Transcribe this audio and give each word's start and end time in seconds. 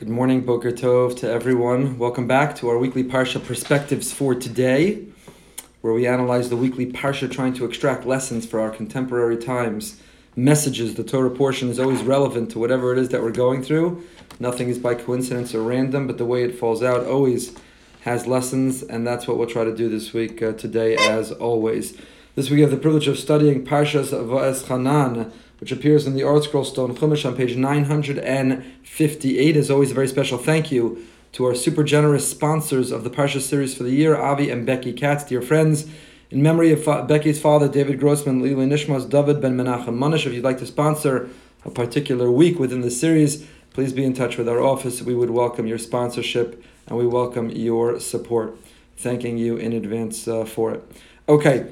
Good 0.00 0.08
morning, 0.08 0.40
Boker 0.40 0.72
Tov 0.72 1.14
to 1.18 1.30
everyone. 1.30 1.98
Welcome 1.98 2.26
back 2.26 2.56
to 2.56 2.70
our 2.70 2.78
weekly 2.78 3.04
Parsha 3.04 3.38
Perspectives 3.44 4.14
for 4.14 4.34
today, 4.34 5.04
where 5.82 5.92
we 5.92 6.06
analyze 6.06 6.48
the 6.48 6.56
weekly 6.56 6.90
Parsha 6.90 7.30
trying 7.30 7.52
to 7.52 7.66
extract 7.66 8.06
lessons 8.06 8.46
for 8.46 8.60
our 8.60 8.70
contemporary 8.70 9.36
times. 9.36 10.00
Messages, 10.34 10.94
the 10.94 11.04
Torah 11.04 11.28
portion 11.28 11.68
is 11.68 11.78
always 11.78 12.02
relevant 12.02 12.50
to 12.52 12.58
whatever 12.58 12.94
it 12.94 12.98
is 12.98 13.10
that 13.10 13.22
we're 13.22 13.30
going 13.30 13.62
through. 13.62 14.02
Nothing 14.38 14.70
is 14.70 14.78
by 14.78 14.94
coincidence 14.94 15.54
or 15.54 15.62
random, 15.62 16.06
but 16.06 16.16
the 16.16 16.24
way 16.24 16.44
it 16.44 16.58
falls 16.58 16.82
out 16.82 17.04
always 17.04 17.54
has 18.00 18.26
lessons, 18.26 18.82
and 18.82 19.06
that's 19.06 19.28
what 19.28 19.36
we'll 19.36 19.46
try 19.46 19.64
to 19.64 19.76
do 19.76 19.90
this 19.90 20.14
week, 20.14 20.42
uh, 20.42 20.52
today, 20.52 20.96
as 20.96 21.30
always. 21.30 21.94
This 22.36 22.48
week 22.48 22.56
we 22.56 22.62
have 22.62 22.70
the 22.70 22.78
privilege 22.78 23.06
of 23.06 23.18
studying 23.18 23.66
Parshas 23.66 24.12
Va'eschanan, 24.12 25.30
which 25.60 25.70
appears 25.70 26.06
in 26.06 26.14
the 26.14 26.22
ArtScroll 26.22 26.64
Stone 26.64 26.96
Chumash 26.96 27.26
on 27.26 27.36
page 27.36 27.56
958. 27.56 29.56
As 29.56 29.70
always, 29.70 29.90
a 29.90 29.94
very 29.94 30.08
special 30.08 30.38
thank 30.38 30.72
you 30.72 31.04
to 31.32 31.44
our 31.44 31.54
super 31.54 31.84
generous 31.84 32.28
sponsors 32.28 32.90
of 32.90 33.04
the 33.04 33.10
Parsha 33.10 33.40
series 33.40 33.76
for 33.76 33.82
the 33.82 33.90
year, 33.90 34.16
Avi 34.16 34.50
and 34.50 34.66
Becky 34.66 34.92
Katz. 34.92 35.24
Dear 35.24 35.42
friends, 35.42 35.86
in 36.30 36.42
memory 36.42 36.72
of 36.72 36.82
fa- 36.82 37.04
Becky's 37.06 37.40
father, 37.40 37.68
David 37.68 38.00
Grossman, 38.00 38.42
Lili 38.42 38.66
Nishmas, 38.66 39.08
David 39.08 39.40
Ben 39.40 39.56
Menachem 39.56 39.98
Manish, 39.98 40.26
if 40.26 40.32
you'd 40.32 40.44
like 40.44 40.58
to 40.58 40.66
sponsor 40.66 41.28
a 41.64 41.70
particular 41.70 42.30
week 42.30 42.58
within 42.58 42.80
the 42.80 42.90
series, 42.90 43.46
please 43.72 43.92
be 43.92 44.04
in 44.04 44.14
touch 44.14 44.38
with 44.38 44.48
our 44.48 44.60
office. 44.60 45.02
We 45.02 45.14
would 45.14 45.30
welcome 45.30 45.66
your 45.66 45.78
sponsorship 45.78 46.62
and 46.86 46.96
we 46.96 47.06
welcome 47.06 47.50
your 47.50 48.00
support. 48.00 48.56
Thanking 48.96 49.38
you 49.38 49.56
in 49.56 49.72
advance 49.72 50.26
uh, 50.26 50.44
for 50.44 50.72
it. 50.72 50.82
Okay. 51.28 51.70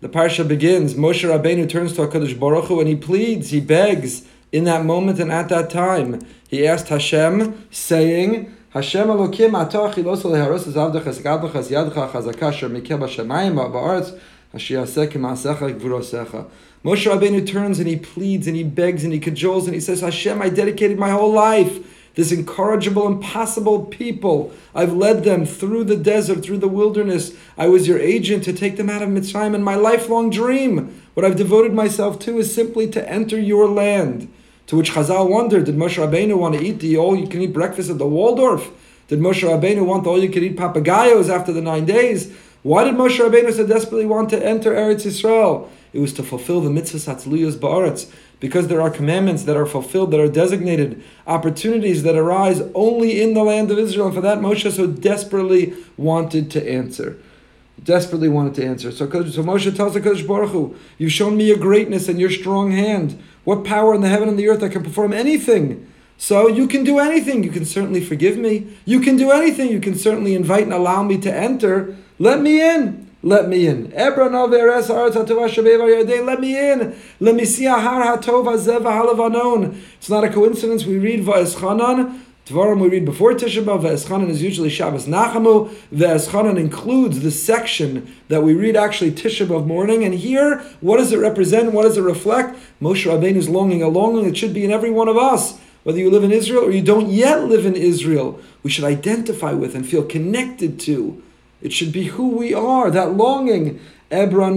The 0.00 0.08
parsha 0.08 0.48
begins. 0.48 0.94
Moshe 0.94 1.28
Rabbeinu 1.28 1.68
turns 1.68 1.94
to 1.94 2.06
Hakadosh 2.06 2.38
Baruch 2.38 2.66
Hu 2.66 2.80
and 2.80 2.88
he 2.88 2.96
pleads, 2.96 3.50
he 3.50 3.60
begs 3.60 4.24
in 4.50 4.64
that 4.64 4.84
moment 4.84 5.20
and 5.20 5.30
at 5.30 5.50
that 5.50 5.68
time. 5.68 6.20
He 6.48 6.66
asked 6.66 6.88
Hashem, 6.88 7.66
saying, 7.70 8.54
Hashem 8.70 9.08
Elokim 9.08 9.50
atah 9.50 9.92
chilos 9.92 10.22
leharos 10.22 10.64
zavdachas 10.64 11.20
gadlachas 11.20 11.70
yadcha 11.70 12.10
chazakasher 12.10 12.70
mikel 12.70 12.98
b'shamayim 12.98 13.54
ba'aretz 13.54 14.18
hashiyaseh 14.54 15.08
k'maasecha 15.08 15.78
gvurosecha. 15.78 16.48
Moshe 16.82 17.10
Rabbeinu 17.10 17.46
turns 17.46 17.78
and 17.78 17.86
he 17.86 17.96
pleads 17.96 18.46
and 18.46 18.56
he 18.56 18.64
begs 18.64 19.04
and 19.04 19.12
he 19.12 19.20
cajoles 19.20 19.66
and 19.66 19.74
he 19.74 19.80
says, 19.80 20.00
Hashem, 20.00 20.40
I 20.40 20.48
dedicated 20.48 20.98
my 20.98 21.10
whole 21.10 21.30
life 21.30 21.89
this 22.14 22.32
incorrigible, 22.32 23.06
impossible 23.06 23.84
people. 23.84 24.52
I've 24.74 24.92
led 24.92 25.24
them 25.24 25.46
through 25.46 25.84
the 25.84 25.96
desert, 25.96 26.42
through 26.42 26.58
the 26.58 26.68
wilderness. 26.68 27.34
I 27.56 27.68
was 27.68 27.86
your 27.86 27.98
agent 27.98 28.44
to 28.44 28.52
take 28.52 28.76
them 28.76 28.90
out 28.90 29.02
of 29.02 29.08
Mitzrayim, 29.08 29.54
and 29.54 29.64
my 29.64 29.76
lifelong 29.76 30.30
dream, 30.30 31.02
what 31.14 31.24
I've 31.24 31.36
devoted 31.36 31.72
myself 31.72 32.18
to, 32.20 32.38
is 32.38 32.54
simply 32.54 32.88
to 32.90 33.08
enter 33.08 33.38
your 33.38 33.68
land. 33.68 34.32
To 34.66 34.76
which 34.76 34.92
Chazal 34.92 35.28
wondered, 35.28 35.64
did 35.64 35.76
Moshe 35.76 35.98
Rabbeinu 35.98 36.36
want 36.38 36.54
to 36.54 36.64
eat 36.64 36.80
the 36.80 36.96
all-you-can-eat 36.96 37.52
breakfast 37.52 37.90
at 37.90 37.98
the 37.98 38.06
Waldorf? 38.06 38.70
Did 39.08 39.18
Moshe 39.18 39.42
Rabbeinu 39.42 39.84
want 39.84 40.04
the 40.04 40.10
all-you-can-eat 40.10 40.56
papagayos 40.56 41.28
after 41.28 41.52
the 41.52 41.60
nine 41.60 41.86
days? 41.86 42.32
Why 42.62 42.84
did 42.84 42.94
Moshe 42.94 43.18
Rabbeinu 43.18 43.52
so 43.52 43.66
desperately 43.66 44.06
want 44.06 44.30
to 44.30 44.44
enter 44.44 44.72
Eretz 44.72 45.06
Yisrael? 45.06 45.68
It 45.92 45.98
was 45.98 46.12
to 46.14 46.22
fulfill 46.22 46.60
the 46.60 46.70
mitzvah 46.70 46.98
satzluyos 46.98 47.54
ba'aretz, 47.54 48.12
because 48.40 48.68
there 48.68 48.80
are 48.80 48.90
commandments 48.90 49.44
that 49.44 49.56
are 49.56 49.66
fulfilled, 49.66 50.10
that 50.10 50.18
are 50.18 50.28
designated, 50.28 51.02
opportunities 51.26 52.02
that 52.02 52.16
arise 52.16 52.62
only 52.74 53.20
in 53.20 53.34
the 53.34 53.42
land 53.42 53.70
of 53.70 53.78
Israel. 53.78 54.06
And 54.06 54.14
for 54.14 54.22
that, 54.22 54.38
Moshe 54.38 54.70
so 54.72 54.86
desperately 54.86 55.74
wanted 55.98 56.50
to 56.52 56.68
answer. 56.68 57.18
Desperately 57.84 58.28
wanted 58.28 58.54
to 58.54 58.64
answer. 58.64 58.90
So, 58.90 59.08
so 59.08 59.42
Moshe 59.42 59.74
tells 59.76 59.94
the 59.94 60.00
Kodesh 60.00 60.26
Baruch 60.26 60.50
Hu, 60.50 60.76
You've 60.98 61.12
shown 61.12 61.36
me 61.36 61.46
your 61.46 61.58
greatness 61.58 62.08
and 62.08 62.18
your 62.18 62.30
strong 62.30 62.72
hand. 62.72 63.22
What 63.44 63.64
power 63.64 63.94
in 63.94 64.00
the 64.00 64.08
heaven 64.08 64.28
and 64.28 64.38
the 64.38 64.48
earth 64.48 64.60
that 64.60 64.72
can 64.72 64.82
perform 64.82 65.12
anything? 65.12 65.86
So 66.16 66.48
you 66.48 66.66
can 66.66 66.84
do 66.84 66.98
anything. 66.98 67.44
You 67.44 67.50
can 67.50 67.64
certainly 67.64 68.02
forgive 68.02 68.36
me. 68.36 68.76
You 68.84 69.00
can 69.00 69.16
do 69.16 69.30
anything. 69.30 69.70
You 69.70 69.80
can 69.80 69.94
certainly 69.94 70.34
invite 70.34 70.64
and 70.64 70.72
allow 70.72 71.02
me 71.02 71.18
to 71.18 71.34
enter. 71.34 71.96
Let 72.18 72.40
me 72.40 72.60
in 72.60 73.09
let 73.22 73.48
me 73.48 73.66
in. 73.66 73.90
Let 73.90 74.16
me 76.40 76.70
in. 76.72 76.96
Let 77.20 77.34
me 77.34 77.44
see 77.44 77.64
Ahar 77.64 78.16
Hatov 78.16 78.46
Hazev 78.46 79.74
It's 79.98 80.08
not 80.08 80.24
a 80.24 80.30
coincidence. 80.30 80.86
We 80.86 80.96
read 80.98 81.24
Va'eschanan. 81.24 82.20
Tvarim 82.46 82.80
we 82.80 82.88
read 82.88 83.04
before 83.04 83.34
Tisha. 83.34 83.62
Va'eschanan 83.62 84.30
is 84.30 84.42
usually 84.42 84.70
Shabbos 84.70 85.06
Nachamu. 85.06 85.68
Va'eschanan 85.92 86.58
includes 86.58 87.20
the 87.20 87.30
section 87.30 88.10
that 88.28 88.42
we 88.42 88.54
read 88.54 88.74
actually 88.74 89.12
Tisha 89.12 89.46
B'Av 89.46 89.66
morning. 89.66 90.02
And 90.02 90.14
here, 90.14 90.60
what 90.80 90.96
does 90.96 91.12
it 91.12 91.18
represent? 91.18 91.72
What 91.72 91.82
does 91.82 91.98
it 91.98 92.02
reflect? 92.02 92.58
Moshe 92.80 93.04
Rabbeinu's 93.04 93.50
longing, 93.50 93.82
a 93.82 93.88
longing 93.88 94.24
that 94.24 94.38
should 94.38 94.54
be 94.54 94.64
in 94.64 94.70
every 94.70 94.90
one 94.90 95.08
of 95.08 95.18
us. 95.18 95.58
Whether 95.82 95.98
you 95.98 96.10
live 96.10 96.24
in 96.24 96.32
Israel 96.32 96.64
or 96.64 96.70
you 96.70 96.82
don't 96.82 97.08
yet 97.10 97.44
live 97.44 97.66
in 97.66 97.76
Israel, 97.76 98.40
we 98.62 98.70
should 98.70 98.84
identify 98.84 99.52
with 99.52 99.74
and 99.74 99.86
feel 99.86 100.02
connected 100.02 100.80
to 100.80 101.22
it 101.62 101.72
should 101.72 101.92
be 101.92 102.04
who 102.04 102.28
we 102.28 102.54
are, 102.54 102.90
that 102.90 103.12
longing. 103.12 103.80
For 104.10 104.54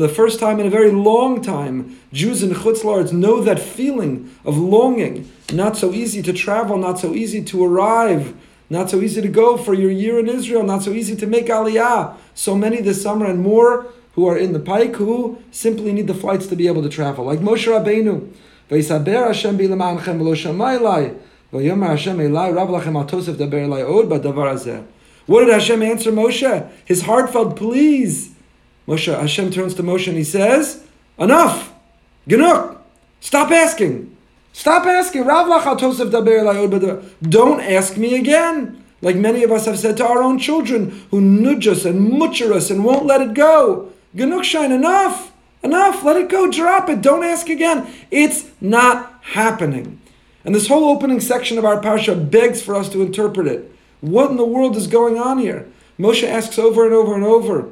the 0.00 0.08
first 0.08 0.40
time 0.40 0.60
in 0.60 0.66
a 0.66 0.70
very 0.70 0.90
long 0.90 1.40
time, 1.40 1.98
Jews 2.12 2.42
in 2.42 2.50
Chutz 2.50 3.12
know 3.12 3.40
that 3.40 3.58
feeling 3.58 4.34
of 4.44 4.58
longing. 4.58 5.30
Not 5.52 5.76
so 5.76 5.92
easy 5.92 6.22
to 6.22 6.32
travel, 6.32 6.76
not 6.76 6.98
so 6.98 7.14
easy 7.14 7.42
to 7.44 7.64
arrive, 7.64 8.34
not 8.68 8.90
so 8.90 9.00
easy 9.00 9.22
to 9.22 9.28
go 9.28 9.56
for 9.56 9.72
your 9.72 9.90
year 9.90 10.18
in 10.18 10.28
Israel, 10.28 10.64
not 10.64 10.82
so 10.82 10.90
easy 10.90 11.14
to 11.16 11.26
make 11.26 11.46
aliyah. 11.46 12.16
So 12.34 12.56
many 12.56 12.80
this 12.80 13.02
summer 13.02 13.26
and 13.26 13.40
more 13.40 13.86
who 14.14 14.26
are 14.26 14.36
in 14.36 14.52
the 14.52 14.60
pike 14.60 14.96
who 14.96 15.38
simply 15.50 15.92
need 15.92 16.08
the 16.08 16.14
flights 16.14 16.46
to 16.48 16.56
be 16.56 16.66
able 16.66 16.82
to 16.82 16.88
travel. 16.88 17.24
Like 17.24 17.38
Moshe 17.38 17.66
Rabbeinu. 17.66 18.32
What 21.50 21.60
did 25.40 25.52
Hashem 25.52 25.82
answer 25.82 26.12
Moshe? 26.12 26.70
His 26.84 27.02
heartfelt 27.02 27.56
please. 27.56 28.34
Moshe, 28.86 29.20
Hashem 29.20 29.50
turns 29.50 29.74
to 29.74 29.82
Moshe 29.82 30.08
and 30.08 30.16
he 30.16 30.24
says, 30.24 30.84
Enough! 31.18 31.72
Genuk! 32.28 32.78
Stop 33.20 33.50
asking! 33.50 34.16
Stop 34.52 34.86
asking! 34.86 35.24
Don't 37.22 37.60
ask 37.60 37.96
me 37.96 38.16
again! 38.16 38.84
Like 39.02 39.16
many 39.16 39.42
of 39.42 39.52
us 39.52 39.66
have 39.66 39.78
said 39.78 39.96
to 39.98 40.06
our 40.06 40.22
own 40.22 40.38
children 40.38 41.02
who 41.10 41.20
nudge 41.20 41.66
us 41.68 41.84
and 41.84 42.12
mutcher 42.12 42.52
us 42.52 42.70
and 42.70 42.84
won't 42.84 43.06
let 43.06 43.20
it 43.20 43.34
go. 43.34 43.92
Genuk 44.14 44.44
shine, 44.44 44.72
enough! 44.72 45.32
Enough! 45.62 46.02
Let 46.04 46.16
it 46.16 46.28
go, 46.28 46.50
drop 46.50 46.88
it, 46.88 47.02
don't 47.02 47.24
ask 47.24 47.48
again. 47.48 47.86
It's 48.10 48.46
not 48.60 49.20
happening. 49.22 50.00
And 50.46 50.54
this 50.54 50.68
whole 50.68 50.88
opening 50.88 51.18
section 51.18 51.58
of 51.58 51.64
our 51.64 51.80
parsha 51.80 52.30
begs 52.30 52.62
for 52.62 52.76
us 52.76 52.88
to 52.90 53.02
interpret 53.02 53.48
it. 53.48 53.70
What 54.00 54.30
in 54.30 54.36
the 54.36 54.44
world 54.44 54.76
is 54.76 54.86
going 54.86 55.18
on 55.18 55.38
here? 55.38 55.66
Moshe 55.98 56.22
asks 56.22 56.56
over 56.56 56.84
and 56.84 56.94
over 56.94 57.16
and 57.16 57.24
over. 57.24 57.68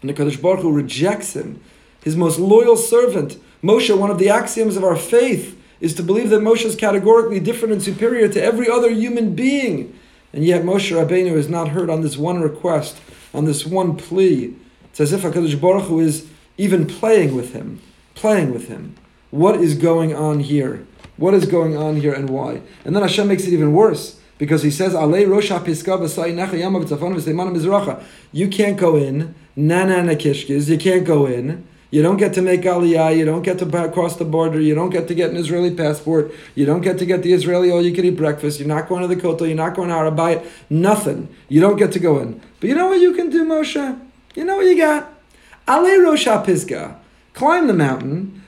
And 0.00 0.10
the 0.10 0.12
Kadosh 0.12 0.42
Baruch 0.42 0.62
Hu 0.62 0.72
rejects 0.72 1.36
him. 1.36 1.60
His 2.02 2.16
most 2.16 2.40
loyal 2.40 2.76
servant, 2.76 3.38
Moshe, 3.62 3.96
one 3.96 4.10
of 4.10 4.18
the 4.18 4.28
axioms 4.28 4.76
of 4.76 4.82
our 4.82 4.96
faith, 4.96 5.56
is 5.80 5.94
to 5.94 6.02
believe 6.02 6.30
that 6.30 6.40
Moshe 6.40 6.64
is 6.64 6.74
categorically 6.74 7.38
different 7.38 7.72
and 7.72 7.82
superior 7.82 8.26
to 8.26 8.42
every 8.42 8.68
other 8.68 8.90
human 8.90 9.36
being. 9.36 9.96
And 10.32 10.44
yet 10.44 10.64
Moshe 10.64 10.90
Rabbeinu 10.90 11.36
is 11.36 11.48
not 11.48 11.68
heard 11.68 11.88
on 11.88 12.00
this 12.00 12.16
one 12.16 12.40
request, 12.40 13.00
on 13.32 13.44
this 13.44 13.64
one 13.64 13.96
plea. 13.96 14.56
It's 14.86 15.00
as 15.00 15.12
if 15.12 15.22
HaKadosh 15.22 15.60
Baruch 15.60 15.84
Hu 15.84 16.00
is 16.00 16.26
even 16.58 16.88
playing 16.88 17.36
with 17.36 17.52
him, 17.52 17.80
playing 18.16 18.52
with 18.52 18.66
him. 18.66 18.96
What 19.30 19.60
is 19.60 19.76
going 19.76 20.12
on 20.12 20.40
here? 20.40 20.84
What 21.22 21.34
is 21.34 21.46
going 21.46 21.76
on 21.76 21.98
here 21.98 22.12
and 22.12 22.28
why? 22.28 22.62
And 22.84 22.96
then 22.96 23.02
Hashem 23.04 23.28
makes 23.28 23.44
it 23.44 23.52
even 23.52 23.72
worse 23.72 24.18
because 24.38 24.64
he 24.64 24.72
says, 24.72 24.92
"Alei 24.92 25.24
rosha 25.24 25.60
piska 25.60 25.94
You 28.32 28.48
can't 28.48 28.76
go 28.76 28.96
in. 28.96 29.32
Nana 29.54 29.98
nakishkis. 30.02 30.68
You 30.68 30.78
can't 30.78 31.04
go 31.04 31.26
in. 31.26 31.64
You 31.92 32.02
don't 32.02 32.16
get 32.16 32.32
to 32.34 32.42
make 32.42 32.62
aliyah. 32.62 33.16
You 33.16 33.24
don't 33.24 33.42
get 33.42 33.60
to 33.60 33.88
cross 33.90 34.16
the 34.16 34.24
border. 34.24 34.60
You 34.60 34.74
don't 34.74 34.90
get 34.90 35.06
to 35.06 35.14
get 35.14 35.30
an 35.30 35.36
Israeli 35.36 35.72
passport. 35.72 36.32
You 36.56 36.66
don't 36.66 36.80
get 36.80 36.98
to 36.98 37.06
get 37.06 37.22
the 37.22 37.32
Israeli 37.34 37.70
all-you-can-eat 37.70 38.16
breakfast. 38.16 38.58
You're 38.58 38.66
not 38.66 38.88
going 38.88 39.02
to 39.02 39.14
the 39.14 39.14
Kotel. 39.14 39.46
You're 39.46 39.54
not 39.54 39.76
going 39.76 39.90
to 39.90 39.94
Arabayit. 39.94 40.44
Nothing. 40.70 41.28
You 41.48 41.60
don't 41.60 41.76
get 41.76 41.92
to 41.92 42.00
go 42.00 42.18
in. 42.18 42.40
But 42.58 42.68
you 42.68 42.74
know 42.74 42.88
what 42.88 43.00
you 43.00 43.14
can 43.14 43.30
do, 43.30 43.44
Moshe? 43.44 43.96
You 44.34 44.44
know 44.44 44.56
what 44.56 44.66
you 44.66 44.76
got? 44.76 45.12
Alei 45.68 45.98
rosha 46.04 46.44
pisga. 46.44 46.96
Climb 47.32 47.68
the 47.68 47.74
mountain. 47.74 48.42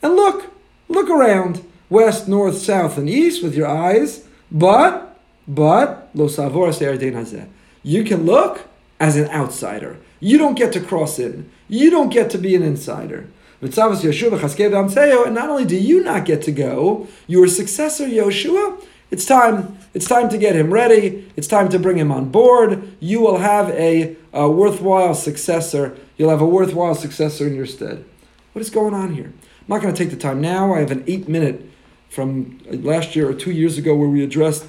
And 0.00 0.14
look. 0.14 0.59
Look 0.90 1.08
around, 1.08 1.64
west, 1.88 2.26
north, 2.26 2.58
south, 2.58 2.98
and 2.98 3.08
east 3.08 3.44
with 3.44 3.54
your 3.54 3.68
eyes, 3.68 4.26
but, 4.50 5.16
but, 5.46 6.10
lo 6.14 6.26
hazeh. 6.26 7.48
You 7.84 8.02
can 8.02 8.26
look 8.26 8.66
as 8.98 9.16
an 9.16 9.30
outsider. 9.30 9.98
You 10.18 10.36
don't 10.36 10.56
get 10.56 10.72
to 10.72 10.80
cross 10.80 11.20
in. 11.20 11.48
You 11.68 11.90
don't 11.90 12.10
get 12.10 12.28
to 12.30 12.38
be 12.38 12.56
an 12.56 12.62
insider. 12.62 13.28
And 13.62 13.72
not 13.72 15.48
only 15.48 15.64
do 15.64 15.76
you 15.76 16.02
not 16.02 16.24
get 16.24 16.42
to 16.42 16.52
go, 16.52 17.06
your 17.28 17.46
successor 17.46 18.06
Yoshua, 18.06 18.84
it's 19.12 19.24
time. 19.24 19.78
It's 19.94 20.08
time 20.08 20.28
to 20.30 20.38
get 20.38 20.56
him 20.56 20.72
ready. 20.72 21.30
It's 21.36 21.46
time 21.46 21.68
to 21.68 21.78
bring 21.78 21.98
him 21.98 22.10
on 22.10 22.30
board. 22.30 22.96
You 22.98 23.20
will 23.20 23.38
have 23.38 23.70
a, 23.70 24.16
a 24.32 24.50
worthwhile 24.50 25.14
successor. 25.14 25.96
You'll 26.16 26.30
have 26.30 26.40
a 26.40 26.46
worthwhile 26.46 26.96
successor 26.96 27.46
in 27.46 27.54
your 27.54 27.66
stead. 27.66 28.04
What 28.52 28.62
is 28.62 28.70
going 28.70 28.94
on 28.94 29.14
here? 29.14 29.32
I'm 29.70 29.76
not 29.76 29.82
going 29.82 29.94
to 29.94 30.02
take 30.02 30.10
the 30.10 30.16
time 30.16 30.40
now. 30.40 30.74
I 30.74 30.80
have 30.80 30.90
an 30.90 31.04
eight 31.06 31.28
minute 31.28 31.64
from 32.08 32.58
last 32.68 33.14
year 33.14 33.30
or 33.30 33.34
two 33.34 33.52
years 33.52 33.78
ago 33.78 33.94
where 33.94 34.08
we 34.08 34.24
addressed 34.24 34.66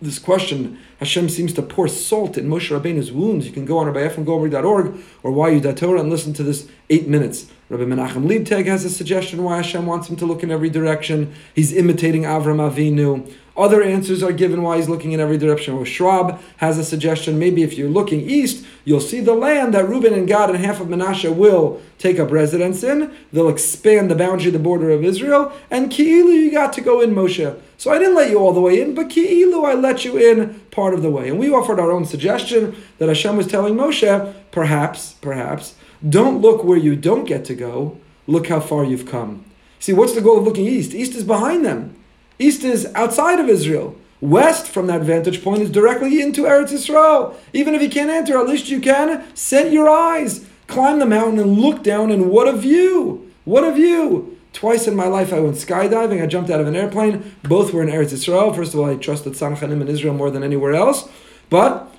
this 0.00 0.18
question. 0.18 0.80
Hashem 0.98 1.28
seems 1.28 1.52
to 1.52 1.62
pour 1.62 1.86
salt 1.86 2.36
in 2.36 2.48
Moshe 2.48 2.76
Rabbeinu's 2.76 3.12
wounds. 3.12 3.46
You 3.46 3.52
can 3.52 3.64
go 3.64 3.78
on 3.78 3.86
rabbiefromgomer.org 3.86 5.00
or 5.22 5.50
yu.torah 5.50 6.00
and 6.00 6.10
listen 6.10 6.32
to 6.32 6.42
this 6.42 6.68
eight 6.90 7.06
minutes. 7.06 7.52
Rabbi 7.68 7.84
Menachem 7.84 8.26
Leibtag 8.26 8.66
has 8.66 8.84
a 8.84 8.90
suggestion 8.90 9.44
why 9.44 9.58
Hashem 9.58 9.86
wants 9.86 10.10
him 10.10 10.16
to 10.16 10.26
look 10.26 10.42
in 10.42 10.50
every 10.50 10.70
direction. 10.70 11.32
He's 11.54 11.72
imitating 11.72 12.22
Avram 12.22 12.58
Avinu. 12.68 13.32
Other 13.56 13.82
answers 13.82 14.22
are 14.22 14.32
given 14.32 14.62
why 14.62 14.78
he's 14.78 14.88
looking 14.88 15.12
in 15.12 15.20
every 15.20 15.36
direction. 15.36 15.76
Well, 15.76 15.84
Schwab 15.84 16.40
has 16.56 16.78
a 16.78 16.84
suggestion. 16.84 17.38
Maybe 17.38 17.62
if 17.62 17.74
you're 17.74 17.88
looking 17.88 18.22
east, 18.22 18.64
you'll 18.84 19.00
see 19.00 19.20
the 19.20 19.34
land 19.34 19.74
that 19.74 19.88
Reuben 19.88 20.14
and 20.14 20.26
Gad 20.26 20.48
and 20.48 20.58
half 20.58 20.80
of 20.80 20.88
Menashe 20.88 21.34
will 21.34 21.80
take 21.98 22.18
up 22.18 22.30
residence 22.30 22.82
in. 22.82 23.14
They'll 23.30 23.50
expand 23.50 24.10
the 24.10 24.14
boundary, 24.14 24.50
the 24.50 24.58
border 24.58 24.90
of 24.90 25.04
Israel. 25.04 25.52
And 25.70 25.90
Ki'ilu, 25.90 26.32
you 26.32 26.50
got 26.50 26.72
to 26.74 26.80
go 26.80 27.02
in, 27.02 27.14
Moshe. 27.14 27.60
So 27.76 27.90
I 27.90 27.98
didn't 27.98 28.14
let 28.14 28.30
you 28.30 28.38
all 28.38 28.54
the 28.54 28.60
way 28.60 28.80
in, 28.80 28.94
but 28.94 29.10
Ki'ilu, 29.10 29.66
I 29.66 29.74
let 29.74 30.04
you 30.04 30.16
in 30.16 30.60
part 30.70 30.94
of 30.94 31.02
the 31.02 31.10
way. 31.10 31.28
And 31.28 31.38
we 31.38 31.52
offered 31.52 31.78
our 31.78 31.92
own 31.92 32.06
suggestion 32.06 32.74
that 32.98 33.08
Hashem 33.08 33.36
was 33.36 33.46
telling 33.46 33.74
Moshe, 33.74 34.34
perhaps, 34.50 35.12
perhaps, 35.14 35.74
don't 36.08 36.40
look 36.40 36.64
where 36.64 36.78
you 36.78 36.96
don't 36.96 37.24
get 37.24 37.44
to 37.46 37.54
go. 37.54 37.98
Look 38.26 38.48
how 38.48 38.60
far 38.60 38.84
you've 38.84 39.06
come. 39.06 39.44
See, 39.78 39.92
what's 39.92 40.14
the 40.14 40.20
goal 40.20 40.38
of 40.38 40.44
looking 40.44 40.66
east? 40.66 40.94
East 40.94 41.14
is 41.14 41.24
behind 41.24 41.66
them. 41.66 41.96
East 42.42 42.64
is 42.64 42.86
outside 42.94 43.38
of 43.38 43.48
Israel. 43.48 43.96
West, 44.20 44.66
from 44.66 44.86
that 44.86 45.02
vantage 45.02 45.42
point, 45.42 45.62
is 45.62 45.70
directly 45.70 46.20
into 46.20 46.42
Eretz 46.42 46.72
Yisrael. 46.72 47.34
Even 47.52 47.74
if 47.74 47.82
you 47.82 47.88
can't 47.88 48.10
enter, 48.10 48.38
at 48.38 48.48
least 48.48 48.68
you 48.68 48.80
can 48.80 49.24
set 49.34 49.72
your 49.72 49.88
eyes, 49.88 50.44
climb 50.66 50.98
the 50.98 51.06
mountain, 51.06 51.38
and 51.38 51.58
look 51.58 51.82
down. 51.82 52.10
And 52.10 52.30
what 52.30 52.48
a 52.48 52.52
view! 52.52 53.30
What 53.44 53.64
a 53.64 53.72
view! 53.72 54.38
Twice 54.52 54.86
in 54.86 54.94
my 54.94 55.06
life 55.06 55.32
I 55.32 55.40
went 55.40 55.56
skydiving. 55.56 56.22
I 56.22 56.26
jumped 56.26 56.50
out 56.50 56.60
of 56.60 56.66
an 56.66 56.76
airplane. 56.76 57.34
Both 57.42 57.72
were 57.72 57.82
in 57.82 57.88
Eretz 57.88 58.12
Yisrael. 58.12 58.54
First 58.54 58.74
of 58.74 58.80
all, 58.80 58.90
I 58.90 58.96
trusted 58.96 59.32
Tzanchanim 59.32 59.80
in 59.80 59.88
Israel 59.88 60.14
more 60.14 60.30
than 60.30 60.42
anywhere 60.42 60.74
else. 60.74 61.08
But 61.48 61.92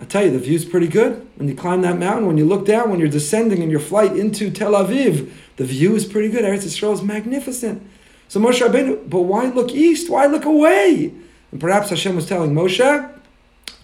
I 0.00 0.04
tell 0.04 0.24
you, 0.24 0.30
the 0.30 0.38
view's 0.38 0.64
pretty 0.64 0.88
good. 0.88 1.26
When 1.36 1.48
you 1.48 1.54
climb 1.54 1.82
that 1.82 1.98
mountain, 1.98 2.26
when 2.26 2.36
you 2.36 2.44
look 2.44 2.66
down, 2.66 2.90
when 2.90 3.00
you're 3.00 3.08
descending 3.08 3.62
in 3.62 3.70
your 3.70 3.80
flight 3.80 4.16
into 4.16 4.50
Tel 4.50 4.72
Aviv, 4.72 5.32
the 5.56 5.64
view 5.64 5.94
is 5.96 6.04
pretty 6.04 6.28
good. 6.28 6.44
Eretz 6.44 6.64
Yisrael 6.64 6.94
is 6.94 7.02
magnificent. 7.02 7.82
So 8.28 8.40
Moshe 8.40 8.60
Rabbeinu, 8.60 9.08
but 9.08 9.22
why 9.22 9.46
look 9.46 9.72
east? 9.72 10.10
Why 10.10 10.26
look 10.26 10.44
away? 10.44 11.14
And 11.50 11.60
perhaps 11.60 11.90
Hashem 11.90 12.14
was 12.14 12.26
telling 12.26 12.52
Moshe, 12.52 13.10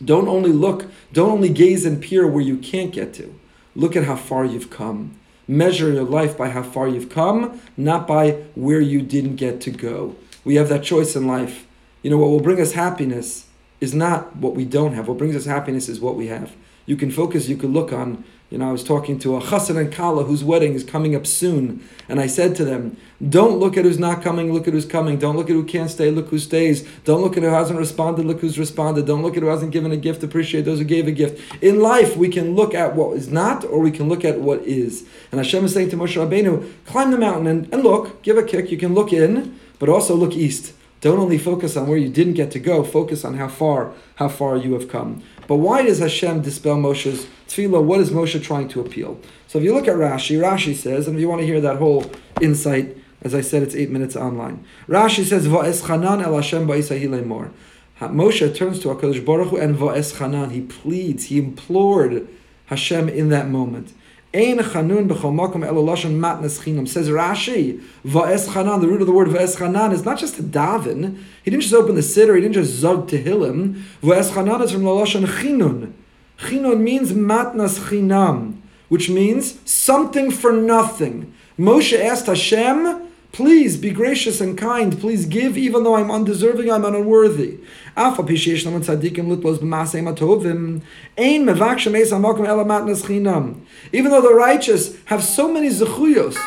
don't 0.05 0.29
only 0.29 0.53
look, 0.53 0.87
don't 1.13 1.31
only 1.31 1.49
gaze 1.49 1.85
and 1.85 2.03
peer 2.03 2.27
where 2.27 2.43
you 2.43 2.59
can't 2.59 2.93
get 2.93 3.15
to. 3.15 3.35
Look 3.75 3.97
at 3.97 4.05
how 4.05 4.17
far 4.17 4.45
you've 4.45 4.71
come. 4.71 5.19
Measure 5.49 5.91
your 5.91 6.05
life 6.05 6.37
by 6.37 6.51
how 6.51 6.63
far 6.63 6.89
you've 6.89 7.11
come, 7.11 7.61
not 7.77 8.07
by 8.07 8.33
where 8.55 8.81
you 8.81 9.03
didn't 9.03 9.37
get 9.37 9.61
to 9.63 9.71
go. 9.71 10.17
We 10.45 10.57
have 10.57 10.69
that 10.69 10.85
choice 10.85 11.17
in 11.17 11.27
life. 11.27 11.67
You 12.03 12.11
know, 12.11 12.19
what 12.19 12.29
will 12.29 12.41
bring 12.41 12.61
us 12.61 12.73
happiness 12.73 13.47
is 13.81 13.95
not 13.95 14.37
what 14.37 14.55
we 14.55 14.65
don't 14.65 14.95
have. 14.95 15.09
What 15.09 15.19
brings 15.19 15.37
us 15.37 15.47
happiness 15.47 15.89
is 15.89 16.01
what 16.01 16.17
we 16.17 16.27
have. 16.29 16.55
You 16.87 16.97
can 16.97 17.11
focus, 17.11 17.49
you 17.49 17.57
can 17.57 17.73
look 17.73 17.93
on 17.93 18.25
you 18.55 18.59
know, 18.59 18.69
I 18.69 18.73
was 18.73 18.85
talking 18.85 19.19
to 19.19 19.37
a 19.37 19.41
chassan 19.41 19.77
and 19.77 19.93
kala 19.93 20.23
whose 20.23 20.45
wedding 20.45 20.75
is 20.75 20.85
coming 20.85 21.17
up 21.17 21.27
soon, 21.27 21.83
and 22.09 22.21
I 22.21 22.29
said 22.29 22.55
to 22.55 22.65
them, 22.65 22.97
"Don't 23.29 23.59
look 23.59 23.77
at 23.77 23.85
who's 23.85 23.99
not 23.99 24.23
coming. 24.23 24.53
Look 24.53 24.69
at 24.69 24.75
who's 24.75 24.87
coming. 24.87 25.19
Don't 25.19 25.37
look 25.37 25.51
at 25.51 25.55
who 25.55 25.65
can't 25.65 25.91
stay. 25.91 26.13
Look 26.13 26.29
who 26.29 26.39
stays. 26.39 26.87
Don't 27.05 27.21
look 27.21 27.37
at 27.37 27.43
who 27.43 27.49
hasn't 27.49 27.81
responded. 27.81 28.25
Look 28.25 28.43
who's 28.43 28.57
responded. 28.57 29.07
Don't 29.07 29.23
look 29.23 29.37
at 29.37 29.43
who 29.43 29.49
hasn't 29.49 29.73
given 29.73 29.91
a 29.91 29.97
gift. 29.97 30.23
Appreciate 30.23 30.67
those 30.67 30.79
who 30.79 30.85
gave 30.85 31.09
a 31.09 31.11
gift. 31.11 31.43
In 31.65 31.81
life, 31.81 32.17
we 32.17 32.29
can 32.29 32.55
look 32.55 32.75
at 32.75 32.95
what 32.95 33.17
is 33.17 33.29
not, 33.29 33.65
or 33.65 33.81
we 33.81 33.91
can 33.91 34.09
look 34.09 34.25
at 34.25 34.39
what 34.39 34.61
is. 34.61 35.05
And 35.33 35.41
Hashem 35.41 35.65
is 35.65 35.75
saying 35.75 35.91
to 35.91 35.97
Moshe 35.97 36.15
Rabbeinu, 36.15 36.65
climb 36.87 37.11
the 37.11 37.19
mountain 37.19 37.49
and, 37.49 37.69
and 37.75 37.83
look. 37.83 38.23
Give 38.23 38.39
a 38.39 38.45
kick. 38.45 38.71
You 38.71 38.79
can 38.79 38.95
look 38.95 39.13
in, 39.13 39.59
but 39.81 39.89
also 39.89 40.15
look 40.15 40.35
east." 40.35 40.75
Don't 41.05 41.19
only 41.19 41.37
focus 41.37 41.77
on 41.77 41.87
where 41.87 41.99
you 41.99 42.09
didn't 42.09 42.33
get 42.33 42.51
to 42.53 42.59
go, 42.59 42.83
focus 42.83 43.27
on 43.27 43.35
how 43.35 43.49
far, 43.49 43.93
how 44.15 44.29
far 44.29 44.57
you 44.57 44.73
have 44.73 44.89
come. 44.89 45.23
But 45.47 45.57
why 45.57 45.83
does 45.83 45.99
Hashem 45.99 46.43
dispel 46.43 46.77
Moshe's 46.77 47.27
tefillah? 47.49 47.83
What 47.83 48.01
is 48.01 48.11
Moshe 48.11 48.43
trying 48.43 48.69
to 48.69 48.81
appeal? 48.81 49.21
So 49.47 49.59
if 49.59 49.65
you 49.65 49.75
look 49.75 49.89
at 49.89 49.97
Rashi, 49.97 50.39
Rashi 50.39 50.75
says, 50.75 51.07
and 51.07 51.17
if 51.17 51.21
you 51.21 51.29
want 51.29 51.41
to 51.41 51.47
hear 51.47 51.61
that 51.61 51.77
whole 51.77 52.11
insight, 52.41 52.97
as 53.23 53.35
I 53.35 53.41
said, 53.41 53.63
it's 53.63 53.75
eight 53.75 53.91
minutes 53.91 54.17
online. 54.17 54.65
Rashi 54.89 55.25
says, 55.25 55.47
Va'es 55.47 55.83
chanan 55.83 56.23
el 56.23 56.37
Hashem 56.37 56.67
more. 57.27 57.51
Moshe 58.01 58.55
turns 58.55 58.81
to 58.81 58.89
HaKadosh 58.89 59.25
Baruch 59.25 59.49
Hu 59.49 59.57
and 59.57 59.77
Va'es 59.77 60.17
chanan, 60.17 60.51
he 60.51 60.61
pleads, 60.63 61.27
he 61.27 61.39
implored 61.39 62.29
Hashem 62.67 63.09
in 63.09 63.29
that 63.31 63.49
moment. 63.49 63.93
Ein 64.35 64.59
chanun 64.59 65.07
b'chol 65.09 65.33
makom 65.33 65.65
elolashon 65.65 66.19
matnas 66.19 66.61
chinam. 66.61 66.89
Says 66.89 67.09
Rashi, 67.09 67.81
va'es 68.05 68.49
chanan, 68.49 68.81
the 68.81 68.89
root 68.89 69.01
of 69.01 69.07
the 69.07 69.13
word 69.13 69.29
va'es 69.29 69.57
chanan 69.57 69.93
is 69.93 70.05
not 70.05 70.19
just 70.19 70.35
to 70.35 70.43
daven. 70.43 71.19
He 71.45 71.53
didn't 71.53 71.63
just 71.63 71.75
open 71.75 71.95
the 71.95 72.01
siddur, 72.01 72.35
he 72.35 72.41
didn't 72.41 72.55
just 72.55 72.73
zog 72.73 73.09
tehillim. 73.09 73.81
Va'es 74.03 74.31
chanan 74.31 74.61
is 74.63 74.73
from 74.73 74.83
the 74.83 74.91
lashon 74.91 75.25
chinun. 75.25 75.93
Chinun 76.41 76.81
means 76.81 77.13
matnas 77.13 77.79
chinam, 77.79 78.57
which 78.89 79.09
means 79.09 79.61
something 79.71 80.33
for 80.33 80.53
nothing. 80.53 81.33
Moshe 81.57 81.97
asked 81.97 82.27
Hashem, 82.27 83.04
Please 83.35 83.77
be 83.77 83.91
gracious 83.91 84.41
and 84.41 84.57
kind. 84.57 84.97
Please 85.01 85.27
give, 85.27 85.59
even 85.59 85.83
though 85.83 85.97
I'm 85.97 86.09
undeserving, 86.09 86.71
I'm 86.71 86.85
unworthy. 86.85 87.59
Even 87.97 88.27
though 88.37 88.79
the 94.21 94.35
righteous 94.37 94.97
have 95.07 95.25
so 95.25 95.53
many 95.53 95.69
zechuyos, 95.69 96.39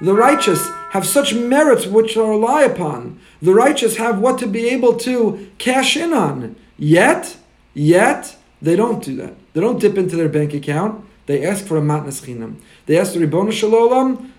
the 0.00 0.14
righteous 0.14 0.66
have 0.92 1.06
such 1.06 1.34
merits 1.34 1.86
which 1.86 2.14
to 2.14 2.22
rely 2.22 2.62
upon. 2.62 3.20
The 3.42 3.52
righteous 3.52 3.98
have 3.98 4.18
what 4.18 4.38
to 4.38 4.46
be 4.46 4.70
able 4.70 4.96
to 5.00 5.50
cash 5.58 5.98
in 5.98 6.14
on. 6.14 6.56
Yet, 6.78 7.36
yet, 7.74 8.36
they 8.62 8.74
don't 8.74 9.04
do 9.04 9.16
that. 9.16 9.34
They 9.52 9.60
don't 9.60 9.78
dip 9.78 9.98
into 9.98 10.16
their 10.16 10.30
bank 10.30 10.54
account. 10.54 11.04
They 11.26 11.44
ask 11.44 11.66
for 11.66 11.76
a 11.76 11.82
matnas 11.82 12.24
chinam. 12.24 12.56
They 12.86 12.98
ask 12.98 13.12
the 13.12 13.20
Ribbon 13.20 13.50
Shalom 13.50 14.32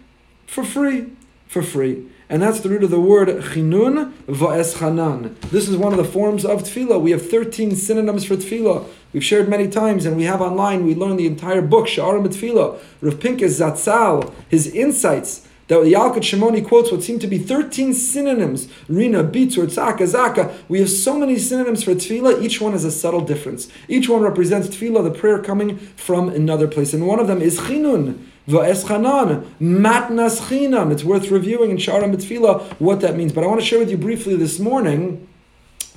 for 0.47 0.63
free 0.63 1.11
for 1.47 1.61
free. 1.61 2.05
And 2.29 2.41
that's 2.41 2.59
the 2.59 2.69
root 2.69 2.83
of 2.83 2.91
the 2.91 2.99
word 2.99 3.29
chinun 3.29 4.11
va'eschanan. 4.27 5.39
This 5.49 5.69
is 5.69 5.77
one 5.77 5.93
of 5.93 5.97
the 5.97 6.03
forms 6.03 6.43
of 6.43 6.63
tefillah. 6.63 7.01
We 7.01 7.11
have 7.11 7.29
13 7.29 7.75
synonyms 7.75 8.25
for 8.25 8.35
tefillah. 8.35 8.85
We've 9.13 9.23
shared 9.23 9.47
many 9.47 9.69
times, 9.69 10.05
and 10.05 10.17
we 10.17 10.23
have 10.23 10.41
online, 10.41 10.85
we 10.85 10.93
learn 10.93 11.15
the 11.15 11.25
entire 11.25 11.61
book, 11.61 11.87
Sha'arim 11.87 12.27
Tefillah. 12.27 12.79
Rav 13.01 13.13
Pinkus 13.15 13.61
Zatzal, 13.61 14.33
his 14.49 14.67
insights, 14.67 15.47
that 15.69 15.79
Yalkut 15.79 16.17
Shimoni 16.17 16.65
quotes 16.65 16.91
what 16.91 17.03
seem 17.03 17.17
to 17.19 17.27
be 17.27 17.37
13 17.37 17.93
synonyms. 17.93 18.67
Rina, 18.89 19.23
Bitzur, 19.23 19.65
Tzaka, 19.65 19.99
Zaka. 19.99 20.53
We 20.67 20.79
have 20.79 20.89
so 20.89 21.17
many 21.17 21.37
synonyms 21.37 21.83
for 21.83 21.91
tefillah, 21.91 22.41
each 22.41 22.59
one 22.59 22.73
has 22.73 22.83
a 22.83 22.91
subtle 22.91 23.21
difference. 23.21 23.69
Each 23.87 24.09
one 24.09 24.21
represents 24.21 24.67
tefillah, 24.67 25.03
the 25.03 25.17
prayer 25.17 25.41
coming 25.41 25.77
from 25.77 26.29
another 26.29 26.67
place. 26.67 26.93
And 26.93 27.07
one 27.07 27.19
of 27.19 27.27
them 27.27 27.41
is 27.41 27.59
chinun. 27.59 28.26
Va'eschanan, 28.47 29.45
matnas 29.59 30.39
chinam. 30.47 30.91
It's 30.91 31.03
worth 31.03 31.29
reviewing 31.29 31.69
in 31.69 31.77
Shara 31.77 32.03
Mitzvila 32.03 32.63
what 32.79 33.01
that 33.01 33.17
means. 33.17 33.33
But 33.33 33.43
I 33.43 33.47
want 33.47 33.59
to 33.59 33.65
share 33.65 33.79
with 33.79 33.91
you 33.91 33.97
briefly 33.97 34.37
this 34.37 34.57
morning 34.57 35.27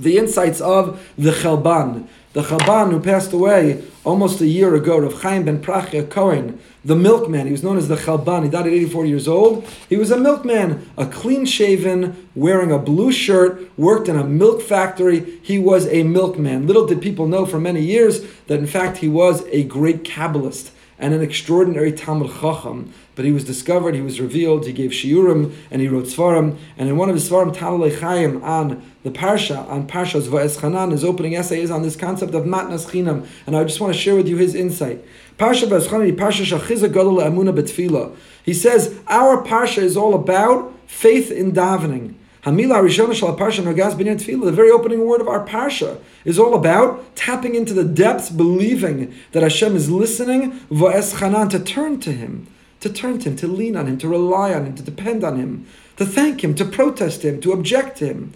the 0.01 0.19
insights 0.19 0.61
of 0.61 1.01
the 1.17 1.31
Chelban. 1.31 2.09
The 2.33 2.43
Chelban 2.43 2.91
who 2.91 2.99
passed 2.99 3.33
away 3.33 3.85
almost 4.03 4.41
a 4.41 4.49
year 4.49 4.75
ago, 4.75 4.99
Rav 4.99 5.23
Chaim 5.23 5.45
ben 5.45 5.63
Prachya 5.63 6.11
Cohen, 6.11 6.59
the 6.85 6.97
milkman. 6.97 7.47
He 7.47 7.53
was 7.53 7.63
known 7.63 7.79
as 7.79 7.87
the 7.87 7.97
Chelban. 7.97 8.43
He 8.43 8.49
died 8.49 8.67
at 8.67 8.73
84 8.73 9.07
years 9.07 9.29
old. 9.29 9.65
He 9.89 9.97
was 9.97 10.11
a 10.11 10.19
milkman, 10.19 10.91
a 10.97 11.07
clean 11.07 11.47
shaven, 11.47 12.29
wearing 12.35 12.73
a 12.73 12.79
blue 12.79 13.13
shirt, 13.13 13.71
worked 13.79 14.09
in 14.09 14.17
a 14.17 14.25
milk 14.25 14.61
factory. 14.61 15.39
He 15.41 15.61
was 15.61 15.87
a 15.87 16.03
milkman. 16.03 16.67
Little 16.67 16.87
did 16.87 17.01
people 17.01 17.29
know 17.29 17.47
for 17.47 17.61
many 17.61 17.83
years 17.83 18.25
that 18.49 18.59
in 18.59 18.67
fact 18.67 18.99
he 18.99 19.09
was 19.09 19.45
a 19.53 19.63
great 19.65 20.03
Kabbalist 20.03 20.71
and 21.01 21.15
an 21.15 21.23
extraordinary 21.23 21.91
Talmud 21.91 22.31
Chacham. 22.41 22.93
But 23.17 23.25
he 23.25 23.33
was 23.33 23.45
discovered, 23.45 23.95
he 23.95 24.01
was 24.01 24.21
revealed, 24.21 24.67
he 24.67 24.73
gave 24.73 24.93
Shiurim, 24.93 25.53
and 25.71 25.83
he 25.83 25.89
wrote 25.89 26.05
Svarim. 26.05 26.57
And 26.79 26.89
in 26.89 26.97
one 26.97 27.09
of 27.09 27.17
his 27.17 27.29
Svarim, 27.29 27.53
Talmud 27.53 27.99
Chaim, 28.01 28.43
on 28.45 28.83
the 29.03 29.11
Parsha, 29.11 29.69
on 29.69 29.89
Parsha's 29.89 30.29
Va'es 30.29 30.59
Chanan, 30.59 30.93
his 30.93 31.03
opening 31.03 31.35
essay 31.35 31.61
is 31.61 31.71
on 31.71 31.83
this 31.83 31.97
concept 31.97 32.35
of 32.35 32.45
Matnas 32.45 32.91
Chinam. 32.91 33.27
And 33.47 33.57
I 33.57 33.65
just 33.65 33.81
want 33.81 33.93
to 33.93 33.99
share 33.99 34.15
with 34.15 34.29
you 34.29 34.37
his 34.37 34.55
insight. 34.55 35.05
Parsha 35.39 35.67
Va'es 35.67 35.89
Chanan, 35.89 36.17
Parsha 36.17 36.45
Shachiza 36.45 36.93
Gadol 36.93 37.17
Amuna 37.17 37.53
Betfila. 37.53 38.15
He 38.45 38.55
says, 38.55 38.99
our 39.09 39.43
Parsha 39.43 39.83
is 39.83 39.97
all 39.97 40.15
about 40.15 40.73
faith 40.87 41.31
in 41.31 41.53
davening. 41.53 42.15
Hamila 42.45 42.83
Rishon 42.83 43.15
Shal 43.15 43.37
Parsha 43.37 43.63
Nogas 43.63 43.93
Binyan 43.93 44.17
Tefillah, 44.17 44.47
the 44.47 44.53
very 44.53 44.71
opening 44.71 45.05
word 45.05 45.21
of 45.21 45.29
our 45.29 45.47
Parsha, 45.47 46.01
is 46.25 46.39
all 46.39 46.55
about 46.55 47.15
tapping 47.15 47.55
into 47.55 47.75
the 47.75 47.85
depths, 47.85 48.31
believing 48.31 49.15
that 49.33 49.43
Hashem 49.43 49.77
is 49.77 49.91
listening, 49.91 50.53
Va'es 50.71 51.17
Chanan, 51.17 51.51
to 51.51 51.59
turn 51.59 52.01
to 52.01 52.13
Him, 52.13 52.47
to 52.81 52.89
turn 52.89 53.19
to 53.19 53.29
Him, 53.29 53.37
to 53.37 53.47
lean 53.47 53.77
on 53.77 53.87
Him, 53.87 53.99
to 53.99 54.09
rely 54.09 54.55
on 54.55 54.65
Him, 54.65 54.75
to 54.77 54.83
depend 54.83 55.23
on 55.23 55.37
Him, 55.37 55.67
to 55.99 56.07
thank 56.07 56.43
Him, 56.43 56.55
to 56.55 56.65
protest 56.65 57.27
Him, 57.27 57.43
to 57.43 57.53
object 57.53 57.99
to 57.99 58.07
Him. 58.07 58.33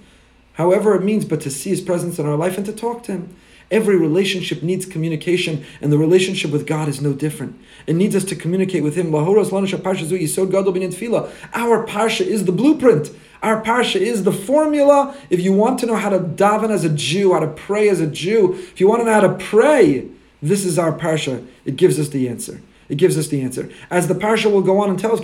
However 0.54 0.94
it 0.94 1.02
means, 1.02 1.24
but 1.24 1.40
to 1.40 1.50
see 1.50 1.70
His 1.70 1.80
presence 1.80 2.18
in 2.18 2.26
our 2.26 2.36
life 2.36 2.58
and 2.58 2.66
to 2.66 2.74
talk 2.74 3.04
to 3.04 3.12
Him. 3.12 3.34
Every 3.70 3.96
relationship 3.96 4.62
needs 4.62 4.84
communication, 4.84 5.64
and 5.80 5.90
the 5.90 5.96
relationship 5.96 6.50
with 6.50 6.66
God 6.66 6.88
is 6.88 7.00
no 7.00 7.14
different. 7.14 7.58
It 7.86 7.96
needs 7.96 8.14
us 8.14 8.24
to 8.24 8.36
communicate 8.36 8.82
with 8.82 8.96
Him. 8.96 9.14
Our 9.14 9.44
parsha 11.86 12.20
is 12.20 12.44
the 12.44 12.52
blueprint. 12.52 13.10
Our 13.44 13.62
parsha 13.62 14.00
is 14.00 14.24
the 14.24 14.32
formula. 14.32 15.14
If 15.28 15.38
you 15.38 15.52
want 15.52 15.78
to 15.80 15.86
know 15.86 15.96
how 15.96 16.08
to 16.08 16.18
daven 16.18 16.70
as 16.70 16.82
a 16.82 16.88
Jew, 16.88 17.34
how 17.34 17.40
to 17.40 17.46
pray 17.46 17.90
as 17.90 18.00
a 18.00 18.06
Jew, 18.06 18.54
if 18.54 18.80
you 18.80 18.88
want 18.88 19.02
to 19.02 19.04
know 19.04 19.12
how 19.12 19.20
to 19.20 19.34
pray, 19.34 20.08
this 20.40 20.64
is 20.64 20.78
our 20.78 20.98
parsha. 20.98 21.46
It 21.66 21.76
gives 21.76 22.00
us 22.00 22.08
the 22.08 22.26
answer. 22.26 22.62
It 22.88 22.96
gives 22.96 23.18
us 23.18 23.28
the 23.28 23.42
answer. 23.42 23.70
As 23.90 24.08
the 24.08 24.14
parsha 24.14 24.50
will 24.50 24.62
go 24.62 24.80
on 24.80 24.88
and 24.88 24.98
tell 24.98 25.12
us, 25.12 25.20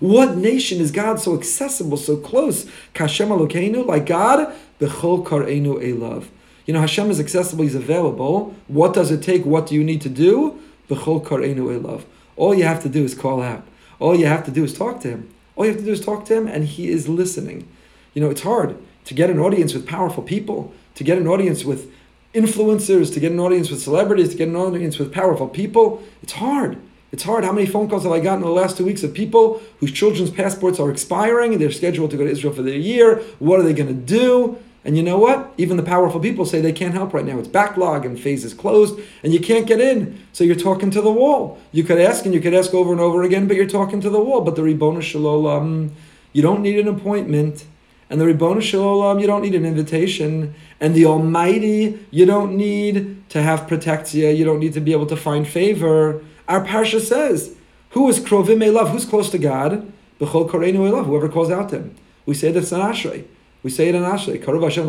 what 0.00 0.36
nation 0.36 0.80
is 0.80 0.90
God 0.90 1.20
so 1.20 1.38
accessible, 1.38 1.96
so 1.96 2.16
close? 2.16 2.64
Kashem 2.92 3.28
Elokeinu, 3.28 3.86
like 3.86 4.06
God, 4.06 4.52
bechol 4.80 5.24
karenu 5.24 5.80
elav. 5.80 6.26
You 6.66 6.74
know, 6.74 6.80
Hashem 6.80 7.08
is 7.12 7.20
accessible, 7.20 7.62
He's 7.62 7.76
available. 7.76 8.56
What 8.66 8.94
does 8.94 9.12
it 9.12 9.22
take? 9.22 9.44
What 9.44 9.68
do 9.68 9.76
you 9.76 9.84
need 9.84 10.00
to 10.00 10.08
do? 10.08 10.58
Bechol 10.88 11.24
karenu 11.24 11.80
elav. 11.80 12.02
All 12.34 12.52
you 12.52 12.64
have 12.64 12.82
to 12.82 12.88
do 12.88 13.04
is 13.04 13.14
call 13.14 13.40
out. 13.40 13.64
All 14.00 14.16
you 14.16 14.26
have 14.26 14.44
to 14.46 14.50
do 14.50 14.64
is 14.64 14.74
talk 14.76 15.00
to 15.02 15.08
Him. 15.08 15.34
All 15.56 15.64
you 15.64 15.72
have 15.72 15.80
to 15.80 15.86
do 15.86 15.92
is 15.92 16.04
talk 16.04 16.24
to 16.26 16.34
Him, 16.34 16.46
and 16.46 16.64
He 16.64 16.88
is 16.88 17.08
listening. 17.08 17.68
You 18.14 18.22
know, 18.22 18.30
it's 18.30 18.42
hard 18.42 18.76
to 19.04 19.14
get 19.14 19.30
an 19.30 19.38
audience 19.38 19.74
with 19.74 19.86
powerful 19.86 20.22
people, 20.22 20.72
to 20.94 21.04
get 21.04 21.18
an 21.18 21.26
audience 21.26 21.64
with 21.64 21.92
influencers, 22.34 23.12
to 23.14 23.20
get 23.20 23.32
an 23.32 23.40
audience 23.40 23.70
with 23.70 23.82
celebrities, 23.82 24.30
to 24.30 24.36
get 24.36 24.48
an 24.48 24.56
audience 24.56 24.98
with 24.98 25.12
powerful 25.12 25.48
people. 25.48 26.02
It's 26.22 26.34
hard. 26.34 26.78
It's 27.12 27.24
hard. 27.24 27.44
How 27.44 27.52
many 27.52 27.66
phone 27.66 27.88
calls 27.88 28.04
have 28.04 28.12
I 28.12 28.20
gotten 28.20 28.42
in 28.42 28.48
the 28.48 28.54
last 28.54 28.76
two 28.76 28.84
weeks 28.84 29.02
of 29.02 29.12
people 29.12 29.60
whose 29.80 29.90
children's 29.90 30.30
passports 30.30 30.78
are 30.78 30.90
expiring 30.90 31.52
and 31.52 31.60
they're 31.60 31.72
scheduled 31.72 32.12
to 32.12 32.16
go 32.16 32.24
to 32.24 32.30
Israel 32.30 32.52
for 32.52 32.62
their 32.62 32.76
year? 32.76 33.16
What 33.40 33.58
are 33.58 33.64
they 33.64 33.72
going 33.72 33.88
to 33.88 33.94
do? 33.94 34.58
And 34.84 34.96
you 34.96 35.02
know 35.02 35.18
what? 35.18 35.52
Even 35.58 35.76
the 35.76 35.82
powerful 35.82 36.20
people 36.20 36.46
say 36.46 36.60
they 36.60 36.72
can't 36.72 36.94
help 36.94 37.12
right 37.12 37.24
now. 37.24 37.38
It's 37.38 37.48
backlog 37.48 38.06
and 38.06 38.18
phase 38.18 38.44
is 38.44 38.54
closed 38.54 38.98
and 39.22 39.32
you 39.32 39.40
can't 39.40 39.66
get 39.66 39.80
in. 39.80 40.18
So 40.32 40.42
you're 40.42 40.56
talking 40.56 40.90
to 40.92 41.02
the 41.02 41.12
wall. 41.12 41.58
You 41.70 41.84
could 41.84 42.00
ask 42.00 42.24
and 42.24 42.32
you 42.32 42.40
could 42.40 42.54
ask 42.54 42.72
over 42.72 42.90
and 42.90 43.00
over 43.00 43.22
again, 43.22 43.46
but 43.46 43.56
you're 43.56 43.66
talking 43.66 44.00
to 44.00 44.10
the 44.10 44.20
wall. 44.20 44.40
But 44.40 44.56
the 44.56 44.62
Ribbon 44.62 45.00
Shalom, 45.02 45.92
you 46.32 46.40
don't 46.40 46.62
need 46.62 46.78
an 46.78 46.88
appointment. 46.88 47.66
And 48.08 48.20
the 48.20 48.26
Ribbon 48.26 48.60
Shalom, 48.62 49.18
you 49.18 49.26
don't 49.26 49.42
need 49.42 49.54
an 49.54 49.66
invitation. 49.66 50.54
And 50.80 50.94
the 50.94 51.04
Almighty, 51.04 52.04
you 52.10 52.24
don't 52.24 52.56
need 52.56 53.28
to 53.28 53.42
have 53.42 53.68
protectia. 53.68 54.32
You 54.32 54.46
don't 54.46 54.60
need 54.60 54.72
to 54.72 54.80
be 54.80 54.92
able 54.92 55.06
to 55.06 55.16
find 55.16 55.46
favor. 55.46 56.24
Our 56.48 56.64
parsha 56.64 57.00
says, 57.00 57.54
who 57.90 58.08
is 58.08 58.20
krovim 58.20 58.72
love? 58.72 58.90
Who's 58.90 59.04
close 59.04 59.30
to 59.30 59.38
God? 59.38 59.92
B'chol 60.20 60.48
koreinu 60.48 60.90
love. 60.90 61.06
Whoever 61.06 61.28
calls 61.28 61.50
out 61.50 61.68
to 61.70 61.76
Him. 61.76 61.96
We 62.24 62.34
say 62.34 62.52
that's 62.52 62.72
an 62.72 62.80
ashrei. 62.80 63.24
We 63.62 63.70
say 63.70 63.88
it 63.88 63.94
in 63.94 64.02
ashrei. 64.02 64.42
Karov 64.42 64.62
Hashem 64.62 64.86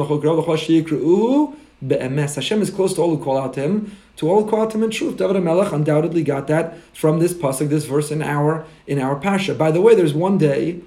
be'emes. 1.82 2.36
Hashem 2.36 2.62
is 2.62 2.70
close 2.70 2.94
to 2.94 3.02
all 3.02 3.16
who 3.16 3.24
call 3.24 3.38
out 3.38 3.54
to 3.56 3.62
Him. 3.62 3.98
To 4.18 4.30
all 4.30 4.44
who 4.44 4.50
call 4.50 4.62
out 4.62 4.72
to 4.72 4.78
Him 4.78 4.84
in 4.84 4.92
truth. 4.92 5.18
David 5.18 5.42
Melech 5.42 5.72
undoubtedly 5.72 6.24
got 6.24 6.48
that 6.48 6.78
from 6.94 7.20
this 7.20 7.34
pasuk, 7.34 7.70
this 7.70 7.86
verse 7.86 8.12
in 8.12 8.22
our 8.22 8.66
in 8.88 9.00
our 9.00 9.20
parsha. 9.20 9.58
By 9.58 9.72
the 9.72 9.82
way, 9.82 9.96
there's 9.96 10.14
one 10.14 10.38
day 10.38 10.82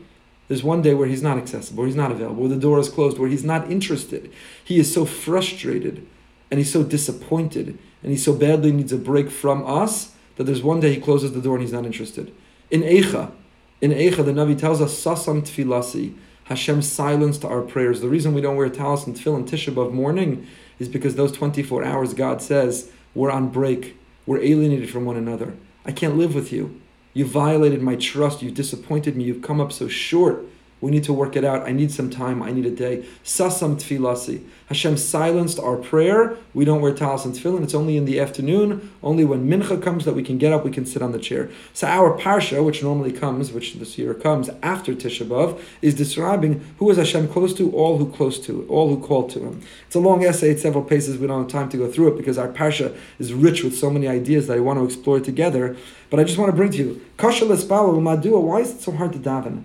there's 0.49 0.63
one 0.63 0.83
day 0.83 0.93
where 0.95 1.09
he's 1.09 1.23
not 1.23 1.39
accessible, 1.39 1.79
where 1.79 1.87
he's 1.87 1.97
not 1.97 2.13
available, 2.13 2.43
where 2.43 2.51
the 2.51 2.57
door 2.57 2.79
is 2.79 2.89
closed, 2.89 3.19
where 3.19 3.31
he's 3.31 3.45
not 3.45 3.71
interested. 3.71 4.31
He 4.63 4.79
is 4.79 4.93
so 4.93 5.07
frustrated 5.07 6.07
and 6.51 6.59
he's 6.59 6.73
so 6.73 6.83
disappointed 6.83 7.79
and 8.03 8.13
he 8.13 8.19
so 8.19 8.35
badly 8.35 8.71
needs 8.71 8.93
a 8.93 8.99
break 8.99 9.31
from 9.31 9.65
us 9.67 10.15
that 10.37 10.45
there's 10.45 10.63
one 10.63 10.81
day 10.81 10.95
he 10.95 11.01
closes 11.01 11.33
the 11.33 11.41
door 11.41 11.55
and 11.55 11.63
he's 11.63 11.73
not 11.73 11.87
interested. 11.87 12.35
In 12.71 12.83
Eicha, 12.83 13.33
in 13.81 13.91
Eicha, 13.93 14.25
the 14.25 14.33
Navi 14.33 14.59
tells 14.59 14.81
us, 14.83 15.03
Sasam 15.03 15.43
tfilasi, 15.43 16.15
Hashem 16.45 16.83
silenced 16.83 17.45
our 17.45 17.63
prayers. 17.63 18.01
The 18.01 18.09
reason 18.09 18.35
we 18.35 18.41
don't 18.41 18.57
wear 18.57 18.69
talis 18.69 19.07
and 19.07 19.17
tefillin 19.17 19.49
Tisha 19.49 19.75
B'av 19.75 19.93
morning 19.93 20.47
is 20.79 20.89
because 20.89 21.15
those 21.15 21.33
24 21.33 21.85
hours, 21.85 22.15
God 22.15 22.43
says, 22.43 22.91
we're 23.15 23.31
on 23.31 23.49
break. 23.49 23.97
We're 24.27 24.43
alienated 24.43 24.91
from 24.91 25.05
one 25.05 25.17
another. 25.17 25.55
I 25.87 25.93
can't 25.93 26.17
live 26.17 26.35
with 26.35 26.53
you. 26.53 26.81
You 27.13 27.25
violated 27.25 27.81
my 27.81 27.97
trust. 27.97 28.43
You've 28.43 28.55
disappointed 28.55 29.17
me. 29.17 29.25
You've 29.25 29.43
come 29.43 29.61
up 29.61 29.73
so 29.73 29.89
short. 29.89 30.45
We 30.85 30.91
need 30.91 31.05
to 31.05 31.15
work 31.15 31.35
it 31.35 31.47
out. 31.47 31.67
I 31.67 31.73
need 31.73 31.91
some 31.91 32.11
time. 32.11 32.43
I 32.43 32.51
need 32.51 32.67
a 32.67 32.71
day. 32.71 33.07
Sasam 33.25 33.77
tfilasi. 33.77 34.45
Hashem 34.67 34.99
silenced 34.99 35.59
our 35.59 35.79
prayer. 35.79 36.37
We 36.53 36.67
don't 36.67 36.83
wear 36.83 36.93
talis 36.93 37.25
and 37.25 37.35
tefillin. 37.35 37.63
It's 37.63 37.73
only 37.73 37.97
in 37.97 38.05
the 38.05 38.21
afternoon, 38.21 38.93
only 39.03 39.25
when 39.25 39.49
mincha 39.49 39.83
comes 39.83 40.05
that 40.05 40.13
we 40.13 40.23
can 40.23 40.37
get 40.37 40.53
up, 40.53 40.63
we 40.63 40.71
can 40.71 40.85
sit 40.85 41.01
on 41.01 41.13
the 41.13 41.19
chair. 41.19 41.49
So 41.73 41.87
our 41.87 42.19
parsha, 42.19 42.63
which 42.63 42.83
normally 42.83 43.13
comes, 43.13 43.51
which 43.51 43.73
this 43.77 43.97
year 43.97 44.13
comes 44.13 44.51
after 44.63 44.93
Tisha 44.93 45.27
B'av, 45.27 45.59
is 45.81 45.95
describing 45.95 46.63
who 46.79 46.91
is 46.91 46.99
Hashem 46.99 47.29
close 47.29 47.55
to, 47.55 47.73
all 47.73 47.97
who 47.97 48.13
close 48.13 48.39
to, 48.41 48.67
all 48.69 48.95
who 48.95 49.01
call 49.01 49.27
to 49.29 49.41
Him. 49.41 49.63
It's 49.87 49.97
a 49.97 50.01
long 50.01 50.23
essay. 50.23 50.51
It's 50.51 50.61
several 50.61 50.85
pages. 50.85 51.17
We 51.17 51.27
don't 51.27 51.45
have 51.45 51.51
time 51.51 51.71
to 51.71 51.79
go 51.79 51.91
through 51.91 52.09
it 52.09 52.19
because 52.19 52.37
our 52.37 52.49
parsha 52.49 52.95
is 53.19 53.33
rich 53.33 53.65
with 53.65 53.75
so 53.75 53.89
many 53.89 54.07
ideas 54.07 54.49
that 54.49 54.59
I 54.59 54.61
want 54.61 54.79
to 54.79 54.85
explore 54.85 55.19
together. 55.19 55.79
But 56.11 56.21
I 56.21 56.25
just 56.25 56.37
want 56.37 56.51
to 56.51 56.57
bring 56.57 56.73
to 56.73 56.77
you, 56.77 57.07
Kasha 57.17 57.47
Why 57.47 58.61
is 58.61 58.71
it 58.71 58.81
so 58.83 58.93
hard 58.93 59.15
to 59.15 59.19
daven? 59.19 59.65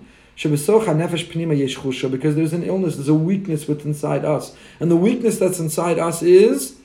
Because 2.08 2.34
there's 2.34 2.54
an 2.54 2.62
illness, 2.62 2.96
there's 2.96 3.10
a 3.10 3.14
weakness 3.14 3.68
within 3.68 3.88
inside 3.88 4.24
us. 4.24 4.56
And 4.80 4.90
the 4.90 4.96
weakness 4.96 5.38
that's 5.38 5.60
inside 5.60 5.98
us 5.98 6.22
is 6.22 6.78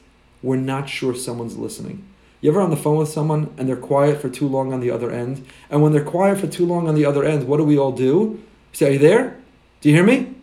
we're 0.44 0.58
not 0.58 0.90
sure 0.90 1.16
someone's 1.16 1.56
listening. 1.56 2.06
You 2.42 2.52
ever 2.52 2.60
on 2.60 2.70
the 2.70 2.76
phone 2.76 2.98
with 2.98 3.08
someone 3.08 3.54
and 3.58 3.70
they're 3.70 3.78
quiet 3.78 4.20
for 4.20 4.28
too 4.28 4.46
long 4.46 4.74
on 4.74 4.82
the 4.82 4.92
other 4.92 5.10
end? 5.10 5.48
And 5.70 5.82
when 5.82 5.94
they're 5.94 6.04
quiet 6.04 6.38
for 6.40 6.48
too 6.48 6.66
long 6.66 6.90
on 6.90 6.96
the 6.96 7.06
other 7.06 7.24
end, 7.24 7.48
what 7.48 7.56
do 7.56 7.64
we 7.64 7.78
all 7.78 7.94
do? 7.94 8.44
say, 8.74 8.90
Are 8.90 8.92
you 8.92 9.00
there? 9.00 9.38
Do 9.80 9.88
you 9.88 9.96
hear 9.96 10.04
me? 10.04 10.34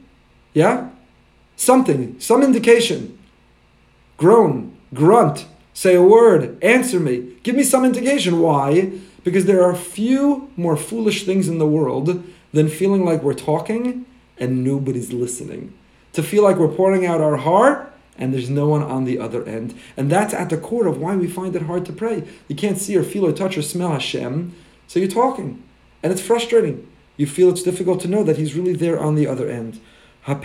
Yeah? 0.55 0.89
Something, 1.55 2.19
some 2.19 2.43
indication. 2.43 3.19
Groan, 4.17 4.75
grunt, 4.95 5.45
say 5.75 5.95
a 5.95 6.03
word, 6.03 6.57
answer 6.65 6.99
me. 6.99 7.35
Give 7.43 7.57
me 7.57 7.63
some 7.63 7.85
indication. 7.85 8.41
Why? 8.41 8.91
Because 9.23 9.45
there 9.45 9.63
are 9.63 9.75
few 9.75 10.51
more 10.57 10.79
foolish 10.79 11.27
things 11.27 11.47
in 11.47 11.59
the 11.59 11.67
world 11.67 12.25
than 12.53 12.69
feeling 12.69 13.05
like 13.05 13.23
we're 13.23 13.35
talking 13.35 14.07
and 14.39 14.65
nobody's 14.65 15.13
listening. 15.13 15.75
To 16.15 16.23
feel 16.23 16.43
like 16.43 16.57
we're 16.57 16.69
pouring 16.69 17.07
out 17.07 17.21
our 17.21 17.37
heart 17.37 17.93
and 18.19 18.33
there's 18.33 18.51
no 18.51 18.69
one 18.69 18.83
on 18.83 19.05
the 19.05 19.19
other 19.19 19.45
end. 19.45 19.79
And 19.97 20.11
that's 20.11 20.35
at 20.35 20.51
the 20.51 20.59
core 20.59 20.87
of 20.87 20.99
why 20.99 21.17
we 21.17 21.27
find 21.27 21.57
it 21.57 21.63
hard 21.63 21.87
to 21.87 21.93
pray. 21.93 22.25
You 22.49 22.57
can't 22.57 22.79
see 22.79 22.97
or 22.97 23.03
feel 23.03 23.27
or 23.27 23.33
touch 23.33 23.57
or 23.57 23.63
smell 23.63 23.93
Hashem, 23.93 24.55
so 24.87 24.99
you're 24.99 25.09
talking. 25.09 25.63
And 26.03 26.13
it's 26.13 26.21
frustrating. 26.21 26.87
You 27.17 27.27
feel 27.27 27.49
it's 27.49 27.63
difficult 27.63 28.01
to 28.03 28.09
know 28.09 28.25
that 28.25 28.37
He's 28.37 28.55
really 28.55 28.75
there 28.75 28.99
on 29.01 29.15
the 29.15 29.27
other 29.27 29.49
end. 29.49 29.81
Our 30.27 30.41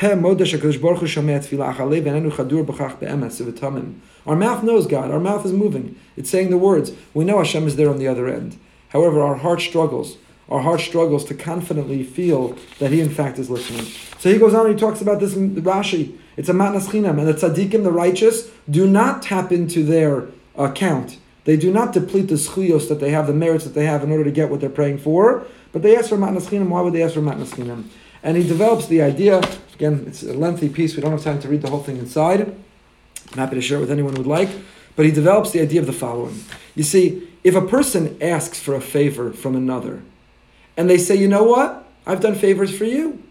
mouth 4.36 4.64
knows 4.64 4.88
God. 4.88 5.12
Our 5.12 5.20
mouth 5.20 5.46
is 5.46 5.54
moving. 5.54 6.00
It's 6.16 6.30
saying 6.30 6.50
the 6.50 6.58
words. 6.58 6.92
We 7.14 7.26
know 7.26 7.38
Hashem 7.38 7.68
is 7.68 7.76
there 7.76 7.90
on 7.90 8.00
the 8.00 8.08
other 8.08 8.28
end. 8.28 8.58
However, 8.90 9.22
our 9.22 9.36
heart 9.36 9.62
struggles 9.62 10.18
our 10.50 10.62
heart 10.62 10.82
struggles 10.82 11.25
to 11.25 11.34
confidently 11.34 12.04
feel 12.04 12.58
that 12.80 12.92
he 12.92 13.01
in 13.01 13.10
fact 13.10 13.38
is 13.38 13.50
listening. 13.50 13.86
So 14.20 14.32
he 14.32 14.38
goes 14.38 14.54
on 14.54 14.66
and 14.66 14.75
he 14.75 14.80
talks 14.80 15.01
about 15.01 15.20
this 15.20 15.36
in 15.36 15.56
Rashi. 15.56 16.18
It's 16.38 16.50
a 16.50 16.54
matnas 16.54 16.88
chinam, 16.88 17.20
and 17.20 17.27
the 17.27 17.34
tzaddikim, 17.34 17.84
the 17.84 17.92
righteous, 17.92 18.50
do 18.70 18.88
not 18.88 19.24
tap 19.24 19.51
into 19.51 19.84
their 19.84 20.27
account. 20.56 21.18
They 21.46 21.58
do 21.58 21.72
not 21.72 21.94
deplete 21.94 22.27
the 22.27 22.36
schuyos 22.36 22.89
that 22.89 23.00
they 23.00 23.12
have, 23.12 23.27
the 23.27 23.34
merits 23.34 23.63
that 23.63 23.74
they 23.74 23.86
have 23.86 24.04
in 24.04 24.12
order 24.12 24.24
to 24.24 24.32
get 24.32 24.50
what 24.50 24.60
they're 24.60 24.70
praying 24.70 25.00
for, 25.00 25.46
but 25.72 25.82
they 25.82 25.96
ask 25.96 26.10
for 26.10 26.18
matnas 26.18 26.48
chinam. 26.48 26.70
Why 26.70 26.82
would 26.82 26.94
they 26.94 27.04
ask 27.04 27.13
for 27.13 27.22
matnas 27.22 27.56
chinam? 27.56 27.86
And 28.24 28.38
he 28.38 28.48
develops 28.48 28.88
the 28.88 29.01
idea, 29.01 29.42
again, 29.75 30.04
it's 30.08 30.24
a 30.24 30.34
lengthy 30.34 30.70
piece, 30.70 30.96
we 30.96 31.01
don't 31.01 31.12
have 31.12 31.24
time 31.24 31.39
to 31.39 31.48
read 31.48 31.62
the 31.62 31.70
whole 31.70 31.84
thing 31.84 31.98
inside. 31.98 32.42
I'm 33.32 33.38
happy 33.38 33.56
to 33.56 33.62
share 33.62 33.77
it 33.77 33.82
with 33.82 33.92
anyone 33.92 34.13
who 34.13 34.20
would 34.20 34.27
like. 34.27 34.50
But 34.96 35.06
he 35.06 35.12
develops 35.12 35.51
the 35.51 35.62
idea 35.62 35.80
of 35.80 35.86
the 35.86 35.94
following. 35.94 36.44
You 36.74 36.84
see, 36.84 37.30
if 37.44 37.56
a 37.56 37.62
person 37.62 38.18
asks 38.22 38.60
for 38.60 38.74
a 38.74 38.82
favor 38.82 39.32
from 39.32 39.56
another, 39.56 40.01
and 40.78 40.90
they 40.90 40.98
say, 40.98 41.16
you 41.16 41.28
know 41.28 41.44
what? 41.44 41.86
I've 42.06 42.22
done 42.22 42.36
favors 42.36 42.76
for 42.76 42.86
you. 42.86 43.22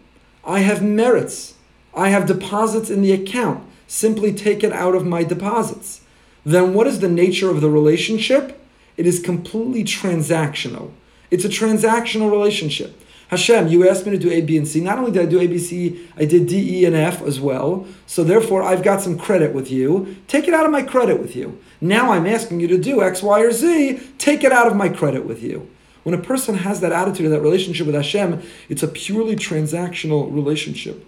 I 0.43 0.59
have 0.59 0.83
merits. 0.83 1.55
I 1.95 2.09
have 2.09 2.27
deposits 2.27 2.89
in 2.89 3.01
the 3.01 3.13
account. 3.13 3.67
Simply 3.87 4.33
take 4.33 4.63
it 4.63 4.73
out 4.73 4.93
of 4.93 5.07
my 5.07 5.23
deposits. 5.23 6.01
Then 6.45 6.73
what 6.73 6.87
is 6.87 6.99
the 6.99 7.09
nature 7.09 7.49
of 7.49 7.61
the 7.61 7.69
relationship? 7.69 8.61
It 8.97 9.07
is 9.07 9.19
completely 9.19 9.83
transactional. 9.83 10.91
It's 11.31 11.45
a 11.45 11.49
transactional 11.49 12.31
relationship. 12.31 13.01
Hashem, 13.29 13.67
you 13.67 13.87
asked 13.87 14.05
me 14.05 14.11
to 14.11 14.17
do 14.17 14.31
A, 14.31 14.41
B, 14.41 14.57
and 14.57 14.67
C. 14.67 14.79
Not 14.79 14.97
only 14.97 15.11
did 15.11 15.23
I 15.23 15.25
do 15.25 15.39
A, 15.39 15.47
B, 15.47 15.57
C, 15.57 16.07
I 16.15 16.23
did 16.23 16.47
D, 16.47 16.79
E, 16.79 16.85
and 16.85 16.95
F 16.95 17.21
as 17.21 17.41
well. 17.41 17.85
So 18.05 18.23
therefore, 18.23 18.63
I've 18.63 18.83
got 18.83 19.01
some 19.01 19.17
credit 19.17 19.53
with 19.53 19.69
you. 19.69 20.15
Take 20.27 20.47
it 20.47 20.53
out 20.53 20.65
of 20.65 20.71
my 20.71 20.81
credit 20.81 21.19
with 21.19 21.35
you. 21.35 21.59
Now 21.81 22.11
I'm 22.11 22.25
asking 22.25 22.61
you 22.61 22.67
to 22.69 22.77
do 22.77 23.03
X, 23.03 23.21
Y, 23.21 23.41
or 23.41 23.51
Z. 23.51 23.99
Take 24.17 24.45
it 24.45 24.53
out 24.53 24.67
of 24.67 24.77
my 24.77 24.87
credit 24.87 25.25
with 25.25 25.43
you. 25.43 25.69
When 26.07 26.17
a 26.17 26.23
person 26.23 26.55
has 26.55 26.79
that 26.79 26.93
attitude, 26.93 27.25
and 27.25 27.35
that 27.35 27.41
relationship 27.41 27.85
with 27.85 27.93
Hashem, 27.93 28.41
it's 28.69 28.81
a 28.81 28.87
purely 28.87 29.35
transactional 29.35 30.33
relationship, 30.33 31.05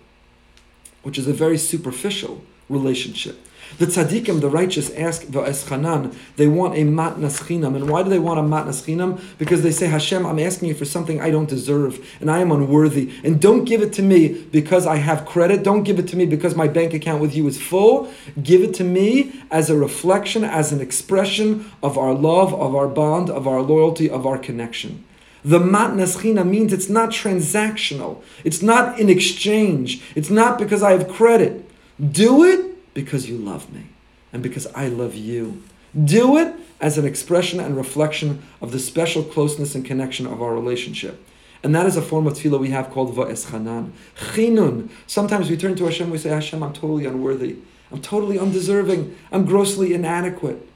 which 1.03 1.17
is 1.17 1.25
a 1.25 1.31
very 1.31 1.57
superficial 1.57 2.43
relationship. 2.67 3.39
The 3.77 3.85
tzaddikim, 3.85 4.41
the 4.41 4.49
righteous, 4.49 4.89
ask 4.91 5.23
va'eschanan. 5.23 6.15
They 6.35 6.47
want 6.47 6.75
a 6.75 6.81
matnas 6.81 7.43
chinam. 7.43 7.75
And 7.75 7.89
why 7.89 8.03
do 8.03 8.09
they 8.09 8.19
want 8.19 8.39
a 8.39 8.43
matnas 8.43 8.83
chinam? 8.83 9.21
Because 9.37 9.61
they 9.61 9.71
say, 9.71 9.87
Hashem, 9.87 10.25
I'm 10.25 10.39
asking 10.39 10.69
you 10.69 10.75
for 10.75 10.85
something 10.85 11.21
I 11.21 11.29
don't 11.29 11.47
deserve, 11.47 12.05
and 12.19 12.29
I 12.29 12.39
am 12.39 12.51
unworthy. 12.51 13.11
And 13.23 13.39
don't 13.39 13.65
give 13.65 13.81
it 13.81 13.93
to 13.93 14.01
me 14.01 14.29
because 14.51 14.85
I 14.85 14.97
have 14.97 15.25
credit. 15.25 15.63
Don't 15.63 15.83
give 15.83 15.99
it 15.99 16.07
to 16.09 16.17
me 16.17 16.25
because 16.25 16.55
my 16.55 16.67
bank 16.67 16.93
account 16.93 17.21
with 17.21 17.35
you 17.35 17.47
is 17.47 17.61
full. 17.61 18.11
Give 18.41 18.63
it 18.63 18.73
to 18.75 18.83
me 18.83 19.43
as 19.51 19.69
a 19.69 19.77
reflection, 19.77 20.43
as 20.43 20.71
an 20.71 20.81
expression 20.81 21.71
of 21.83 21.97
our 21.97 22.13
love, 22.13 22.53
of 22.53 22.75
our 22.75 22.87
bond, 22.87 23.29
of 23.29 23.47
our 23.47 23.61
loyalty, 23.61 24.09
of 24.09 24.25
our 24.25 24.37
connection. 24.37 25.05
The 25.43 25.59
matnas 25.59 26.21
china 26.21 26.43
means 26.43 26.73
it's 26.73 26.89
not 26.89 27.11
transactional. 27.11 28.21
It's 28.43 28.61
not 28.61 28.99
in 28.99 29.09
exchange. 29.09 30.01
It's 30.15 30.29
not 30.29 30.59
because 30.59 30.83
I 30.83 30.91
have 30.91 31.07
credit. 31.07 31.69
Do 32.11 32.43
it 32.43 32.68
because 32.99 33.29
you 33.29 33.37
love 33.37 33.71
me 33.73 33.85
and 34.33 34.43
because 34.43 34.67
I 34.75 34.89
love 34.89 35.15
you. 35.15 35.63
Do 36.03 36.37
it 36.37 36.53
as 36.81 36.97
an 36.97 37.05
expression 37.05 37.61
and 37.61 37.77
reflection 37.77 38.43
of 38.61 38.73
the 38.73 38.79
special 38.79 39.23
closeness 39.23 39.73
and 39.73 39.85
connection 39.85 40.27
of 40.27 40.41
our 40.41 40.53
relationship. 40.53 41.25
And 41.63 41.73
that 41.75 41.85
is 41.85 41.95
a 41.95 42.01
form 42.01 42.27
of 42.27 42.33
tefillah 42.33 42.59
we 42.59 42.71
have 42.71 42.89
called 42.89 43.15
va'eschanan. 43.15 43.91
Chinun. 44.17 44.89
Sometimes 45.07 45.49
we 45.49 45.55
turn 45.55 45.75
to 45.75 45.85
Hashem, 45.85 46.09
we 46.09 46.17
say, 46.17 46.29
Hashem, 46.29 46.61
I'm 46.61 46.73
totally 46.73 47.05
unworthy. 47.05 47.55
I'm 47.89 48.01
totally 48.01 48.37
undeserving. 48.37 49.15
I'm 49.31 49.45
grossly 49.45 49.93
inadequate. 49.93 50.67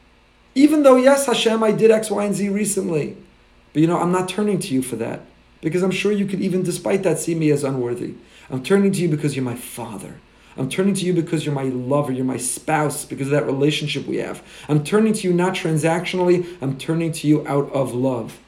Even 0.55 0.83
though, 0.83 0.95
yes, 0.95 1.25
Hashem, 1.25 1.61
I 1.61 1.71
did 1.71 1.91
X, 1.91 2.09
Y, 2.09 2.23
and 2.23 2.35
Z 2.35 2.47
recently. 2.49 3.17
But 3.73 3.81
you 3.81 3.87
know, 3.87 3.99
I'm 3.99 4.11
not 4.13 4.29
turning 4.29 4.59
to 4.59 4.73
you 4.73 4.81
for 4.81 4.95
that. 4.95 5.21
Because 5.61 5.83
I'm 5.83 5.91
sure 5.91 6.11
you 6.11 6.25
could 6.25 6.41
even, 6.41 6.63
despite 6.63 7.03
that, 7.03 7.19
see 7.19 7.35
me 7.35 7.51
as 7.51 7.63
unworthy. 7.63 8.15
I'm 8.49 8.63
turning 8.63 8.91
to 8.93 9.01
you 9.01 9.09
because 9.09 9.35
you're 9.35 9.45
my 9.45 9.55
father. 9.55 10.15
I'm 10.57 10.69
turning 10.69 10.93
to 10.95 11.05
you 11.05 11.13
because 11.13 11.45
you're 11.45 11.55
my 11.55 11.63
lover, 11.63 12.11
you're 12.11 12.25
my 12.25 12.37
spouse, 12.37 13.05
because 13.05 13.27
of 13.27 13.31
that 13.31 13.45
relationship 13.45 14.05
we 14.05 14.17
have. 14.17 14.43
I'm 14.69 14.83
turning 14.83 15.13
to 15.13 15.27
you 15.27 15.33
not 15.33 15.53
transactionally, 15.53 16.57
I'm 16.61 16.77
turning 16.77 17.11
to 17.13 17.27
you 17.27 17.47
out 17.47 17.71
of 17.71 17.93
love. 17.93 18.39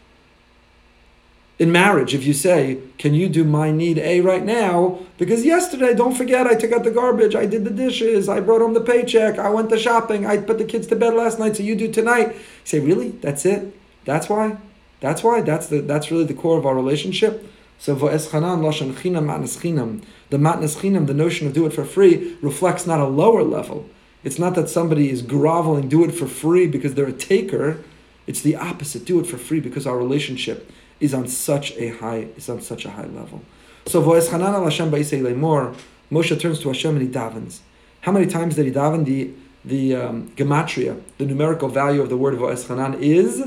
In 1.57 1.71
marriage, 1.71 2.13
if 2.13 2.25
you 2.25 2.33
say, 2.33 2.79
Can 2.97 3.13
you 3.13 3.29
do 3.29 3.43
my 3.43 3.71
need 3.71 3.97
A 3.97 4.19
right 4.21 4.43
now? 4.43 4.99
Because 5.17 5.45
yesterday, 5.45 5.93
don't 5.93 6.15
forget, 6.15 6.45
I 6.45 6.55
took 6.55 6.73
out 6.73 6.83
the 6.83 6.91
garbage, 6.91 7.33
I 7.33 7.45
did 7.45 7.63
the 7.63 7.71
dishes, 7.71 8.27
I 8.27 8.41
brought 8.41 8.61
home 8.61 8.73
the 8.73 8.81
paycheck, 8.81 9.39
I 9.39 9.49
went 9.49 9.69
to 9.69 9.79
shopping, 9.79 10.25
I 10.25 10.37
put 10.37 10.57
the 10.57 10.65
kids 10.65 10.87
to 10.87 10.95
bed 10.97 11.13
last 11.13 11.39
night, 11.39 11.55
so 11.55 11.63
you 11.63 11.75
do 11.75 11.91
tonight. 11.91 12.33
You 12.33 12.41
say, 12.65 12.79
Really? 12.81 13.11
That's 13.11 13.45
it? 13.45 13.73
That's 14.03 14.27
why? 14.27 14.57
That's 14.99 15.23
why? 15.23 15.41
That's 15.41 15.67
the 15.67 15.81
that's 15.81 16.11
really 16.11 16.25
the 16.25 16.33
core 16.33 16.57
of 16.57 16.65
our 16.65 16.75
relationship. 16.75 17.47
So 17.79 17.95
va'eschanan 17.95 18.61
lashon 18.61 18.93
chinam 18.93 19.25
matnas 19.25 19.59
chinam. 19.59 20.03
The 20.29 20.37
matnas 20.37 20.77
chinam, 20.77 21.07
the 21.07 21.13
notion 21.13 21.47
of 21.47 21.53
do 21.53 21.65
it 21.65 21.73
for 21.73 21.85
free, 21.85 22.37
reflects 22.41 22.85
not 22.87 22.99
a 22.99 23.05
lower 23.05 23.43
level. 23.43 23.89
It's 24.23 24.39
not 24.39 24.55
that 24.55 24.69
somebody 24.69 25.09
is 25.09 25.21
groveling, 25.21 25.87
do 25.87 26.03
it 26.03 26.11
for 26.11 26.27
free 26.27 26.67
because 26.67 26.95
they're 26.95 27.05
a 27.07 27.13
taker. 27.13 27.79
It's 28.25 28.41
the 28.41 28.55
opposite. 28.55 29.05
Do 29.05 29.19
it 29.19 29.27
for 29.27 29.37
free 29.37 29.59
because 29.59 29.85
our 29.85 29.97
relationship 29.97 30.71
is 30.99 31.13
on 31.13 31.27
such 31.27 31.73
a 31.77 31.89
high 31.89 32.27
is 32.35 32.49
on 32.49 32.61
such 32.61 32.85
a 32.85 32.89
high 32.91 33.05
level. 33.05 33.43
So 33.85 34.01
lemor. 34.01 35.75
Moshe 36.11 36.39
turns 36.39 36.59
to 36.59 36.69
Hashem 36.69 36.95
and 36.95 37.01
he 37.01 37.07
davens. 37.07 37.59
How 38.01 38.11
many 38.11 38.25
times 38.25 38.55
did 38.55 38.65
he 38.65 38.71
daven? 38.71 39.05
The 39.05 39.31
the 39.63 39.95
um, 39.95 40.29
gematria, 40.35 41.01
the 41.17 41.25
numerical 41.25 41.69
value 41.69 42.01
of 42.01 42.09
the 42.09 42.17
word 42.17 42.35
va'eschanan 42.35 42.99
is 42.99 43.43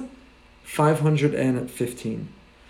515. 0.64 2.28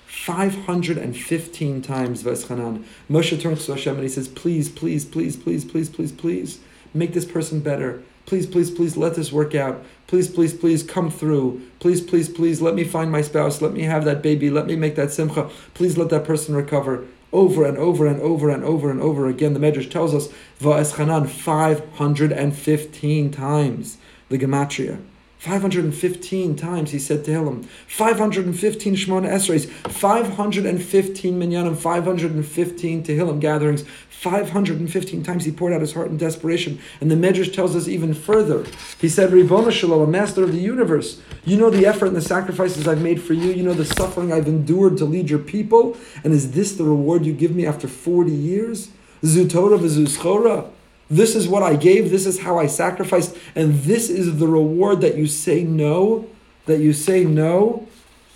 515 0.09 1.83
times 1.83 2.23
Veschanan. 2.23 2.83
Moshe 3.11 3.39
turns 3.39 3.67
to 3.67 3.73
Hashem 3.73 3.95
and 3.95 4.03
he 4.03 4.09
says, 4.09 4.27
Please, 4.27 4.71
please, 4.71 5.05
please, 5.05 5.37
please, 5.37 5.67
please, 5.67 5.91
please, 5.91 6.13
please, 6.13 6.61
make 6.95 7.13
this 7.13 7.27
person 7.27 7.61
better. 7.61 8.03
Please, 8.25 8.47
please, 8.47 8.71
please, 8.71 8.97
let 8.97 9.17
this 9.17 9.33
work 9.33 9.55
out. 9.55 9.85
Please, 10.07 10.29
please, 10.29 10.55
please, 10.55 10.83
come 10.83 11.11
through. 11.11 11.61
Please, 11.79 12.01
please, 12.01 12.31
please, 12.31 12.63
let 12.63 12.75
me 12.75 12.85
find 12.85 13.13
my 13.13 13.21
spouse. 13.21 13.61
Let 13.61 13.75
me 13.75 13.83
have 13.83 14.07
that 14.07 14.23
baby. 14.23 14.49
Let 14.49 14.67
me 14.67 14.77
make 14.77 14.97
that 14.97 15.13
simcha. 15.13 15.51
Please 15.75 15.99
let 15.99 16.09
that 16.09 16.25
person 16.25 16.55
recover. 16.55 17.05
Over 17.31 17.67
and 17.67 17.77
over 17.77 18.07
and 18.07 18.21
over 18.23 18.49
and 18.49 18.65
over 18.65 18.91
and 18.91 19.03
over 19.03 19.29
again. 19.29 19.53
The 19.53 19.61
Medrash 19.61 19.91
tells 19.91 20.15
us, 20.15 20.29
Va'eschanan, 20.61 21.29
515 21.29 23.31
times. 23.31 23.99
The 24.31 24.39
Gematria. 24.39 25.03
515 25.39 26.57
times 26.57 26.91
he 26.91 26.99
said 26.99 27.25
to 27.25 27.31
Tehillim. 27.31 27.65
515 27.87 28.97
Shemona 28.97 29.29
Esreis. 29.31 29.69
515 29.69 31.39
Minyanim. 31.39 31.77
515 31.77 33.03
Tehillim 33.05 33.41
gatherings. 33.41 33.85
515 34.11 35.23
times 35.23 35.45
he 35.45 35.53
poured 35.53 35.73
out 35.73 35.81
his 35.81 35.95
heart 35.95 36.09
in 36.09 36.17
desperation. 36.17 36.81
And 37.01 37.09
the 37.09 37.15
Medrash 37.15 37.55
tells 37.55 37.77
us 37.77 37.87
even 37.87 38.15
further. 38.15 38.67
He 39.01 39.09
said, 39.09 39.31
Ribbona 39.31 39.71
Shalom, 39.71 40.11
Master 40.11 40.43
of 40.43 40.51
the 40.51 40.59
universe, 40.59 41.23
you 41.45 41.57
know 41.57 41.71
the 41.71 41.87
effort 41.87 42.07
and 42.07 42.17
the 42.17 42.21
sacrifices 42.21 42.89
I've 42.89 43.01
made 43.01 43.23
for 43.23 43.35
you. 43.35 43.53
You 43.53 43.63
know 43.63 43.75
the 43.75 43.85
suffering 43.85 44.33
I've 44.33 44.49
endured 44.49 44.99
to 44.99 45.05
lead 45.05 45.31
your 45.31 45.39
people. 45.39 45.97
And 46.25 46.33
is 46.33 46.51
this 46.51 46.75
the 46.75 46.83
reward 46.83 47.25
you 47.25 47.33
give 47.33 47.55
me 47.55 47.65
after 47.65 47.87
40 47.87 48.33
years? 48.33 48.91
Zutora 49.23 49.79
v'zuzchora. 49.79 50.69
This 51.11 51.35
is 51.35 51.49
what 51.49 51.63
I 51.63 51.77
gave, 51.77 52.11
this 52.11 52.27
is 52.27 52.41
how 52.41 52.59
I 52.59 52.67
sacrificed, 52.67 53.37
and 53.55 53.81
this 53.83 54.11
is 54.11 54.39
the 54.39 54.49
reward 54.49 55.01
that 55.01 55.17
you 55.17 55.27
say 55.27 55.65
no, 55.65 56.29
that 56.67 56.81
you 56.81 56.93
say 56.93 57.25
no. 57.25 57.89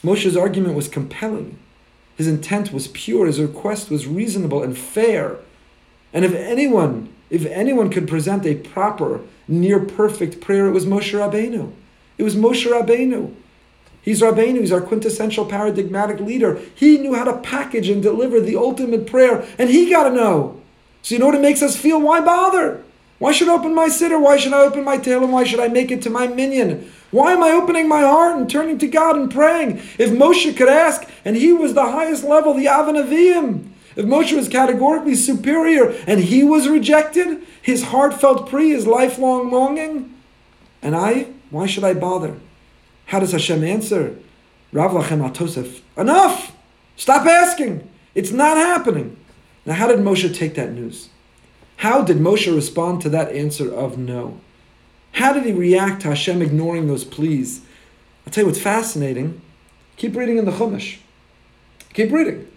Moshe's 0.02 0.36
argument 0.36 0.74
was 0.74 0.88
compelling. 0.88 1.58
His 2.16 2.26
intent 2.26 2.72
was 2.72 2.88
pure, 2.88 3.26
his 3.26 3.40
request 3.40 3.90
was 3.90 4.06
reasonable 4.06 4.62
and 4.62 4.76
fair. 4.76 5.38
And 6.14 6.24
if 6.24 6.34
anyone, 6.34 7.12
if 7.30 7.44
anyone 7.46 7.90
could 7.90 8.08
present 8.08 8.46
a 8.46 8.54
proper, 8.54 9.20
near 9.46 9.80
perfect 9.80 10.40
prayer, 10.40 10.66
it 10.66 10.72
was 10.72 10.86
Moshe 10.86 11.12
Rabbeinu. 11.12 11.72
It 12.16 12.22
was 12.22 12.36
Moshe 12.36 12.70
Rabbeinu. 12.70 13.34
He's 14.00 14.20
Rabbeinu, 14.20 14.60
he's 14.60 14.72
our 14.72 14.80
quintessential 14.80 15.44
paradigmatic 15.46 16.20
leader. 16.20 16.60
He 16.74 16.98
knew 16.98 17.14
how 17.14 17.24
to 17.24 17.38
package 17.38 17.88
and 17.88 18.02
deliver 18.02 18.40
the 18.40 18.56
ultimate 18.56 19.06
prayer, 19.06 19.46
and 19.58 19.70
he 19.70 19.90
got 19.90 20.08
to 20.08 20.14
know. 20.14 20.61
So 21.02 21.14
you 21.14 21.18
know 21.18 21.26
what 21.26 21.34
it 21.34 21.42
makes 21.42 21.62
us 21.62 21.76
feel? 21.76 22.00
Why 22.00 22.20
bother? 22.20 22.82
Why 23.18 23.32
should 23.32 23.48
I 23.48 23.54
open 23.54 23.74
my 23.74 23.88
siddur? 23.88 24.20
Why 24.20 24.36
should 24.36 24.52
I 24.52 24.62
open 24.62 24.82
my 24.84 24.96
tail? 24.96 25.22
And 25.22 25.32
why 25.32 25.44
should 25.44 25.60
I 25.60 25.68
make 25.68 25.90
it 25.90 26.02
to 26.02 26.10
my 26.10 26.26
minyan? 26.26 26.90
Why 27.10 27.32
am 27.32 27.42
I 27.42 27.50
opening 27.50 27.88
my 27.88 28.00
heart 28.00 28.36
and 28.36 28.48
turning 28.48 28.78
to 28.78 28.88
God 28.88 29.16
and 29.16 29.30
praying? 29.30 29.78
If 29.98 30.10
Moshe 30.10 30.56
could 30.56 30.68
ask, 30.68 31.06
and 31.24 31.36
he 31.36 31.52
was 31.52 31.74
the 31.74 31.90
highest 31.90 32.24
level, 32.24 32.54
the 32.54 32.68
Av 32.68 32.86
Neviim, 32.86 33.68
if 33.94 34.06
Moshe 34.06 34.34
was 34.34 34.48
categorically 34.48 35.14
superior 35.14 35.94
and 36.06 36.20
he 36.20 36.42
was 36.42 36.68
rejected, 36.68 37.46
his 37.60 37.84
heartfelt 37.84 38.48
plea, 38.48 38.70
his 38.70 38.86
lifelong 38.86 39.50
longing, 39.50 40.14
and 40.80 40.96
I, 40.96 41.28
why 41.50 41.66
should 41.66 41.84
I 41.84 41.94
bother? 41.94 42.38
How 43.06 43.20
does 43.20 43.32
Hashem 43.32 43.62
answer? 43.62 44.16
Rav 44.72 44.92
Lachem 44.92 45.82
enough! 45.96 46.56
Stop 46.96 47.26
asking! 47.26 47.88
It's 48.14 48.30
not 48.30 48.56
happening. 48.56 49.16
Now, 49.64 49.74
how 49.74 49.88
did 49.88 50.00
Moshe 50.00 50.34
take 50.34 50.54
that 50.54 50.72
news? 50.72 51.08
How 51.76 52.02
did 52.02 52.18
Moshe 52.18 52.54
respond 52.54 53.00
to 53.02 53.08
that 53.10 53.32
answer 53.32 53.72
of 53.72 53.98
no? 53.98 54.40
How 55.12 55.32
did 55.32 55.44
he 55.44 55.52
react 55.52 56.02
to 56.02 56.08
Hashem 56.08 56.42
ignoring 56.42 56.88
those 56.88 57.04
pleas? 57.04 57.60
I'll 58.26 58.32
tell 58.32 58.42
you 58.42 58.48
what's 58.48 58.60
fascinating. 58.60 59.40
Keep 59.96 60.16
reading 60.16 60.38
in 60.38 60.44
the 60.44 60.52
Chumash. 60.52 60.98
Keep 61.92 62.12
reading. 62.12 62.48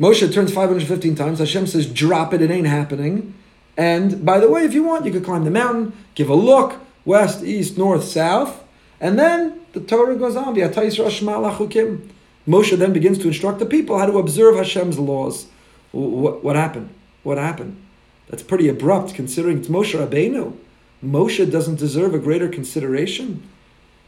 Moshe 0.00 0.32
turns 0.32 0.52
515 0.52 1.14
times. 1.14 1.38
Hashem 1.38 1.66
says, 1.66 1.86
drop 1.86 2.34
it, 2.34 2.42
it 2.42 2.50
ain't 2.50 2.66
happening. 2.66 3.34
And 3.76 4.24
by 4.24 4.40
the 4.40 4.48
way, 4.48 4.64
if 4.64 4.72
you 4.72 4.82
want, 4.82 5.04
you 5.04 5.12
could 5.12 5.24
climb 5.24 5.44
the 5.44 5.50
mountain, 5.50 5.92
give 6.14 6.28
a 6.28 6.34
look, 6.34 6.80
west, 7.04 7.44
east, 7.44 7.76
north, 7.76 8.04
south. 8.04 8.64
And 9.00 9.18
then 9.18 9.60
the 9.72 9.80
Torah 9.80 10.16
goes 10.16 10.36
on. 10.36 10.54
Moshe 10.54 12.78
then 12.78 12.92
begins 12.92 13.18
to 13.18 13.28
instruct 13.28 13.58
the 13.58 13.66
people 13.66 13.98
how 13.98 14.06
to 14.06 14.18
observe 14.18 14.56
Hashem's 14.56 14.98
laws. 14.98 15.46
What, 15.94 16.42
what 16.42 16.56
happened? 16.56 16.90
What 17.22 17.38
happened? 17.38 17.80
That's 18.28 18.42
pretty 18.42 18.68
abrupt 18.68 19.14
considering 19.14 19.58
it's 19.58 19.68
Moshe 19.68 19.98
Rabbeinu. 19.98 20.56
Moshe 21.04 21.50
doesn't 21.50 21.78
deserve 21.78 22.14
a 22.14 22.18
greater 22.18 22.48
consideration. 22.48 23.48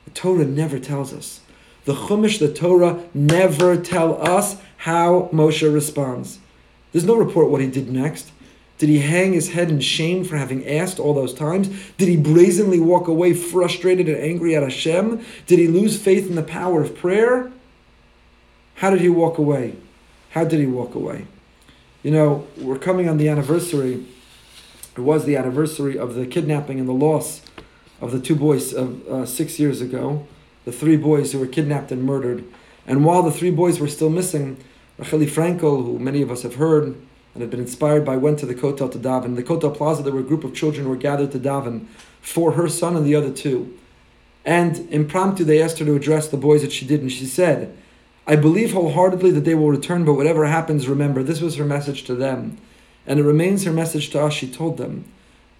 The 0.05 0.11
Torah 0.11 0.45
never 0.45 0.79
tells 0.79 1.13
us. 1.13 1.41
The 1.85 1.95
Chumash, 1.95 2.39
the 2.39 2.53
Torah, 2.53 3.05
never 3.15 3.77
tell 3.77 4.21
us 4.27 4.57
how 4.79 5.29
Moshe 5.33 5.73
responds. 5.73 6.39
There's 6.93 7.05
no 7.05 7.17
report 7.17 7.51
what 7.51 7.61
he 7.61 7.69
did 7.69 7.91
next. 7.91 8.33
Did 8.79 8.89
he 8.89 8.99
hang 8.99 9.33
his 9.33 9.51
head 9.51 9.71
in 9.71 9.81
shame 9.81 10.25
for 10.25 10.37
having 10.37 10.67
asked 10.67 10.99
all 10.99 11.15
those 11.15 11.33
times? 11.33 11.69
Did 11.97 12.09
he 12.09 12.17
brazenly 12.17 12.81
walk 12.81 13.09
away 13.09 13.33
frustrated 13.33 14.09
and 14.09 14.19
angry 14.19 14.55
at 14.55 14.63
Hashem? 14.63 15.25
Did 15.47 15.59
he 15.59 15.69
lose 15.69 16.01
faith 16.01 16.29
in 16.29 16.35
the 16.35 16.43
power 16.43 16.83
of 16.83 16.97
prayer? 16.97 17.53
How 18.77 18.91
did 18.91 19.01
he 19.01 19.09
walk 19.09 19.39
away? 19.39 19.77
How 20.31 20.45
did 20.45 20.61
he 20.61 20.67
walk 20.67 20.95
away? 20.95 21.27
You 22.07 22.13
know, 22.13 22.47
we're 22.57 22.79
coming 22.79 23.09
on 23.09 23.17
the 23.17 23.29
anniversary. 23.29 24.07
It 24.97 25.01
was 25.01 25.25
the 25.25 25.35
anniversary 25.35 25.99
of 25.99 26.15
the 26.15 26.25
kidnapping 26.25 26.79
and 26.79 26.89
the 26.89 26.93
loss 26.93 27.43
of 28.01 28.13
the 28.13 28.21
two 28.21 28.37
boys 28.37 28.73
of 28.73 29.05
uh, 29.09 29.27
six 29.27 29.59
years 29.59 29.81
ago, 29.81 30.25
the 30.65 30.71
three 30.71 30.97
boys 30.97 31.33
who 31.33 31.41
were 31.41 31.49
kidnapped 31.49 31.91
and 31.91 32.05
murdered. 32.05 32.45
And 32.87 33.05
while 33.05 33.25
the 33.25 33.33
three 33.33 33.51
boys 33.51 33.81
were 33.81 33.89
still 33.89 34.09
missing, 34.09 34.57
Racheli 35.01 35.29
Frankel, 35.29 35.85
who 35.85 35.99
many 35.99 36.23
of 36.23 36.31
us 36.31 36.43
have 36.43 36.55
heard, 36.55 36.85
and 37.35 37.41
had 37.41 37.51
been 37.51 37.59
inspired 37.59 38.05
by 38.05 38.17
went 38.17 38.39
to 38.39 38.47
the 38.47 38.55
Kotel 38.55 38.89
to 38.93 38.99
daven. 39.01 39.25
In 39.25 39.35
the 39.35 39.43
Kotel 39.43 39.77
Plaza, 39.77 40.05
there 40.05 40.13
were 40.13 40.21
a 40.21 40.23
group 40.23 40.45
of 40.45 40.55
children 40.55 40.89
were 40.89 40.95
gathered 40.95 41.33
to 41.33 41.41
daven 41.41 41.87
for 42.21 42.53
her 42.53 42.69
son 42.69 42.95
and 42.95 43.05
the 43.05 43.17
other 43.17 43.33
two. 43.33 43.77
And 44.45 44.89
impromptu, 44.93 45.43
they 45.43 45.61
asked 45.61 45.81
her 45.81 45.85
to 45.85 45.97
address 45.97 46.29
the 46.29 46.37
boys 46.37 46.63
that 46.63 46.71
she 46.71 46.87
did, 46.87 47.01
and 47.01 47.11
she 47.11 47.27
said, 47.27 47.77
I 48.27 48.37
believe 48.37 48.73
wholeheartedly 48.73 49.31
that 49.33 49.45
they 49.45 49.55
will 49.55 49.71
return, 49.71 50.05
but 50.05 50.15
whatever 50.15 50.47
happens, 50.47 50.89
remember, 50.89 51.23
this 51.23 51.41
was 51.41 51.57
her 51.57 51.65
message 51.65 52.03
to 52.05 52.15
them. 52.15 52.59
And 53.07 53.21
it 53.21 53.25
remains 53.25 53.65
her 53.65 53.73
message 53.73 54.11
to 54.11 54.23
us. 54.23 54.33
She 54.33 54.51
told 54.51 54.79
them, 54.79 55.05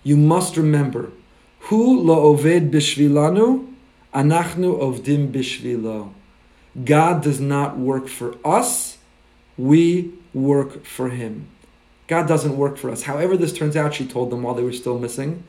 You 0.03 0.17
must 0.17 0.57
remember, 0.57 1.13
Hu 1.61 2.01
lo 2.01 2.37
oved 2.37 2.71
bishvilanu, 2.71 3.73
anachnu 4.13 4.81
ovdim 4.81 5.33
bishvilo. 5.33 6.13
God 6.85 7.23
does 7.23 7.41
not 7.41 7.79
work 7.79 8.09
for 8.09 8.35
us, 8.45 8.99
we 9.57 10.13
work 10.35 10.85
for 10.85 11.11
Him. 11.11 11.49
God 12.09 12.29
doesn't 12.29 12.57
work 12.57 12.77
for 12.77 12.91
us. 12.91 13.03
However, 13.03 13.37
this 13.37 13.53
turns 13.53 13.77
out, 13.77 13.95
she 13.95 14.07
told 14.07 14.31
them 14.31 14.43
while 14.43 14.55
they 14.55 14.63
were 14.63 14.73
still 14.73 14.99
missing. 14.99 15.45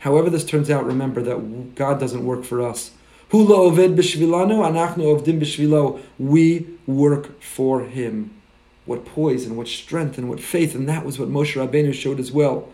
However, 0.00 0.30
this 0.30 0.44
turns 0.44 0.70
out, 0.70 0.86
remember 0.86 1.22
that 1.22 1.74
God 1.74 2.00
doesn't 2.00 2.24
work 2.24 2.44
for 2.44 2.62
us. 2.62 2.92
Hula 3.30 3.70
oved 3.70 3.96
b'shvilanu, 3.96 4.58
anachnu 4.68 4.98
ovdim 4.98 5.40
b'shvilo. 5.40 6.00
We 6.18 6.66
work 6.86 7.40
for 7.40 7.82
Him. 7.82 8.30
What 8.86 9.04
poise 9.04 9.46
and 9.46 9.56
what 9.56 9.68
strength 9.68 10.18
and 10.18 10.28
what 10.28 10.40
faith, 10.40 10.74
and 10.74 10.88
that 10.88 11.04
was 11.04 11.18
what 11.18 11.28
Moshe 11.28 11.54
Rabbeinu 11.54 11.94
showed 11.94 12.18
as 12.18 12.32
well. 12.32 12.68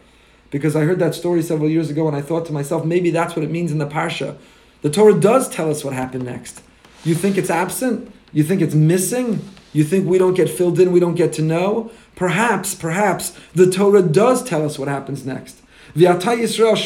Because 0.51 0.75
I 0.75 0.85
heard 0.85 0.99
that 1.01 1.15
story 1.15 1.43
several 1.43 1.69
years 1.69 1.91
ago, 1.91 2.07
and 2.09 2.17
I 2.17 2.23
thought 2.23 2.47
to 2.47 2.53
myself, 2.53 2.85
maybe 2.85 3.11
that's 3.11 3.37
what 3.37 3.45
it 3.45 3.51
means 3.51 3.71
in 3.71 3.79
the 3.79 3.87
parsha. 3.87 4.39
The 4.83 4.91
Torah 4.91 5.19
does 5.19 5.49
tell 5.49 5.71
us 5.71 5.85
what 5.85 5.93
happened 5.93 6.25
next. 6.25 6.63
You 7.05 7.15
think 7.15 7.37
it's 7.37 7.51
absent? 7.51 8.11
You 8.33 8.43
think 8.43 8.63
it's 8.63 8.75
missing? 8.75 9.47
You 9.73 9.85
think 9.85 10.09
we 10.09 10.17
don't 10.17 10.35
get 10.35 10.49
filled 10.49 10.81
in, 10.81 10.91
we 10.91 11.01
don't 11.01 11.17
get 11.17 11.35
to 11.35 11.43
know? 11.43 11.91
Perhaps, 12.15 12.75
perhaps 12.75 13.39
the 13.55 13.71
Torah 13.71 14.01
does 14.01 14.43
tell 14.43 14.65
us 14.65 14.79
what 14.79 14.89
happens 14.89 15.27
next. 15.27 15.61
Yisrael 15.95 16.77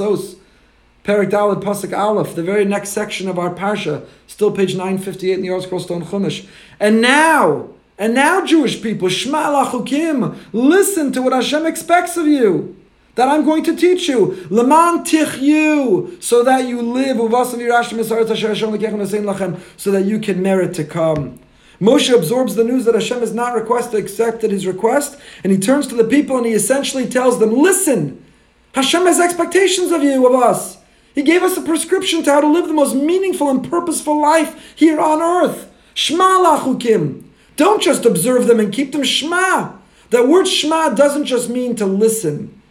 Perik 0.00 0.37
Dalad 1.04 1.62
Pasuk 1.62 1.96
Aleph, 1.96 2.34
the 2.34 2.42
very 2.42 2.64
next 2.64 2.90
section 2.90 3.28
of 3.28 3.38
our 3.38 3.54
Parsha, 3.54 4.06
still 4.26 4.52
page 4.52 4.76
958 4.76 5.34
in 5.34 5.42
the 5.42 5.48
ArtScroll 5.48 5.80
Stone 5.80 6.04
Chumash. 6.04 6.46
And 6.78 7.00
now, 7.00 7.70
and 7.98 8.14
now, 8.14 8.44
Jewish 8.44 8.80
people, 8.80 9.08
Shema 9.08 9.64
Lachukim, 9.64 10.38
listen 10.52 11.12
to 11.12 11.20
what 11.20 11.32
Hashem 11.32 11.66
expects 11.66 12.16
of 12.16 12.26
you. 12.28 12.76
That 13.16 13.28
I'm 13.28 13.44
going 13.44 13.64
to 13.64 13.74
teach 13.74 14.08
you. 14.08 14.46
Leman 14.48 15.02
tichyu, 15.02 16.22
so 16.22 16.44
that 16.44 16.68
you 16.68 16.80
live, 16.80 17.16
so 19.76 19.90
that 19.90 20.04
you 20.04 20.18
can 20.20 20.40
merit 20.42 20.74
to 20.74 20.84
come. 20.84 21.40
Moshe 21.80 22.14
absorbs 22.14 22.54
the 22.54 22.62
news 22.62 22.84
that 22.84 22.94
Hashem 22.94 23.18
has 23.18 23.34
not 23.34 23.54
requested, 23.54 23.98
accepted 23.98 24.52
his 24.52 24.66
request, 24.66 25.18
and 25.42 25.52
he 25.52 25.58
turns 25.58 25.88
to 25.88 25.96
the 25.96 26.04
people 26.04 26.36
and 26.36 26.46
he 26.46 26.52
essentially 26.52 27.08
tells 27.08 27.40
them, 27.40 27.52
Listen, 27.52 28.24
Hashem 28.74 29.06
has 29.06 29.18
expectations 29.18 29.90
of 29.90 30.04
you, 30.04 30.26
of 30.26 30.40
us. 30.40 30.77
He 31.18 31.24
gave 31.24 31.42
us 31.42 31.56
a 31.56 31.62
prescription 31.62 32.22
to 32.22 32.30
how 32.30 32.40
to 32.40 32.46
live 32.46 32.68
the 32.68 32.72
most 32.72 32.94
meaningful 32.94 33.50
and 33.50 33.68
purposeful 33.68 34.22
life 34.22 34.72
here 34.76 35.00
on 35.00 35.20
earth. 35.20 35.68
Shema 35.92 36.22
lachukim. 36.22 37.24
Don't 37.56 37.82
just 37.82 38.04
observe 38.04 38.46
them 38.46 38.60
and 38.60 38.72
keep 38.72 38.92
them 38.92 39.02
shema. 39.02 39.72
That 40.10 40.28
word 40.28 40.46
shema 40.46 40.90
doesn't 40.90 41.24
just 41.24 41.50
mean 41.50 41.74
to 41.74 41.86
listen. 41.86 42.62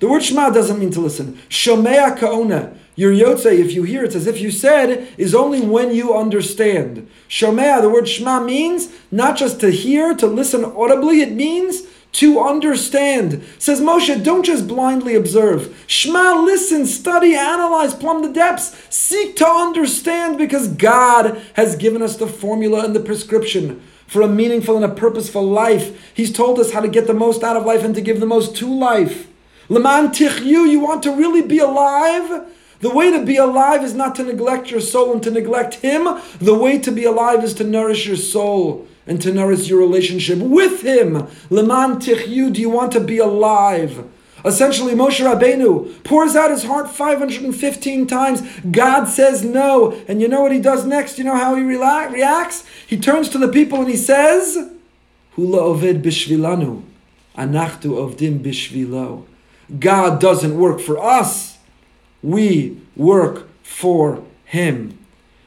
The 0.00 0.10
word 0.10 0.22
shema 0.22 0.50
doesn't 0.50 0.78
mean 0.78 0.90
to 0.90 1.00
listen. 1.00 1.40
Shomea 1.48 2.18
kaona. 2.18 2.76
Your 2.96 3.12
yotze, 3.12 3.46
if 3.46 3.72
you 3.72 3.84
hear 3.84 4.04
it 4.04 4.14
as 4.14 4.26
if 4.26 4.42
you 4.42 4.50
said, 4.50 5.08
is 5.16 5.34
only 5.34 5.62
when 5.62 5.94
you 5.94 6.14
understand. 6.14 7.08
Shomea, 7.30 7.80
the 7.80 7.88
word 7.88 8.06
shema 8.06 8.40
means 8.40 8.92
not 9.10 9.38
just 9.38 9.58
to 9.60 9.70
hear, 9.70 10.14
to 10.16 10.26
listen 10.26 10.66
audibly, 10.66 11.22
it 11.22 11.32
means 11.32 11.84
to 12.16 12.40
understand. 12.40 13.44
Says 13.58 13.82
Moshe, 13.82 14.24
don't 14.24 14.44
just 14.44 14.66
blindly 14.66 15.14
observe. 15.14 15.84
Shema, 15.86 16.40
listen, 16.40 16.86
study, 16.86 17.34
analyze, 17.34 17.92
plumb 17.92 18.22
the 18.22 18.32
depths. 18.32 18.74
Seek 18.88 19.36
to 19.36 19.46
understand 19.46 20.38
because 20.38 20.68
God 20.68 21.38
has 21.54 21.76
given 21.76 22.00
us 22.00 22.16
the 22.16 22.26
formula 22.26 22.86
and 22.86 22.96
the 22.96 23.00
prescription 23.00 23.82
for 24.06 24.22
a 24.22 24.28
meaningful 24.28 24.76
and 24.76 24.84
a 24.84 24.94
purposeful 24.94 25.44
life. 25.46 26.14
He's 26.14 26.32
told 26.32 26.58
us 26.58 26.72
how 26.72 26.80
to 26.80 26.88
get 26.88 27.06
the 27.06 27.12
most 27.12 27.42
out 27.42 27.56
of 27.56 27.66
life 27.66 27.84
and 27.84 27.94
to 27.94 28.00
give 28.00 28.18
the 28.18 28.24
most 28.24 28.56
to 28.56 28.74
life. 28.74 29.28
Leman 29.68 30.08
tichyu, 30.08 30.66
you 30.66 30.80
want 30.80 31.02
to 31.02 31.14
really 31.14 31.42
be 31.42 31.58
alive? 31.58 32.50
The 32.80 32.90
way 32.90 33.10
to 33.10 33.26
be 33.26 33.36
alive 33.36 33.84
is 33.84 33.92
not 33.92 34.14
to 34.14 34.22
neglect 34.22 34.70
your 34.70 34.80
soul 34.80 35.12
and 35.12 35.22
to 35.22 35.30
neglect 35.30 35.74
Him. 35.74 36.04
The 36.38 36.54
way 36.54 36.78
to 36.78 36.90
be 36.90 37.04
alive 37.04 37.44
is 37.44 37.52
to 37.54 37.64
nourish 37.64 38.06
your 38.06 38.16
soul 38.16 38.88
and 39.06 39.20
to 39.22 39.32
nourish 39.32 39.68
your 39.68 39.78
relationship 39.78 40.38
with 40.38 40.82
Him. 40.82 41.28
Leman 41.50 41.96
tichyu, 41.96 42.52
do 42.52 42.60
you 42.60 42.70
want 42.70 42.92
to 42.92 43.00
be 43.00 43.18
alive? 43.18 44.06
Essentially, 44.44 44.94
Moshe 44.94 45.24
Rabbeinu 45.24 46.04
pours 46.04 46.36
out 46.36 46.50
his 46.50 46.64
heart 46.64 46.88
515 46.88 48.06
times. 48.06 48.42
God 48.70 49.06
says 49.06 49.44
no. 49.44 49.92
And 50.06 50.20
you 50.20 50.28
know 50.28 50.40
what 50.40 50.52
he 50.52 50.60
does 50.60 50.86
next? 50.86 51.18
You 51.18 51.24
know 51.24 51.34
how 51.34 51.56
he 51.56 51.62
reacts? 51.62 52.64
He 52.86 52.96
turns 52.96 53.28
to 53.30 53.38
the 53.38 53.48
people 53.48 53.80
and 53.80 53.88
he 53.88 53.96
says, 53.96 54.70
Hula 55.32 55.58
oved 55.58 56.02
bishvilanu, 56.02 56.84
anachtu 57.36 57.96
ovdim 57.96 58.40
bishvilo. 58.40 59.26
God 59.80 60.20
doesn't 60.20 60.56
work 60.56 60.80
for 60.80 60.96
us 61.02 61.56
we 62.26 62.80
work 62.96 63.48
for 63.62 64.22
Him. 64.44 64.98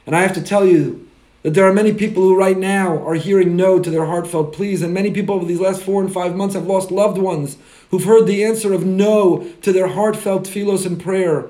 And 0.06 0.16
I 0.16 0.22
have 0.22 0.32
to 0.34 0.42
tell 0.42 0.66
you 0.66 1.08
that 1.42 1.54
there 1.54 1.66
are 1.66 1.72
many 1.72 1.92
people 1.92 2.22
who 2.22 2.36
right 2.36 2.58
now 2.58 3.02
are 3.04 3.14
hearing 3.14 3.56
no 3.56 3.78
to 3.78 3.90
their 3.90 4.06
heartfelt 4.06 4.52
pleas, 4.52 4.82
and 4.82 4.92
many 4.92 5.10
people 5.10 5.34
over 5.34 5.44
these 5.44 5.60
last 5.60 5.82
four 5.82 6.02
and 6.02 6.12
five 6.12 6.36
months 6.36 6.54
have 6.54 6.66
lost 6.66 6.90
loved 6.90 7.18
ones 7.18 7.56
who've 7.90 8.04
heard 8.04 8.26
the 8.26 8.44
answer 8.44 8.72
of 8.72 8.84
no 8.84 9.48
to 9.62 9.72
their 9.72 9.88
heartfelt 9.88 10.46
philos 10.46 10.84
and 10.84 11.02
prayer. 11.02 11.48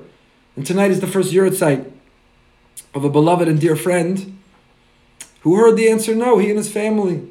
And 0.55 0.65
tonight 0.65 0.91
is 0.91 1.01
the 1.01 1.07
first 1.07 1.33
yahrzeit 1.33 1.91
of 2.93 3.03
a 3.03 3.09
beloved 3.09 3.47
and 3.47 3.59
dear 3.59 3.75
friend 3.75 4.37
who 5.41 5.55
heard 5.55 5.75
the 5.75 5.89
answer 5.89 6.15
no, 6.15 6.37
he 6.37 6.49
and 6.49 6.57
his 6.57 6.71
family. 6.71 7.27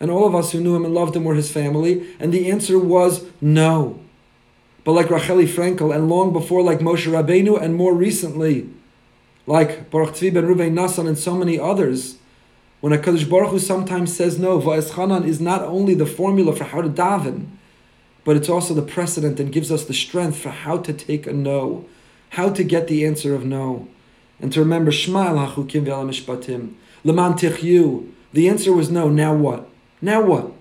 And 0.00 0.10
all 0.10 0.26
of 0.26 0.34
us 0.34 0.52
who 0.52 0.60
knew 0.60 0.74
him 0.74 0.84
and 0.84 0.94
loved 0.94 1.14
him 1.14 1.24
were 1.24 1.34
his 1.34 1.52
family, 1.52 2.14
and 2.18 2.32
the 2.32 2.50
answer 2.50 2.78
was 2.78 3.24
no 3.40 4.02
but 4.84 4.92
like 4.92 5.06
Racheli 5.06 5.46
Frankel, 5.46 5.94
and 5.94 6.08
long 6.08 6.32
before 6.32 6.62
like 6.62 6.80
Moshe 6.80 7.10
Rabbeinu, 7.10 7.60
and 7.60 7.74
more 7.74 7.94
recently, 7.94 8.68
like 9.46 9.90
Baruch 9.90 10.14
Tzvi 10.14 10.32
ben 10.32 10.44
Ruvain 10.44 10.72
Nassan 10.72 11.08
and 11.08 11.18
so 11.18 11.34
many 11.36 11.58
others, 11.58 12.18
when 12.80 12.92
a 12.92 12.98
Kaddish 12.98 13.24
Baruch 13.24 13.50
Hu 13.50 13.58
sometimes 13.58 14.14
says 14.14 14.38
no, 14.38 14.60
Va'eschanan 14.60 15.26
is 15.26 15.40
not 15.40 15.62
only 15.62 15.94
the 15.94 16.06
formula 16.06 16.54
for 16.54 16.64
how 16.64 16.82
to 16.82 16.88
daven, 16.88 17.46
but 18.24 18.36
it's 18.36 18.48
also 18.48 18.74
the 18.74 18.82
precedent 18.82 19.40
and 19.40 19.52
gives 19.52 19.70
us 19.70 19.84
the 19.84 19.94
strength 19.94 20.38
for 20.38 20.50
how 20.50 20.78
to 20.78 20.92
take 20.92 21.26
a 21.26 21.32
no, 21.32 21.84
how 22.30 22.50
to 22.50 22.64
get 22.64 22.88
the 22.88 23.04
answer 23.04 23.34
of 23.34 23.44
no, 23.44 23.88
and 24.40 24.52
to 24.52 24.60
remember 24.60 24.90
Shema 24.90 25.28
el 25.28 25.36
hachukim 25.36 25.84
mishpatim, 25.84 26.74
leman 27.04 27.34
tichyu. 27.34 28.10
The 28.32 28.48
answer 28.48 28.72
was 28.72 28.90
no. 28.90 29.08
Now 29.08 29.34
what? 29.34 29.68
Now 30.00 30.22
what? 30.22 30.52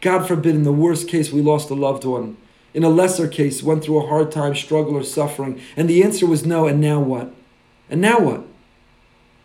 God 0.00 0.28
forbid, 0.28 0.54
in 0.54 0.62
the 0.62 0.72
worst 0.72 1.08
case, 1.08 1.32
we 1.32 1.40
lost 1.40 1.70
a 1.70 1.74
loved 1.74 2.04
one 2.04 2.36
in 2.74 2.84
a 2.84 2.88
lesser 2.88 3.26
case, 3.26 3.62
went 3.62 3.82
through 3.82 3.98
a 3.98 4.06
hard 4.06 4.30
time, 4.30 4.54
struggle, 4.54 4.96
or 4.96 5.02
suffering? 5.02 5.60
And 5.76 5.88
the 5.88 6.02
answer 6.02 6.26
was 6.26 6.46
no, 6.46 6.66
and 6.66 6.80
now 6.80 7.00
what? 7.00 7.34
And 7.90 8.00
now 8.00 8.20
what? 8.20 8.44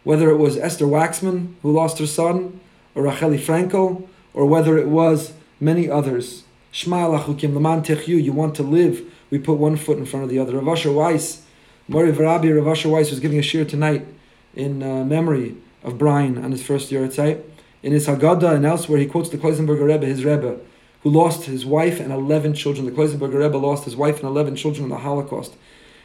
Whether 0.04 0.30
it 0.30 0.38
was 0.38 0.58
Esther 0.58 0.86
Wachsman 0.86 1.56
who 1.62 1.72
lost 1.72 2.00
her 2.00 2.08
son, 2.08 2.60
or 2.96 3.04
Racheli 3.04 3.40
Frankel, 3.40 4.08
or 4.34 4.46
whether 4.46 4.78
it 4.78 4.88
was 4.88 5.34
many 5.60 5.90
others. 5.90 6.44
Shema 6.72 7.08
lachukim 7.08 7.54
leman 7.54 7.82
techyu, 7.82 8.22
you 8.22 8.34
want 8.34 8.56
to 8.56 8.64
live. 8.64 9.02
We 9.30 9.40
put 9.40 9.58
one 9.58 9.78
foot 9.78 9.98
in 9.98 10.06
front 10.06 10.24
of 10.24 10.30
the 10.30 10.40
other. 10.40 10.58
Rav 10.58 10.78
Asher 10.78 10.92
Weiss, 10.92 11.44
Mori 11.88 12.12
Varabi 12.12 12.56
Rav 12.56 12.68
Asher 12.68 12.90
Weiss 12.90 13.10
was 13.10 13.20
giving 13.20 13.40
a 13.40 13.44
shir 13.44 13.66
tonight 13.66 14.06
in 14.56 14.84
uh, 14.84 15.04
memory 15.04 15.56
of 15.84 15.98
Brian 15.98 16.44
on 16.44 16.52
his 16.52 16.64
first 16.64 16.92
year 16.92 17.04
at 17.04 17.14
site. 17.14 17.44
In 17.82 17.92
his 17.92 18.08
Haggadah 18.08 18.56
and 18.56 18.66
elsewhere, 18.66 19.00
he 19.00 19.06
quotes 19.06 19.30
the 19.30 19.38
Kloisenberger 19.38 19.86
Rebbe, 19.86 20.06
his 20.06 20.24
Rebbe, 20.24 20.58
who 21.02 21.10
lost 21.10 21.46
his 21.46 21.66
wife 21.66 22.00
and 22.00 22.12
11 22.12 22.54
children. 22.54 22.86
The 22.86 22.92
Kloisenberger 22.92 23.40
Rebbe 23.40 23.58
lost 23.58 23.86
his 23.86 23.96
wife 23.96 24.18
and 24.18 24.26
11 24.26 24.56
children 24.56 24.86
in 24.86 24.90
the 24.90 24.98
Holocaust. 24.98 25.56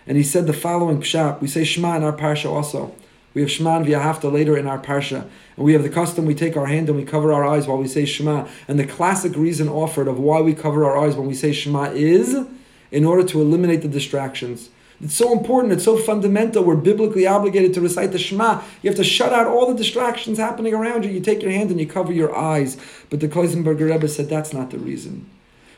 And 0.08 0.16
he 0.16 0.22
said 0.22 0.46
the 0.46 0.54
following 0.54 1.00
pshat. 1.00 1.40
We 1.40 1.46
say 1.46 1.62
Shema 1.64 1.96
in 1.96 2.02
our 2.02 2.14
parsha 2.14 2.50
also. 2.50 2.94
We 3.34 3.42
have 3.42 3.50
Shema 3.50 3.76
and 3.76 3.86
V'yahavta 3.86 4.32
later 4.32 4.56
in 4.56 4.66
our 4.66 4.78
parsha. 4.78 5.28
And 5.56 5.64
we 5.64 5.74
have 5.74 5.82
the 5.82 5.90
custom, 5.90 6.24
we 6.24 6.34
take 6.34 6.56
our 6.56 6.66
hand 6.66 6.88
and 6.88 6.98
we 6.98 7.04
cover 7.04 7.32
our 7.32 7.44
eyes 7.44 7.68
while 7.68 7.76
we 7.76 7.86
say 7.86 8.06
Shema. 8.06 8.48
And 8.66 8.78
the 8.78 8.86
classic 8.86 9.36
reason 9.36 9.68
offered 9.68 10.08
of 10.08 10.18
why 10.18 10.40
we 10.40 10.54
cover 10.54 10.84
our 10.86 10.98
eyes 10.98 11.14
when 11.14 11.28
we 11.28 11.34
say 11.34 11.52
Shema 11.52 11.90
is 11.90 12.36
in 12.90 13.04
order 13.04 13.22
to 13.28 13.40
eliminate 13.42 13.82
the 13.82 13.88
distractions. 13.88 14.70
It's 15.00 15.14
so 15.14 15.30
important, 15.32 15.74
it's 15.74 15.84
so 15.84 15.98
fundamental. 15.98 16.64
We're 16.64 16.74
biblically 16.74 17.26
obligated 17.26 17.74
to 17.74 17.80
recite 17.82 18.10
the 18.10 18.18
Shema. 18.18 18.62
You 18.82 18.90
have 18.90 18.96
to 18.96 19.04
shut 19.04 19.32
out 19.32 19.46
all 19.46 19.68
the 19.68 19.76
distractions 19.76 20.38
happening 20.38 20.74
around 20.74 21.04
you. 21.04 21.10
You 21.10 21.20
take 21.20 21.42
your 21.42 21.52
hand 21.52 21.70
and 21.70 21.78
you 21.78 21.86
cover 21.86 22.12
your 22.12 22.34
eyes. 22.34 22.78
But 23.10 23.20
the 23.20 23.28
Kloisenberger 23.28 23.92
Rebbe 23.92 24.08
said 24.08 24.28
that's 24.28 24.54
not 24.54 24.70
the 24.70 24.78
reason. 24.78 25.28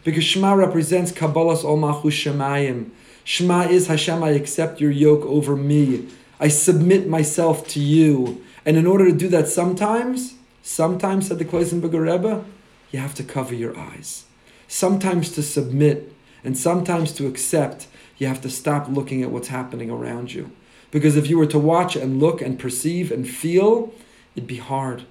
Because 0.04 0.24
Shema 0.24 0.54
represents 0.54 1.12
Kabbalah's 1.12 1.64
Ol 1.64 1.76
Malchus 1.76 2.14
Shemayim. 2.14 2.92
Shema 3.30 3.68
is 3.68 3.86
Hashem, 3.86 4.24
I 4.24 4.30
accept 4.30 4.80
your 4.80 4.90
yoke 4.90 5.24
over 5.24 5.54
me. 5.54 6.08
I 6.40 6.48
submit 6.48 7.06
myself 7.06 7.64
to 7.68 7.78
you. 7.78 8.44
And 8.66 8.76
in 8.76 8.88
order 8.88 9.04
to 9.04 9.16
do 9.16 9.28
that 9.28 9.46
sometimes, 9.46 10.34
sometimes, 10.62 11.28
said 11.28 11.38
the 11.38 11.44
Kloisenberger 11.44 12.10
Rebbe, 12.10 12.44
you 12.90 12.98
have 12.98 13.14
to 13.14 13.22
cover 13.22 13.54
your 13.54 13.78
eyes. 13.78 14.24
Sometimes 14.66 15.30
to 15.30 15.44
submit 15.44 16.12
and 16.42 16.58
sometimes 16.58 17.12
to 17.12 17.28
accept, 17.28 17.86
you 18.18 18.26
have 18.26 18.40
to 18.40 18.50
stop 18.50 18.88
looking 18.88 19.22
at 19.22 19.30
what's 19.30 19.46
happening 19.46 19.92
around 19.92 20.34
you. 20.34 20.50
Because 20.90 21.16
if 21.16 21.30
you 21.30 21.38
were 21.38 21.46
to 21.46 21.58
watch 21.60 21.94
and 21.94 22.18
look 22.18 22.42
and 22.42 22.58
perceive 22.58 23.12
and 23.12 23.30
feel, 23.30 23.94
it'd 24.34 24.48
be 24.48 24.56
hard. 24.56 25.04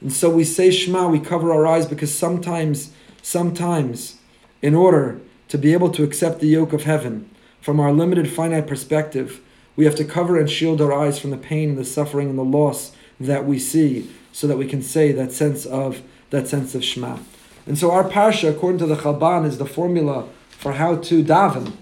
And 0.00 0.14
so 0.14 0.30
we 0.30 0.44
say 0.44 0.70
Shema, 0.70 1.08
we 1.08 1.20
cover 1.20 1.52
our 1.52 1.66
eyes 1.66 1.84
because 1.84 2.14
sometimes, 2.14 2.92
sometimes, 3.20 4.16
in 4.62 4.74
order 4.74 5.20
to 5.48 5.58
be 5.58 5.74
able 5.74 5.90
to 5.90 6.04
accept 6.04 6.40
the 6.40 6.48
yoke 6.48 6.72
of 6.72 6.84
heaven 6.84 7.28
from 7.60 7.80
our 7.80 7.92
limited 7.92 8.30
finite 8.30 8.66
perspective, 8.66 9.40
we 9.76 9.84
have 9.84 9.94
to 9.96 10.04
cover 10.04 10.38
and 10.38 10.50
shield 10.50 10.80
our 10.80 10.92
eyes 10.92 11.18
from 11.18 11.30
the 11.30 11.36
pain 11.36 11.70
and 11.70 11.78
the 11.78 11.84
suffering 11.84 12.30
and 12.30 12.38
the 12.38 12.44
loss 12.44 12.92
that 13.20 13.44
we 13.44 13.58
see 13.58 14.10
so 14.32 14.46
that 14.46 14.58
we 14.58 14.66
can 14.66 14.82
say 14.82 15.12
that 15.12 15.32
sense 15.32 15.66
of 15.66 16.02
that 16.30 16.48
sense 16.48 16.74
of 16.74 16.84
Shema. 16.84 17.18
And 17.66 17.78
so 17.78 17.90
our 17.90 18.04
parsha, 18.04 18.50
according 18.50 18.78
to 18.78 18.86
the 18.86 18.96
Chalban, 18.96 19.44
is 19.44 19.58
the 19.58 19.66
formula 19.66 20.28
for 20.50 20.72
how 20.72 20.96
to 20.96 21.24
daven. 21.24 21.72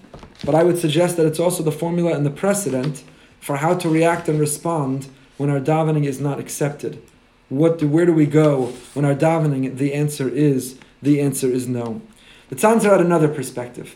But 0.43 0.55
I 0.55 0.63
would 0.63 0.77
suggest 0.77 1.17
that 1.17 1.25
it's 1.25 1.39
also 1.39 1.63
the 1.63 1.71
formula 1.71 2.13
and 2.13 2.25
the 2.25 2.31
precedent 2.31 3.03
for 3.39 3.57
how 3.57 3.75
to 3.75 3.89
react 3.89 4.27
and 4.27 4.39
respond 4.39 5.07
when 5.37 5.49
our 5.49 5.59
davening 5.59 6.05
is 6.05 6.19
not 6.19 6.39
accepted. 6.39 7.01
What 7.49 7.77
do, 7.77 7.87
where 7.87 8.05
do 8.05 8.13
we 8.13 8.25
go 8.25 8.73
when 8.93 9.05
our 9.05 9.15
davening? 9.15 9.77
The 9.77 9.93
answer 9.93 10.27
is 10.27 10.77
the 11.01 11.21
answer 11.21 11.47
is 11.47 11.67
no. 11.67 12.01
The 12.49 12.55
Tzanzer 12.55 12.91
had 12.91 13.01
another 13.01 13.27
perspective. 13.27 13.95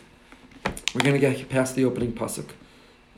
We're 0.94 1.02
going 1.02 1.14
to 1.14 1.20
get 1.20 1.48
past 1.48 1.76
the 1.76 1.84
opening 1.84 2.12
pasuk. 2.12 2.48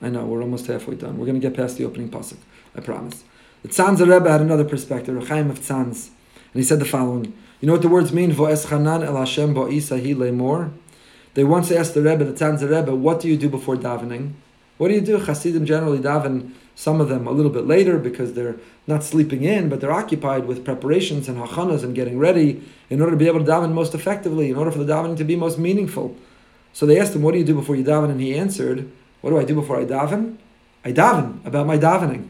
I 0.02 0.11
know 0.11 0.26
we're 0.26 0.42
almost 0.42 0.66
halfway 0.66 0.94
done. 0.94 1.16
We're 1.16 1.24
going 1.24 1.40
to 1.40 1.48
get 1.48 1.56
past 1.56 1.78
the 1.78 1.85
opening 1.85 2.11
pasuk. 2.11 2.37
I 2.76 2.80
promise. 2.80 3.24
The 3.62 3.68
Tzanzer 3.68 4.00
Rebbe 4.00 4.30
had 4.30 4.42
another 4.42 4.64
perspective. 4.64 5.14
Reb 5.14 5.28
Chaim 5.28 5.50
of 5.50 5.61
Tzanz, 5.61 6.08
and 6.52 6.61
he 6.61 6.64
said 6.64 6.80
the 6.80 6.85
following. 6.85 7.32
You 7.61 7.66
know 7.66 7.72
what 7.72 7.82
the 7.82 7.88
words 7.88 8.12
mean? 8.12 8.32
Vo'es 8.32 8.66
chanan 8.66 9.02
el 9.06 9.16
Hashem 9.16 9.54
bo'isa 9.54 9.98
hi 9.98 10.12
lemor. 10.12 10.72
They 11.32 11.44
once 11.44 11.70
asked 11.70 11.94
the 11.94 12.02
Rebbe, 12.02 12.24
the 12.24 12.32
Tzanzer 12.32 12.68
Rebbe, 12.68 12.94
what 12.94 13.20
do 13.20 13.28
you 13.28 13.38
do 13.38 13.48
before 13.48 13.76
davening? 13.76 14.32
What 14.76 14.88
do 14.88 14.94
you 14.94 15.00
do? 15.00 15.18
Hasidim 15.18 15.64
generally 15.64 15.98
daven, 15.98 16.50
some 16.74 17.00
of 17.00 17.08
them 17.08 17.26
a 17.26 17.30
little 17.30 17.50
bit 17.50 17.66
later 17.66 17.98
because 17.98 18.35
they're 18.35 18.56
not 18.87 19.02
sleeping 19.02 19.44
in, 19.44 19.70
but 19.70 19.80
they're 19.80 19.92
occupied 19.92 20.44
with 20.44 20.62
preparations 20.62 21.26
and 21.26 21.38
hachanas 21.38 21.85
and 21.85 21.94
getting 21.94 22.18
ready 22.18 22.62
in 22.90 23.00
order 23.00 23.12
to 23.12 23.16
be 23.16 23.28
able 23.28 23.38
to 23.38 23.50
daven 23.50 23.72
most 23.72 23.94
effectively, 23.94 24.50
in 24.50 24.56
order 24.56 24.70
for 24.70 24.85
the 24.85 24.92
davening 24.92 25.16
to 25.16 25.24
be 25.24 25.37
most 25.37 25.58
meaningful. 25.58 26.14
So 26.72 26.87
they 26.87 26.98
asked 26.98 27.14
him, 27.14 27.22
What 27.22 27.32
do 27.32 27.38
you 27.38 27.44
do 27.44 27.54
before 27.54 27.76
you 27.76 27.85
daven? 27.85 28.11
And 28.11 28.20
he 28.20 28.35
answered, 28.35 28.90
What 29.20 29.30
do 29.30 29.38
I 29.38 29.44
do 29.44 29.54
before 29.54 29.78
I 29.78 29.85
daven? 29.85 30.37
I 30.85 30.92
daven 30.92 31.44
about 31.46 31.66
my 31.66 31.78
davening. 31.78 32.28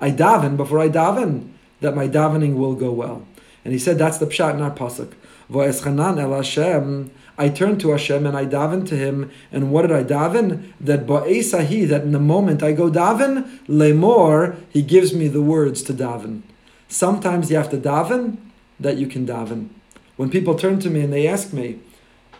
I 0.00 0.10
daven 0.10 0.56
before 0.56 0.80
I 0.80 0.88
daven 0.88 1.50
that 1.80 1.94
my 1.94 2.08
davening 2.08 2.56
will 2.56 2.74
go 2.74 2.90
well. 2.90 3.26
And 3.64 3.72
he 3.72 3.78
said 3.78 3.98
that's 3.98 4.18
the 4.18 4.26
pshat 4.26 4.54
in 4.54 4.62
our 4.62 4.70
pasuk. 4.70 5.14
el 5.50 6.34
Hashem. 6.34 7.10
I 7.36 7.48
turned 7.48 7.80
to 7.80 7.90
Hashem 7.90 8.26
and 8.26 8.36
I 8.36 8.46
daven 8.46 8.86
to 8.88 8.96
Him. 8.96 9.30
And 9.50 9.72
what 9.72 9.82
did 9.82 9.92
I 9.92 10.04
daven? 10.04 10.72
That 10.80 11.06
ba'esahi, 11.06 11.88
that 11.88 12.02
in 12.02 12.12
the 12.12 12.20
moment 12.20 12.62
I 12.62 12.72
go 12.72 12.90
daven, 12.90 13.58
lemor, 13.66 14.56
He 14.70 14.82
gives 14.82 15.12
me 15.14 15.28
the 15.28 15.42
words 15.42 15.82
to 15.84 15.94
daven. 15.94 16.42
Sometimes 16.88 17.50
you 17.50 17.56
have 17.56 17.70
to 17.70 17.78
daven 17.78 18.36
that 18.78 18.98
you 18.98 19.06
can 19.06 19.26
daven. 19.26 19.70
When 20.16 20.30
people 20.30 20.54
turn 20.54 20.78
to 20.80 20.90
me 20.90 21.00
and 21.00 21.12
they 21.12 21.26
ask 21.26 21.52
me, 21.52 21.80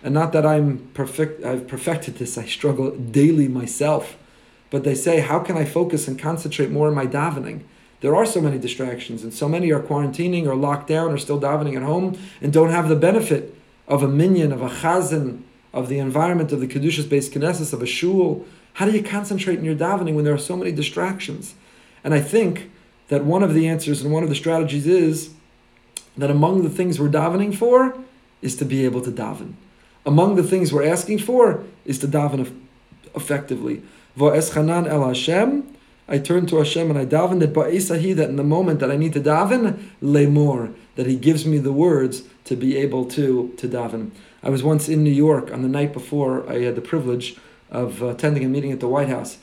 and 0.04 0.12
not 0.12 0.32
that 0.32 0.44
I'm 0.44 0.90
perfect, 0.92 1.42
I've 1.44 1.66
perfected 1.66 2.16
this, 2.16 2.36
I 2.36 2.44
struggle 2.44 2.90
daily 2.90 3.48
myself, 3.48 4.18
but 4.68 4.84
they 4.84 4.94
say, 4.94 5.20
how 5.20 5.38
can 5.38 5.56
I 5.56 5.64
focus 5.64 6.06
and 6.06 6.18
concentrate 6.18 6.70
more 6.70 6.88
on 6.88 6.94
my 6.94 7.06
davening? 7.06 7.62
There 8.02 8.14
are 8.14 8.26
so 8.26 8.42
many 8.42 8.58
distractions, 8.58 9.22
and 9.22 9.32
so 9.32 9.48
many 9.48 9.72
are 9.72 9.80
quarantining 9.80 10.46
or 10.46 10.54
locked 10.54 10.88
down 10.88 11.10
or 11.10 11.16
still 11.16 11.40
davening 11.40 11.74
at 11.74 11.82
home 11.82 12.18
and 12.42 12.52
don't 12.52 12.68
have 12.68 12.90
the 12.90 12.96
benefit 12.96 13.56
of 13.88 14.02
a 14.02 14.08
minyan, 14.08 14.52
of 14.52 14.60
a 14.60 14.68
chazan, 14.68 15.40
of 15.72 15.88
the 15.88 15.98
environment 15.98 16.52
of 16.52 16.60
the 16.60 16.68
Kedushas 16.68 17.08
based 17.08 17.32
Knesset, 17.32 17.72
of 17.72 17.80
a 17.80 17.86
shul. 17.86 18.44
How 18.74 18.84
do 18.84 18.92
you 18.92 19.02
concentrate 19.02 19.58
in 19.58 19.64
your 19.64 19.74
davening 19.74 20.14
when 20.14 20.26
there 20.26 20.34
are 20.34 20.38
so 20.38 20.56
many 20.56 20.70
distractions? 20.70 21.54
And 22.04 22.12
I 22.12 22.20
think 22.20 22.70
that 23.08 23.24
one 23.24 23.42
of 23.42 23.54
the 23.54 23.66
answers 23.66 24.02
and 24.02 24.12
one 24.12 24.22
of 24.22 24.28
the 24.28 24.34
strategies 24.34 24.86
is 24.86 25.30
that 26.18 26.30
among 26.30 26.62
the 26.62 26.70
things 26.70 27.00
we're 27.00 27.08
davening 27.08 27.56
for 27.56 27.96
is 28.42 28.54
to 28.56 28.66
be 28.66 28.84
able 28.84 29.00
to 29.00 29.10
daven. 29.10 29.54
Among 30.06 30.36
the 30.36 30.42
things 30.42 30.72
we're 30.72 30.86
asking 30.86 31.18
for 31.18 31.64
is 31.84 31.98
to 32.00 32.06
daven 32.06 32.60
effectively. 33.14 33.82
El 34.20 35.06
Hashem, 35.06 35.76
I 36.06 36.18
turn 36.18 36.46
to 36.46 36.58
Hashem 36.58 36.90
and 36.90 36.98
I 36.98 37.06
daven 37.06 37.40
that 37.40 37.54
ba'isahi, 37.54 38.14
that 38.16 38.28
in 38.28 38.36
the 38.36 38.44
moment 38.44 38.80
that 38.80 38.90
I 38.90 38.96
need 38.96 39.14
to 39.14 39.20
daven, 39.20 39.82
lemor, 40.02 40.74
that 40.96 41.06
He 41.06 41.16
gives 41.16 41.46
me 41.46 41.58
the 41.58 41.72
words 41.72 42.24
to 42.44 42.56
be 42.56 42.76
able 42.76 43.06
to, 43.06 43.54
to 43.56 43.66
daven. 43.66 44.10
I 44.42 44.50
was 44.50 44.62
once 44.62 44.88
in 44.88 45.02
New 45.02 45.10
York 45.10 45.50
on 45.50 45.62
the 45.62 45.68
night 45.68 45.94
before 45.94 46.48
I 46.50 46.60
had 46.60 46.74
the 46.74 46.82
privilege 46.82 47.38
of 47.70 48.02
attending 48.02 48.44
a 48.44 48.48
meeting 48.48 48.72
at 48.72 48.80
the 48.80 48.88
White 48.88 49.08
House. 49.08 49.38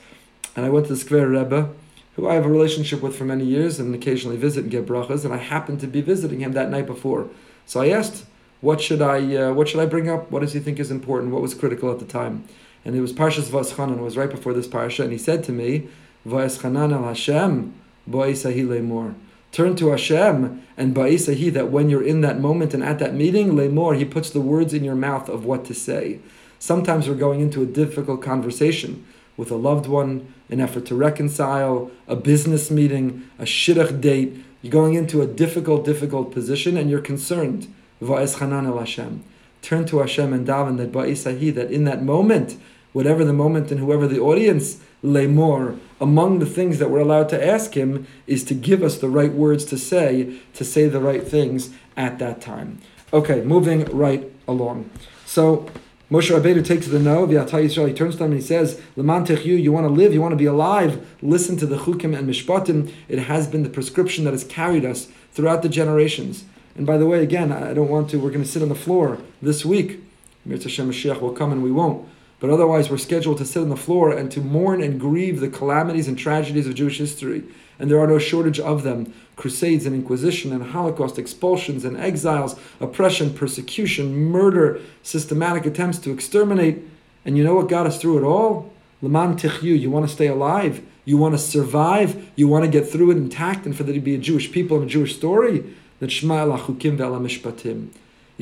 And 0.54 0.64
I 0.64 0.68
went 0.68 0.86
to 0.86 0.94
the 0.94 1.04
Skver 1.04 1.30
Rebbe, 1.30 1.70
who 2.14 2.28
I 2.28 2.34
have 2.34 2.46
a 2.46 2.48
relationship 2.48 3.02
with 3.02 3.16
for 3.16 3.24
many 3.24 3.44
years 3.44 3.80
and 3.80 3.94
occasionally 3.94 4.36
visit 4.36 4.62
and 4.62 4.70
get 4.70 4.86
brachas, 4.86 5.24
and 5.24 5.34
I 5.34 5.38
happened 5.38 5.80
to 5.80 5.86
be 5.88 6.00
visiting 6.00 6.40
him 6.40 6.52
that 6.52 6.70
night 6.70 6.86
before. 6.86 7.28
So 7.66 7.80
I 7.80 7.88
asked, 7.88 8.24
what 8.62 8.80
should 8.80 9.02
I, 9.02 9.18
uh, 9.36 9.52
what 9.52 9.68
should 9.68 9.80
I 9.80 9.86
bring 9.86 10.08
up? 10.08 10.30
What 10.30 10.40
does 10.40 10.54
he 10.54 10.60
think 10.60 10.78
is 10.78 10.90
important? 10.90 11.32
What 11.32 11.42
was 11.42 11.52
critical 11.52 11.90
at 11.90 11.98
the 11.98 12.06
time? 12.06 12.44
And 12.84 12.96
it 12.96 13.00
was 13.00 13.12
Parshas 13.12 13.50
Va'eschanan, 13.50 13.98
it 13.98 14.02
was 14.02 14.16
right 14.16 14.30
before 14.30 14.54
this 14.54 14.68
parsha, 14.68 15.04
and 15.04 15.12
he 15.12 15.18
said 15.18 15.44
to 15.44 15.52
me, 15.52 15.88
Va'eschanan 16.26 16.92
al 16.94 17.04
Hashem, 17.04 17.74
Bo'isahi 18.08 18.64
lemor. 18.64 19.14
Turn 19.50 19.76
to 19.76 19.90
Hashem 19.90 20.62
and 20.78 20.94
ba'isahi 20.94 21.52
that 21.52 21.70
when 21.70 21.90
you're 21.90 22.06
in 22.06 22.22
that 22.22 22.40
moment 22.40 22.72
and 22.72 22.82
at 22.82 22.98
that 23.00 23.14
meeting, 23.14 23.50
lemor, 23.52 23.96
He 23.98 24.04
puts 24.04 24.30
the 24.30 24.40
words 24.40 24.72
in 24.72 24.82
your 24.82 24.94
mouth 24.94 25.28
of 25.28 25.44
what 25.44 25.64
to 25.66 25.74
say. 25.74 26.20
Sometimes 26.58 27.08
we're 27.08 27.16
going 27.16 27.40
into 27.40 27.62
a 27.62 27.66
difficult 27.66 28.22
conversation 28.22 29.04
with 29.36 29.50
a 29.50 29.56
loved 29.56 29.86
one, 29.86 30.32
an 30.48 30.60
effort 30.60 30.86
to 30.86 30.94
reconcile, 30.94 31.90
a 32.06 32.14
business 32.16 32.70
meeting, 32.70 33.28
a 33.38 33.44
shidduch 33.44 34.00
date. 34.00 34.36
You're 34.62 34.70
going 34.70 34.94
into 34.94 35.20
a 35.20 35.26
difficult, 35.26 35.84
difficult 35.84 36.30
position 36.30 36.76
and 36.76 36.88
you're 36.88 37.00
concerned. 37.00 37.72
Va'eschanan 38.02 38.66
el 38.66 38.78
Hashem. 38.78 39.22
Turn 39.62 39.86
to 39.86 40.00
Hashem 40.00 40.32
and 40.32 40.46
daven 40.46 40.76
that 40.78 40.90
ba'isahi, 40.90 41.54
that 41.54 41.70
in 41.70 41.84
that 41.84 42.02
moment, 42.02 42.58
whatever 42.92 43.24
the 43.24 43.32
moment 43.32 43.70
and 43.70 43.80
whoever 43.80 44.08
the 44.08 44.18
audience, 44.18 44.80
lemor, 45.04 45.78
among 46.00 46.40
the 46.40 46.46
things 46.46 46.78
that 46.78 46.90
we're 46.90 47.00
allowed 47.00 47.28
to 47.28 47.46
ask 47.46 47.74
him 47.74 48.06
is 48.26 48.44
to 48.44 48.54
give 48.54 48.82
us 48.82 48.98
the 48.98 49.08
right 49.08 49.32
words 49.32 49.64
to 49.66 49.78
say, 49.78 50.38
to 50.54 50.64
say 50.64 50.88
the 50.88 51.00
right 51.00 51.22
things 51.26 51.70
at 51.96 52.18
that 52.18 52.40
time. 52.40 52.80
Okay, 53.12 53.42
moving 53.42 53.84
right 53.96 54.30
along. 54.48 54.90
So 55.24 55.70
Moshe 56.10 56.36
Rabbeinu 56.36 56.64
takes 56.64 56.88
the 56.88 56.98
no, 56.98 57.24
the 57.24 57.36
Yisrael, 57.36 57.88
he 57.88 57.94
turns 57.94 58.14
to 58.14 58.18
them 58.18 58.32
and 58.32 58.40
he 58.40 58.46
says, 58.46 58.80
Leman 58.96 59.26
you, 59.26 59.54
you 59.54 59.72
want 59.72 59.86
to 59.86 59.92
live, 59.92 60.12
you 60.12 60.20
want 60.20 60.32
to 60.32 60.36
be 60.36 60.46
alive, 60.46 61.06
listen 61.22 61.56
to 61.58 61.66
the 61.66 61.76
Chukim 61.76 62.16
and 62.16 62.28
Mishpatim. 62.28 62.92
It 63.08 63.20
has 63.20 63.46
been 63.46 63.62
the 63.62 63.70
prescription 63.70 64.24
that 64.24 64.32
has 64.32 64.44
carried 64.44 64.84
us 64.84 65.08
throughout 65.32 65.62
the 65.62 65.68
generations. 65.68 66.44
And 66.74 66.86
by 66.86 66.96
the 66.96 67.06
way, 67.06 67.22
again, 67.22 67.52
I 67.52 67.74
don't 67.74 67.88
want 67.88 68.10
to, 68.10 68.18
we're 68.18 68.30
going 68.30 68.44
to 68.44 68.48
sit 68.48 68.62
on 68.62 68.68
the 68.68 68.74
floor 68.74 69.18
this 69.40 69.64
week. 69.64 70.00
Mirza 70.44 70.68
Shem 70.68 70.90
Mashiach 70.90 71.20
will 71.20 71.32
come 71.32 71.52
and 71.52 71.62
we 71.62 71.70
won't. 71.70 72.08
But 72.40 72.50
otherwise, 72.50 72.90
we're 72.90 72.98
scheduled 72.98 73.38
to 73.38 73.44
sit 73.44 73.62
on 73.62 73.68
the 73.68 73.76
floor 73.76 74.10
and 74.10 74.30
to 74.32 74.40
mourn 74.40 74.82
and 74.82 74.98
grieve 74.98 75.38
the 75.38 75.48
calamities 75.48 76.08
and 76.08 76.18
tragedies 76.18 76.66
of 76.66 76.74
Jewish 76.74 76.98
history. 76.98 77.44
And 77.78 77.90
there 77.90 78.00
are 78.00 78.06
no 78.06 78.18
shortage 78.18 78.58
of 78.58 78.82
them 78.82 79.12
crusades 79.36 79.86
and 79.86 79.94
inquisition 79.94 80.52
and 80.52 80.62
Holocaust, 80.62 81.18
expulsions 81.18 81.84
and 81.84 81.96
exiles, 81.96 82.58
oppression, 82.80 83.32
persecution, 83.32 84.14
murder, 84.14 84.80
systematic 85.02 85.66
attempts 85.66 85.98
to 86.00 86.12
exterminate. 86.12 86.78
And 87.24 87.36
you 87.36 87.44
know 87.44 87.54
what 87.54 87.68
got 87.68 87.86
us 87.86 88.00
through 88.00 88.18
it 88.18 88.24
all? 88.24 88.72
Leman 89.00 89.36
tichyu, 89.36 89.78
you 89.78 89.90
want 89.90 90.06
to 90.06 90.12
stay 90.12 90.28
alive, 90.28 90.80
you 91.04 91.16
want 91.16 91.34
to 91.34 91.38
survive, 91.38 92.30
you 92.36 92.46
want 92.46 92.64
to 92.64 92.70
get 92.70 92.88
through 92.88 93.10
it 93.10 93.16
intact, 93.16 93.66
and 93.66 93.76
for 93.76 93.82
there 93.82 93.94
to 93.94 94.00
be 94.00 94.14
a 94.14 94.18
Jewish 94.18 94.52
people 94.52 94.76
and 94.76 94.86
a 94.86 94.88
Jewish 94.88 95.16
story, 95.16 95.64
You 96.02 96.08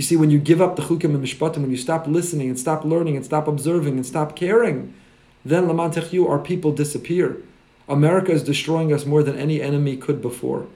see, 0.03 0.17
when 0.17 0.31
you 0.31 0.39
give 0.39 0.63
up 0.63 0.77
the 0.77 0.83
chukim 0.83 1.15
and 1.15 1.23
mishpatim, 1.23 1.59
when 1.59 1.71
you 1.71 1.77
stop 1.77 2.07
listening 2.07 2.49
and 2.49 2.59
stop 2.59 2.87
learning 2.87 3.17
and 3.17 3.25
stop 3.25 3.47
observing 3.47 3.97
and 3.97 4.07
stop 4.07 4.35
caring, 4.35 4.95
then 5.45 5.69
Laman 5.69 5.91
Techiu, 5.91 6.27
our 6.27 6.39
people 6.39 6.73
disappear. 6.73 7.37
America 7.87 8.33
is 8.33 8.43
destroying 8.43 8.95
us 8.95 9.05
more 9.05 9.23
than 9.23 9.37
any 9.37 9.61
enemy 9.61 9.99
could 9.99 10.23
before. 10.23 10.69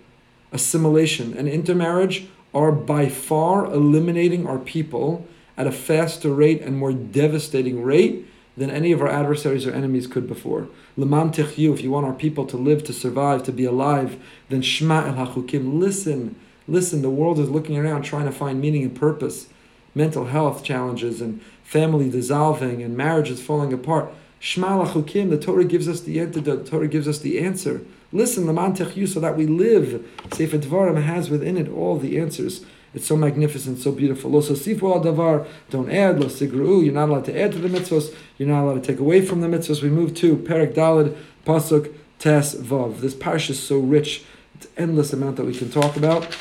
Assimilation 0.53 1.35
and 1.35 1.49
intermarriage 1.49 2.27
are 2.53 2.70
by 2.70 3.09
far 3.09 3.64
eliminating 3.64 4.47
our 4.47 4.59
people 4.59 5.27
at 5.57 5.66
a 5.66 5.73
faster 5.73 6.35
rate 6.35 6.61
and 6.61 6.77
more 6.77 6.92
devastating 6.92 7.83
rate 7.83 8.27
than 8.59 8.68
any 8.70 8.92
of 8.92 9.01
our 9.01 9.09
adversaries 9.09 9.66
or 9.66 9.73
enemies 9.73 10.07
could 10.07 10.29
before. 10.29 10.68
Laman 10.99 11.31
Techiu, 11.31 11.73
if 11.73 11.83
you 11.83 11.90
want 11.90 12.05
our 12.05 12.12
people 12.12 12.44
to 12.44 12.59
live, 12.59 12.85
to 12.85 12.92
survive, 12.92 13.42
to 13.44 13.53
be 13.53 13.64
alive, 13.64 14.23
then 14.51 14.61
Shema 14.61 15.07
el 15.07 15.14
HaChukim, 15.14 15.79
listen 15.81 16.37
Listen, 16.66 17.03
the 17.03 17.11
world 17.11 17.38
is 17.38 17.50
looking 17.50 17.77
around 17.77 18.03
trying 18.03 18.24
to 18.24 18.33
find 18.33 18.61
meaning 18.61 18.83
and 18.83 18.96
purpose. 18.96 19.48
Mental 19.94 20.27
health 20.27 20.64
challenges 20.64 21.20
and 21.20 21.40
family 21.62 22.11
dissolving 22.11 22.83
and 22.83 22.96
marriages 22.96 23.42
falling 23.42 23.72
apart. 23.72 24.12
Shema 24.40 24.85
Lachukim, 24.85 25.31
the 25.31 25.38
Torah 25.38 25.64
gives 25.64 25.88
us 25.88 26.00
the 26.00 26.20
antidote, 26.20 26.64
the 26.64 26.70
Torah 26.70 26.88
gives 26.88 27.09
us 27.09 27.18
the 27.18 27.38
answer. 27.38 27.83
Listen, 28.12 28.46
Laman 28.46 28.74
Techiu, 28.74 29.09
so 29.09 29.20
that 29.20 29.37
we 29.37 29.46
live. 29.46 30.07
Sefer 30.33 30.59
Dvarim 30.59 31.03
has 31.03 31.31
within 31.31 31.57
it 31.57 31.68
all 31.68 31.98
the 31.98 32.18
answers. 32.18 32.64
It's 32.94 33.07
so 33.07 33.16
magnificent, 33.16 33.79
so 33.79 33.90
beautiful. 33.90 34.31
Lo 34.31 34.40
sosifu 34.40 34.83
al 34.83 35.03
davar, 35.03 35.46
don't 35.70 35.90
add. 35.90 36.20
Lo 36.20 36.27
sigru, 36.27 36.85
you're 36.85 36.94
not 36.94 37.09
allowed 37.09 37.24
to 37.24 37.38
add 37.38 37.53
to 37.53 37.59
the 37.59 37.68
mitzvahs. 37.68 38.14
You're 38.38 38.48
not 38.48 38.62
allowed 38.62 38.85
to 38.85 38.92
take 38.92 39.00
away 39.00 39.20
from 39.20 39.40
the 39.40 39.48
mitzvahs. 39.48 39.83
We 39.83 39.88
move 39.90 40.14
to 40.16 40.37
Perak 40.37 40.74
Dalid, 40.74 41.16
Pasuk 41.44 41.92
Tes 42.20 42.55
Vav. 42.55 43.00
This 43.00 43.14
parish 43.14 43.50
is 43.50 43.61
so 43.61 43.79
rich. 43.79 44.24
It's 44.55 44.68
endless 44.77 45.12
amount 45.12 45.37
that 45.37 45.46
we 45.46 45.55
can 45.55 45.70
talk 45.70 45.96
about. 45.96 46.37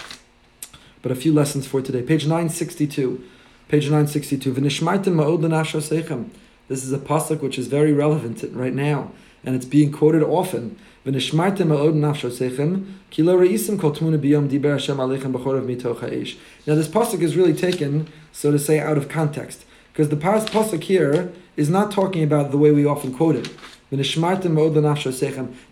But 1.03 1.11
a 1.11 1.15
few 1.15 1.33
lessons 1.33 1.67
for 1.67 1.81
today. 1.81 2.01
Page 2.01 2.23
962. 2.23 3.21
Page 3.67 3.83
962. 3.83 4.53
V'nishmaitim 4.53 5.13
ma'od 5.15 5.41
seichem. 5.41 6.29
This 6.69 6.85
is 6.85 6.93
a 6.93 6.97
pasuk 6.97 7.41
which 7.41 7.59
is 7.59 7.67
very 7.67 7.91
relevant 7.91 8.41
right 8.53 8.73
now, 8.73 9.11
and 9.43 9.53
it's 9.53 9.65
being 9.65 9.91
quoted 9.91 10.23
often. 10.23 10.79
V'nishmartem 11.05 11.67
ma'od 11.67 11.93
seichem, 11.99 12.93
ki 13.09 13.21
lo 13.21 13.37
re'isim 13.37 13.77
kol 13.77 13.91
tmuna 13.91 14.17
biyom 14.17 14.49
diber 14.49 14.71
Hashem 14.71 14.95
aleichem 14.95 15.33
b'chorav 15.33 15.65
mitoch 15.65 15.99
ha'esh. 15.99 16.37
Now 16.65 16.75
this 16.75 16.87
pasuk 16.87 17.19
is 17.19 17.35
really 17.35 17.53
taken, 17.53 18.07
so 18.31 18.51
to 18.51 18.57
say, 18.57 18.79
out 18.79 18.97
of 18.97 19.09
context, 19.09 19.65
because 19.91 20.07
the 20.07 20.15
pasuk 20.15 20.83
here 20.83 21.33
is 21.57 21.69
not 21.69 21.91
talking 21.91 22.23
about 22.23 22.51
the 22.51 22.57
way 22.57 22.71
we 22.71 22.85
often 22.85 23.13
quote 23.13 23.35
it. 23.35 23.49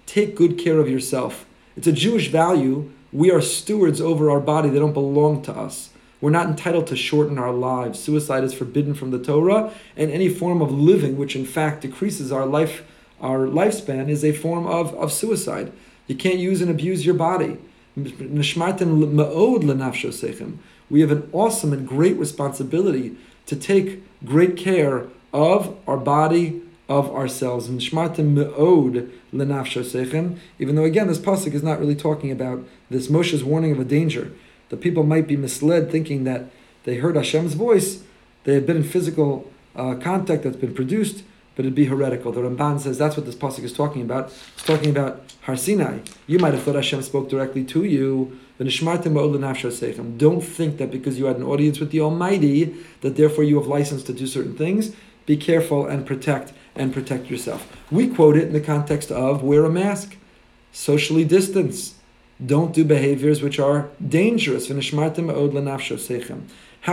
Take 0.05 0.35
good 0.35 0.57
care 0.57 0.77
of 0.77 0.89
yourself. 0.89 1.45
It's 1.77 1.87
a 1.87 1.93
Jewish 1.93 2.27
value. 2.27 2.91
We 3.13 3.29
are 3.31 3.41
stewards 3.41 3.99
over 3.99 4.29
our 4.29 4.39
body. 4.39 4.69
They 4.69 4.79
don't 4.79 4.93
belong 4.93 5.41
to 5.43 5.53
us. 5.53 5.89
We're 6.21 6.29
not 6.29 6.47
entitled 6.47 6.87
to 6.87 6.95
shorten 6.95 7.37
our 7.37 7.51
lives. 7.51 7.99
Suicide 7.99 8.43
is 8.43 8.53
forbidden 8.53 8.93
from 8.93 9.11
the 9.11 9.19
Torah, 9.19 9.73
and 9.97 10.11
any 10.11 10.29
form 10.29 10.61
of 10.61 10.71
living 10.71 11.17
which 11.17 11.35
in 11.35 11.45
fact 11.45 11.81
decreases 11.81 12.31
our 12.31 12.45
life, 12.45 12.83
our 13.19 13.47
lifespan, 13.47 14.07
is 14.07 14.23
a 14.23 14.31
form 14.31 14.67
of, 14.67 14.93
of 14.95 15.11
suicide. 15.11 15.71
You 16.07 16.15
can't 16.15 16.37
use 16.37 16.61
and 16.61 16.69
abuse 16.69 17.05
your 17.05 17.15
body. 17.15 17.57
We 17.95 18.11
have 21.01 21.11
an 21.11 21.29
awesome 21.33 21.73
and 21.73 21.87
great 21.87 22.17
responsibility 22.17 23.17
to 23.47 23.55
take 23.55 24.03
great 24.25 24.55
care 24.55 25.07
of 25.33 25.75
our 25.87 25.97
body, 25.97 26.61
of 26.87 27.09
ourselves. 27.09 27.67
Even 29.33 30.75
though 30.75 30.83
again, 30.83 31.07
this 31.07 31.19
pasuk 31.19 31.53
is 31.53 31.63
not 31.63 31.79
really 31.79 31.95
talking 31.95 32.31
about 32.31 32.63
this 32.89 33.09
Moshe's 33.09 33.43
warning 33.43 33.71
of 33.71 33.79
a 33.79 33.85
danger 33.85 34.31
the 34.71 34.77
people 34.77 35.03
might 35.03 35.27
be 35.27 35.35
misled 35.35 35.91
thinking 35.91 36.23
that 36.23 36.45
they 36.85 36.95
heard 36.95 37.15
Hashem's 37.17 37.53
voice, 37.53 38.03
they 38.45 38.55
have 38.55 38.65
been 38.65 38.77
in 38.77 38.83
physical 38.83 39.51
uh, 39.75 39.95
contact 39.95 40.43
that's 40.43 40.55
been 40.55 40.73
produced, 40.73 41.23
but 41.55 41.65
it'd 41.65 41.75
be 41.75 41.85
heretical. 41.85 42.31
The 42.31 42.39
Ramban 42.39 42.79
says 42.79 42.97
that's 42.97 43.17
what 43.17 43.25
this 43.25 43.35
pasuk 43.35 43.65
is 43.65 43.73
talking 43.73 44.01
about. 44.01 44.33
It's 44.55 44.63
talking 44.63 44.89
about 44.89 45.35
Har 45.41 45.57
Sinai. 45.57 45.99
You 46.25 46.39
might 46.39 46.53
have 46.53 46.63
thought 46.63 46.75
Hashem 46.75 47.01
spoke 47.01 47.29
directly 47.29 47.65
to 47.65 47.83
you. 47.83 48.39
Don't 48.57 50.41
think 50.41 50.77
that 50.77 50.89
because 50.91 51.19
you 51.19 51.25
had 51.25 51.35
an 51.35 51.43
audience 51.43 51.79
with 51.81 51.91
the 51.91 51.99
Almighty, 51.99 52.73
that 53.01 53.17
therefore 53.17 53.43
you 53.43 53.59
have 53.59 53.67
license 53.67 54.03
to 54.03 54.13
do 54.13 54.25
certain 54.25 54.55
things. 54.55 54.95
Be 55.25 55.35
careful 55.35 55.85
and 55.85 56.05
protect 56.05 56.53
and 56.75 56.93
protect 56.93 57.29
yourself. 57.29 57.67
We 57.91 58.07
quote 58.07 58.37
it 58.37 58.47
in 58.47 58.53
the 58.53 58.61
context 58.61 59.11
of 59.11 59.43
wear 59.43 59.65
a 59.65 59.69
mask, 59.69 60.15
socially 60.71 61.25
distance, 61.25 61.95
don't 62.43 62.73
do 62.73 62.83
behaviors 62.83 63.41
which 63.41 63.59
are 63.59 63.89
dangerous. 64.07 64.69
How 64.69 65.09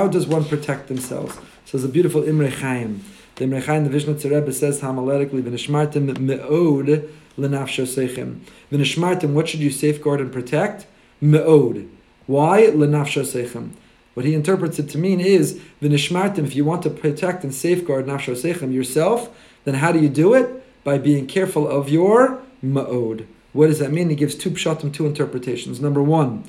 does 0.09 0.27
one 0.27 0.45
protect 0.45 0.88
themselves? 0.88 1.35
So 1.64 1.79
there's 1.79 1.85
a 1.85 1.88
beautiful 1.88 2.23
Imre 2.23 2.51
Chaim. 2.51 3.03
The 3.37 3.45
Imre 3.45 3.61
Chaim, 3.61 3.85
the 3.85 3.91
Vizhnitzer 3.91 4.31
Rebbe 4.31 4.53
says 4.53 4.81
homiletically, 4.81 5.43
"V'nishmartim 5.43 6.19
me'od 6.19 7.09
lenafsho 7.38 7.87
seichem." 7.87 8.41
V'nishmartim, 8.71 9.33
what 9.33 9.49
should 9.49 9.61
you 9.61 9.71
safeguard 9.71 10.21
and 10.21 10.33
protect? 10.33 10.87
Me'od. 11.21 11.87
Why 12.27 12.67
lenafsho 12.67 13.23
seichem? 13.23 13.71
What 14.14 14.27
he 14.27 14.35
interprets 14.35 14.79
it 14.79 14.88
to 14.91 14.99
mean 14.99 15.21
is. 15.21 15.59
If 15.81 16.57
you 16.57 16.64
want 16.64 16.83
to 16.83 16.91
protect 16.91 17.45
and 17.45 17.55
safeguard 17.55 18.07
nafsho 18.07 18.35
seichem 18.35 18.75
yourself, 18.75 19.31
then 19.69 19.75
how 19.75 19.93
do 19.93 20.01
you 20.01 20.09
do 20.09 20.33
it? 20.33 20.65
By 20.83 20.97
being 20.97 21.27
careful 21.27 21.69
of 21.69 21.91
your 21.91 22.41
me'od. 22.63 23.27
What 23.53 23.67
does 23.67 23.79
that 23.81 23.93
mean? 23.93 24.09
He 24.09 24.17
gives 24.17 24.35
two 24.35 24.51
pshatim, 24.51 24.95
two 24.95 25.05
interpretations. 25.05 25.79
Number 25.81 26.03
one, 26.03 26.45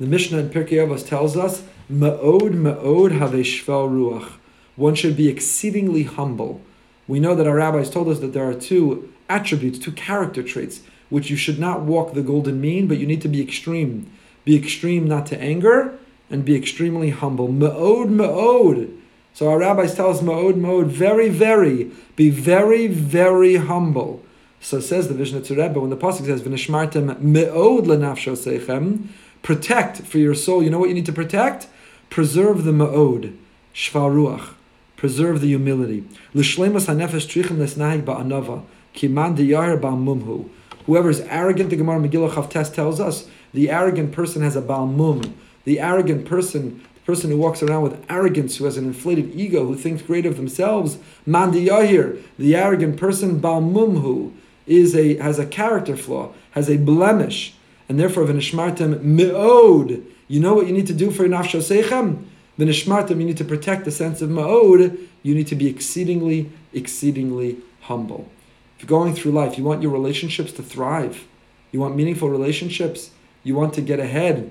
the 0.00 0.06
Mishnah 0.06 0.38
in 0.38 0.48
Pirkei 0.48 0.78
Avos 0.78 1.06
tells 1.06 1.36
us, 1.36 1.62
Ma'od 1.92 2.54
ma'od 2.54 3.12
have 3.18 3.32
shvel 3.32 3.90
ruach. 3.90 4.32
One 4.76 4.94
should 4.94 5.16
be 5.16 5.28
exceedingly 5.28 6.04
humble. 6.04 6.62
We 7.06 7.20
know 7.20 7.34
that 7.34 7.46
our 7.46 7.56
rabbis 7.56 7.90
told 7.90 8.08
us 8.08 8.20
that 8.20 8.32
there 8.32 8.48
are 8.48 8.54
two 8.54 9.12
attributes, 9.28 9.78
two 9.78 9.92
character 9.92 10.42
traits, 10.42 10.80
which 11.10 11.28
you 11.28 11.36
should 11.36 11.58
not 11.58 11.82
walk 11.82 12.14
the 12.14 12.22
golden 12.22 12.60
mean, 12.60 12.88
but 12.88 12.98
you 12.98 13.06
need 13.06 13.20
to 13.22 13.28
be 13.28 13.42
extreme. 13.42 14.10
Be 14.44 14.56
extreme 14.56 15.06
not 15.06 15.26
to 15.26 15.40
anger, 15.40 15.98
and 16.30 16.44
be 16.44 16.56
extremely 16.56 17.10
humble. 17.10 17.48
Ma'od 17.48 18.08
ma'od. 18.08 18.98
So 19.34 19.50
our 19.50 19.58
rabbis 19.58 19.94
tell 19.94 20.10
us 20.10 20.20
ma'od 20.20 20.54
ma'od, 20.54 20.86
very, 20.86 21.28
very, 21.28 21.90
be 22.16 22.30
very, 22.30 22.86
very 22.86 23.56
humble. 23.56 24.22
So 24.60 24.80
says 24.80 25.08
the 25.08 25.14
Vizhnitzer 25.14 25.56
Rebbe 25.56 25.78
when 25.78 25.90
the 25.90 25.96
pasuk 25.96 26.24
says 26.24 26.40
"V'nishmartem 26.40 27.20
me'od 27.20 27.84
lenafsho 27.84 28.36
seichem," 28.36 29.08
protect 29.42 29.98
for 30.02 30.18
your 30.18 30.34
soul. 30.34 30.62
You 30.62 30.70
know 30.70 30.78
what 30.78 30.88
you 30.88 30.94
need 30.94 31.06
to 31.06 31.12
protect? 31.12 31.66
Preserve 32.08 32.64
the 32.64 32.72
me'od, 32.72 33.36
shvaruach. 33.74 34.54
Preserve 34.96 35.40
the 35.40 35.48
humility. 35.48 36.04
L'shlemas 36.32 36.86
hanefesh 36.86 37.26
trichem 37.26 37.58
lesnahig 37.58 38.04
ba'anava 38.04 38.62
kiman 38.94 39.36
diyar 39.36 39.78
ba'mumhu. 39.78 40.48
Whoever 40.86 41.10
is 41.10 41.20
arrogant, 41.22 41.70
the 41.70 41.76
Gemara 41.76 41.98
Megillah 41.98 42.30
Chavtes 42.30 42.72
tells 42.72 43.00
us, 43.00 43.28
the 43.52 43.70
arrogant 43.70 44.12
person 44.12 44.42
has 44.42 44.54
a 44.54 44.62
balmum. 44.62 45.32
The 45.64 45.80
arrogant 45.80 46.24
person 46.26 46.84
person 47.04 47.30
who 47.30 47.36
walks 47.36 47.62
around 47.62 47.82
with 47.82 48.04
arrogance, 48.08 48.56
who 48.56 48.64
has 48.64 48.76
an 48.76 48.84
inflated 48.84 49.34
ego, 49.34 49.66
who 49.66 49.76
thinks 49.76 50.02
great 50.02 50.26
of 50.26 50.36
themselves, 50.36 50.98
mandi 51.26 51.66
yahir, 51.66 52.22
the 52.38 52.56
arrogant 52.56 52.96
person, 52.96 53.40
balmumhu, 53.40 54.32
is 54.66 54.94
a 54.94 55.16
has 55.18 55.38
a 55.38 55.46
character 55.46 55.96
flaw, 55.96 56.32
has 56.52 56.70
a 56.70 56.78
blemish, 56.78 57.54
and 57.88 58.00
therefore 58.00 58.24
v'nishmartem 58.24 59.02
me'od. 59.02 60.02
You 60.28 60.40
know 60.40 60.54
what 60.54 60.66
you 60.66 60.72
need 60.72 60.86
to 60.86 60.94
do 60.94 61.10
for 61.10 61.26
your 61.26 61.32
nafsho 61.32 61.60
seichem? 61.60 62.24
V'nishmartem, 62.58 63.18
you 63.20 63.26
need 63.26 63.36
to 63.36 63.44
protect 63.44 63.84
the 63.84 63.90
sense 63.90 64.22
of 64.22 64.30
me'od. 64.30 64.98
You 65.22 65.34
need 65.34 65.46
to 65.48 65.54
be 65.54 65.68
exceedingly, 65.68 66.50
exceedingly 66.72 67.58
humble. 67.82 68.30
If 68.76 68.82
you're 68.82 68.98
going 68.98 69.14
through 69.14 69.32
life, 69.32 69.58
you 69.58 69.64
want 69.64 69.82
your 69.82 69.92
relationships 69.92 70.52
to 70.52 70.62
thrive. 70.62 71.26
You 71.72 71.80
want 71.80 71.96
meaningful 71.96 72.30
relationships. 72.30 73.10
You 73.42 73.54
want 73.54 73.74
to 73.74 73.82
get 73.82 74.00
ahead. 74.00 74.50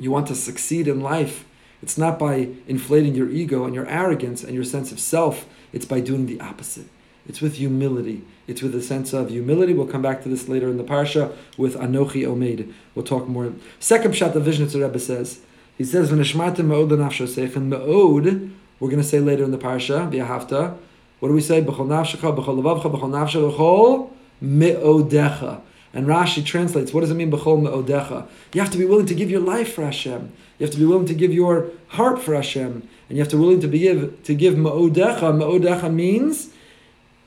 You 0.00 0.10
want 0.10 0.26
to 0.28 0.34
succeed 0.34 0.88
in 0.88 1.00
life. 1.00 1.44
It's 1.82 1.96
not 1.96 2.18
by 2.18 2.48
inflating 2.66 3.14
your 3.14 3.30
ego 3.30 3.64
and 3.64 3.74
your 3.74 3.86
arrogance 3.86 4.42
and 4.42 4.54
your 4.54 4.64
sense 4.64 4.92
of 4.92 4.98
self. 4.98 5.46
It's 5.72 5.86
by 5.86 6.00
doing 6.00 6.26
the 6.26 6.40
opposite. 6.40 6.86
It's 7.26 7.40
with 7.40 7.56
humility. 7.56 8.24
It's 8.46 8.62
with 8.62 8.74
a 8.74 8.82
sense 8.82 9.12
of 9.12 9.28
humility. 9.28 9.74
We'll 9.74 9.86
come 9.86 10.02
back 10.02 10.22
to 10.22 10.28
this 10.28 10.48
later 10.48 10.68
in 10.68 10.78
the 10.78 10.84
parsha 10.84 11.34
with 11.56 11.76
Anochi 11.76 12.26
Omeid. 12.26 12.72
We'll 12.94 13.04
talk 13.04 13.28
more. 13.28 13.52
Second 13.78 14.14
pshat 14.14 14.32
the 14.32 14.40
vision 14.40 14.66
the 14.66 14.80
Rebbe 14.80 14.98
says. 14.98 15.40
He 15.76 15.84
says, 15.84 16.10
"V'nishmartem 16.10 16.64
me'od 16.64 16.90
l'nafsho 16.90 17.56
and 17.56 17.70
me'od." 17.70 18.50
We're 18.80 18.88
going 18.88 19.02
to 19.02 19.08
say 19.08 19.20
later 19.20 19.44
in 19.44 19.50
the 19.50 19.58
parsha, 19.58 20.10
v'yahavta. 20.10 20.76
What 21.20 21.28
do 21.28 21.34
we 21.34 21.40
say? 21.40 21.62
B'chol 21.62 21.86
nafshecha, 21.86 22.36
b'chol 22.36 22.62
levavcha, 22.62 22.92
b'chol 22.92 23.10
nafshecha, 23.10 24.10
me'odecha. 24.40 25.60
And 25.92 26.06
Rashi 26.06 26.44
translates, 26.44 26.92
what 26.92 27.00
does 27.00 27.10
it 27.10 27.14
mean, 27.14 27.30
b'chol 27.30 27.60
me'odecha? 27.60 28.28
You 28.54 28.60
have 28.60 28.70
to 28.70 28.78
be 28.78 28.84
willing 28.84 29.06
to 29.06 29.14
give 29.14 29.30
your 29.30 29.40
life 29.40 29.74
for 29.74 29.84
Hashem. 29.84 30.32
You 30.58 30.66
have 30.66 30.72
to 30.72 30.78
be 30.78 30.84
willing 30.84 31.06
to 31.06 31.14
give 31.14 31.32
your 31.32 31.70
heart 31.88 32.20
for 32.20 32.34
Hashem. 32.34 32.88
And 33.08 33.16
you 33.16 33.22
have 33.22 33.28
to 33.28 33.36
be 33.36 33.42
willing 33.42 33.60
to, 33.60 33.68
be 33.68 33.78
give, 33.78 34.22
to 34.24 34.34
give 34.34 34.56
me'odecha. 34.56 35.36
Me'odecha 35.36 35.92
means 35.92 36.50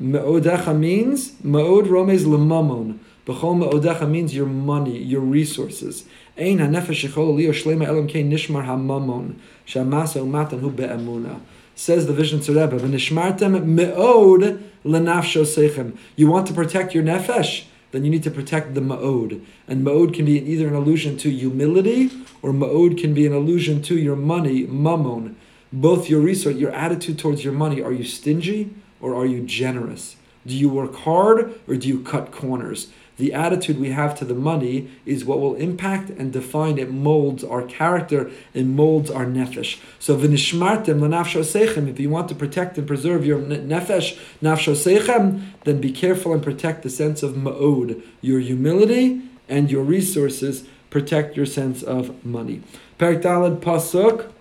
Me'odecha 0.01 0.75
means, 0.77 1.33
Me'od 1.43 1.85
romes 1.85 2.25
lemamon. 2.25 2.97
B'chol 3.27 3.59
me'odecha 3.59 4.09
means 4.09 4.33
your 4.33 4.47
money, 4.47 4.97
your 4.97 5.21
resources. 5.21 6.05
Ein 6.35 6.57
ha'nefesh 6.57 7.07
shechol 7.07 7.35
liyo 7.35 7.53
shlema 7.53 7.85
elam 7.87 8.07
kein 8.07 8.31
nishmar 8.31 8.65
ha'mamon. 8.65 9.35
Shamasa 9.67 10.19
umatan 10.25 10.59
hu 10.59 10.71
be'emuna. 10.71 11.39
Says 11.75 12.07
the 12.07 12.13
Vision 12.13 12.39
Rebbe, 12.39 12.79
v'nishmartem 12.79 13.63
me'od 13.63 14.63
lenafsho 14.83 15.45
seichem. 15.45 15.95
You 16.15 16.31
want 16.31 16.47
to 16.47 16.53
protect 16.53 16.95
your 16.95 17.03
nefesh? 17.03 17.65
Then 17.91 18.03
you 18.05 18.09
need 18.09 18.23
to 18.23 18.31
protect 18.31 18.73
the 18.73 18.81
ma'od. 18.81 19.43
And 19.67 19.85
ma'od 19.85 20.13
can 20.13 20.25
be 20.25 20.39
either 20.39 20.67
an 20.67 20.75
allusion 20.75 21.17
to 21.17 21.29
humility, 21.29 22.09
or 22.41 22.51
ma'od 22.51 22.97
can 22.97 23.13
be 23.13 23.25
an 23.25 23.33
allusion 23.33 23.81
to 23.83 23.97
your 23.97 24.15
money, 24.15 24.63
mammon. 24.63 25.35
Both 25.73 26.09
your 26.09 26.21
resource, 26.21 26.55
your 26.55 26.71
attitude 26.71 27.19
towards 27.19 27.43
your 27.43 27.53
money. 27.53 27.81
Are 27.81 27.93
you 27.93 28.03
stingy? 28.03 28.73
or 29.01 29.15
are 29.15 29.25
you 29.25 29.41
generous? 29.41 30.15
Do 30.45 30.55
you 30.55 30.69
work 30.69 30.95
hard 30.95 31.59
or 31.67 31.75
do 31.75 31.87
you 31.87 32.01
cut 32.01 32.31
corners? 32.31 32.87
The 33.17 33.33
attitude 33.33 33.79
we 33.79 33.91
have 33.91 34.17
to 34.19 34.25
the 34.25 34.33
money 34.33 34.89
is 35.05 35.25
what 35.25 35.39
will 35.39 35.55
impact 35.55 36.09
and 36.09 36.33
define. 36.33 36.77
It 36.77 36.91
molds 36.91 37.43
our 37.43 37.61
character. 37.61 38.31
and 38.53 38.75
molds 38.75 39.11
our 39.11 39.25
nefesh. 39.25 39.79
So 39.99 40.17
v'nishmartem 40.17 40.99
l'nafsho 40.99 41.41
seichem. 41.41 41.87
If 41.87 41.99
you 41.99 42.09
want 42.09 42.29
to 42.29 42.35
protect 42.35 42.77
and 42.77 42.87
preserve 42.87 43.25
your 43.25 43.39
nefesh, 43.39 44.17
nafsho 44.41 44.73
seichem, 44.73 45.43
then 45.65 45.79
be 45.79 45.91
careful 45.91 46.33
and 46.33 46.41
protect 46.41 46.83
the 46.83 46.89
sense 46.89 47.21
of 47.21 47.33
ma'od, 47.33 48.01
your 48.21 48.39
humility 48.39 49.21
and 49.47 49.69
your 49.69 49.83
resources 49.83 50.65
protect 50.89 51.35
your 51.35 51.45
sense 51.45 51.83
of 51.83 52.25
money. 52.25 52.61
Perik 52.97 53.21
Daled 53.21 53.59
Pasuk. 53.59 54.31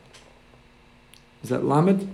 Is 1.42 1.50
that 1.50 1.64
Lamed? 1.64 2.12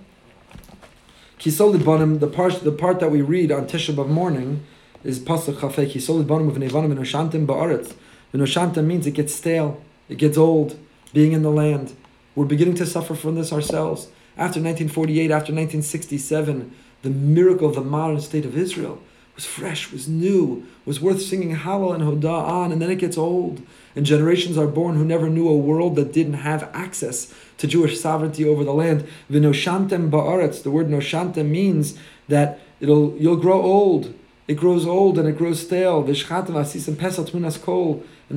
Kisol 1.39 1.73
the 2.19 2.27
part 2.29 2.65
the 2.65 2.73
part 2.73 3.01
that 3.01 3.11
we 3.11 3.21
read 3.21 3.53
on 3.53 3.67
Tisha 3.67 3.95
B'av 3.95 4.09
morning 4.09 4.65
is 5.07 5.21
Pasuk 5.21 5.55
Chafei 5.61 5.89
Kisol 5.89 6.27
Banim 6.27 6.49
of 6.49 6.57
Nevanim 6.57 6.91
and 6.91 6.99
Oshantim 6.99 7.47
Ba'aretz. 7.47 7.95
Oshantim 8.35 8.85
means 8.87 9.07
it 9.07 9.13
gets 9.13 9.33
stale, 9.33 9.81
it 10.09 10.19
gets 10.19 10.37
old, 10.37 10.77
being 11.15 11.31
in 11.31 11.43
the 11.43 11.51
land. 11.51 11.95
We're 12.35 12.45
beginning 12.45 12.75
to 12.75 12.87
suffer 12.87 13.15
from 13.15 13.37
this 13.37 13.53
ourselves. 13.53 14.07
After 14.37 14.61
1948, 14.61 15.31
after 15.31 15.53
1967, 15.53 16.75
the 17.03 17.11
miracle 17.11 17.69
of 17.69 17.77
the 17.77 17.83
modern 17.83 18.21
state 18.21 18.45
of 18.45 18.59
Israel 18.59 19.01
was 19.37 19.45
fresh, 19.45 19.93
was 19.93 20.09
new, 20.09 20.67
was 20.85 21.01
worth 21.01 21.23
singing 21.23 21.55
Hallel 21.55 21.95
and 21.95 22.03
Hodah 22.03 22.43
on, 22.43 22.73
and 22.73 22.83
then 22.83 22.91
it 22.91 22.97
gets 22.97 23.17
old. 23.17 23.63
And 23.95 24.05
generations 24.05 24.59
are 24.59 24.67
born 24.67 24.97
who 24.97 25.05
never 25.05 25.31
knew 25.31 25.49
a 25.49 25.57
world 25.57 25.95
that 25.97 26.13
didn't 26.13 26.35
have 26.35 26.69
access 26.73 27.33
to 27.59 27.69
Jewish 27.69 28.01
sovereignty 28.01 28.45
over 28.45 28.65
the 28.65 28.75
land. 28.75 29.07
Vinoshantem 29.31 30.11
ba'aretz, 30.11 30.65
the 30.65 30.71
word 30.73 30.89
noshantem 30.89 31.49
means 31.49 31.97
that 32.27 32.59
it'll 32.81 33.17
you'll 33.19 33.37
grow 33.37 33.63
old. 33.63 34.13
It 34.49 34.55
grows 34.55 34.87
old 34.87 35.19
and 35.19 35.29
it 35.29 35.37
grows 35.37 35.61
stale. 35.61 36.05
And 36.05 36.15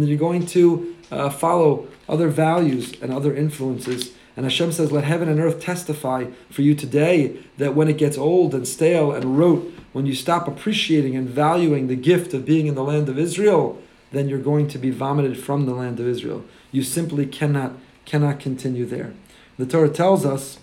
then 0.01 0.07
you're 0.07 0.17
going 0.17 0.45
to 0.47 0.95
uh, 1.11 1.29
follow 1.29 1.87
other 2.07 2.29
values 2.29 2.93
and 3.01 3.13
other 3.13 3.35
influences. 3.35 4.13
And 4.35 4.45
Hashem 4.45 4.71
says, 4.71 4.91
Let 4.91 5.03
heaven 5.03 5.29
and 5.29 5.39
earth 5.39 5.59
testify 5.59 6.27
for 6.49 6.61
you 6.61 6.73
today 6.73 7.39
that 7.57 7.75
when 7.75 7.89
it 7.89 7.97
gets 7.97 8.17
old 8.17 8.55
and 8.55 8.67
stale 8.67 9.11
and 9.11 9.37
rote, 9.37 9.73
when 9.91 10.05
you 10.05 10.15
stop 10.15 10.47
appreciating 10.47 11.15
and 11.15 11.27
valuing 11.27 11.87
the 11.87 11.95
gift 11.95 12.33
of 12.33 12.45
being 12.45 12.67
in 12.67 12.75
the 12.75 12.83
land 12.83 13.09
of 13.09 13.19
Israel, 13.19 13.81
then 14.11 14.29
you're 14.29 14.39
going 14.39 14.67
to 14.69 14.77
be 14.77 14.91
vomited 14.91 15.37
from 15.37 15.65
the 15.65 15.73
land 15.73 15.99
of 15.99 16.07
Israel. 16.07 16.43
You 16.71 16.83
simply 16.83 17.25
cannot 17.25 17.73
cannot 18.05 18.39
continue 18.39 18.85
there. 18.85 19.13
The 19.57 19.65
Torah 19.65 19.89
tells 19.89 20.25
us, 20.25 20.57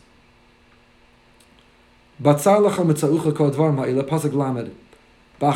Batzar 2.21 2.75
kol 2.75 3.51
dvar 3.51 3.75
ma'ila 3.75 4.33
lamed. 4.33 4.75
You 5.39 5.49
know 5.49 5.53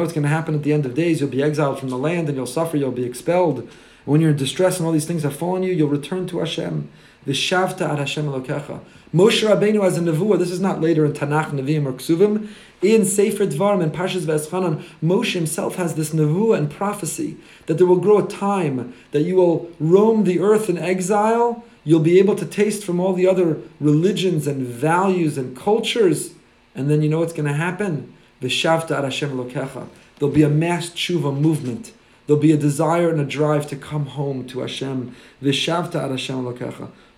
what's 0.00 0.12
going 0.12 0.22
to 0.22 0.28
happen 0.28 0.54
at 0.54 0.62
the 0.62 0.72
end 0.72 0.86
of 0.86 0.94
days. 0.94 1.20
You'll 1.20 1.28
be 1.28 1.42
exiled 1.42 1.80
from 1.80 1.88
the 1.88 1.98
land 1.98 2.28
and 2.28 2.36
you'll 2.36 2.46
suffer. 2.46 2.76
You'll 2.76 2.92
be 2.92 3.04
expelled. 3.04 3.68
When 4.04 4.20
you're 4.20 4.30
in 4.30 4.36
distress 4.36 4.78
and 4.78 4.86
all 4.86 4.92
these 4.92 5.04
things 5.04 5.24
have 5.24 5.34
fallen 5.34 5.64
you, 5.64 5.72
you'll 5.72 5.88
return 5.88 6.28
to 6.28 6.38
Hashem. 6.38 6.88
V'shavta 7.26 7.80
ad 7.82 7.98
Hashem 7.98 8.26
Elokecha. 8.26 8.78
Moshe 9.12 9.42
Rabbeinu 9.44 9.84
as 9.84 9.98
a 9.98 10.00
nevuah. 10.02 10.38
This 10.38 10.52
is 10.52 10.60
not 10.60 10.80
later 10.80 11.04
in 11.04 11.12
Tanakh, 11.12 11.50
Nevi'im, 11.50 11.84
or 11.84 11.92
Ksuvim. 11.94 12.48
In 12.80 13.04
Sefer 13.04 13.46
Dvarim 13.46 13.82
and 13.82 13.92
Parshas 13.92 14.22
V'eschanan, 14.22 14.84
Moshe 15.02 15.32
himself 15.32 15.74
has 15.74 15.96
this 15.96 16.10
nevuah 16.10 16.58
and 16.58 16.70
prophecy 16.70 17.36
that 17.66 17.78
there 17.78 17.86
will 17.88 17.98
grow 17.98 18.24
a 18.24 18.28
time 18.28 18.94
that 19.10 19.22
you 19.22 19.34
will 19.34 19.68
roam 19.80 20.22
the 20.22 20.38
earth 20.38 20.70
in 20.70 20.78
exile. 20.78 21.64
You'll 21.82 22.00
be 22.00 22.20
able 22.20 22.36
to 22.36 22.46
taste 22.46 22.84
from 22.84 23.00
all 23.00 23.14
the 23.14 23.26
other 23.26 23.58
religions 23.80 24.46
and 24.46 24.64
values 24.64 25.36
and 25.36 25.56
cultures. 25.56 26.34
And 26.74 26.90
then 26.90 27.02
you 27.02 27.08
know 27.08 27.20
what's 27.20 27.32
going 27.32 27.48
to 27.48 27.54
happen? 27.54 28.14
There'll 28.40 30.34
be 30.34 30.42
a 30.42 30.48
mass 30.48 30.90
tshuva 30.90 31.38
movement. 31.38 31.92
There'll 32.26 32.40
be 32.40 32.52
a 32.52 32.56
desire 32.56 33.10
and 33.10 33.20
a 33.20 33.24
drive 33.24 33.66
to 33.68 33.76
come 33.76 34.06
home 34.06 34.46
to 34.48 34.60
Hashem. 34.60 35.14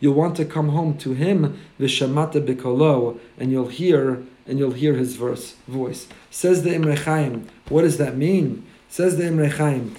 You'll 0.00 0.14
want 0.14 0.36
to 0.36 0.44
come 0.44 0.68
home 0.70 0.98
to 0.98 1.12
Him. 1.12 1.58
And 1.78 3.52
you'll 3.52 3.68
hear 3.68 4.22
and 4.46 4.58
you'll 4.58 4.72
hear 4.72 4.94
His 4.94 5.16
verse 5.16 5.54
voice. 5.68 6.06
Says 6.30 6.62
the 6.62 6.74
Imre 6.74 6.96
Chaim. 6.96 7.48
What 7.68 7.82
does 7.82 7.96
that 7.98 8.16
mean? 8.16 8.64
Says 8.88 9.16
the 9.16 9.26
Imre 9.26 9.48
Chaim. 9.48 9.94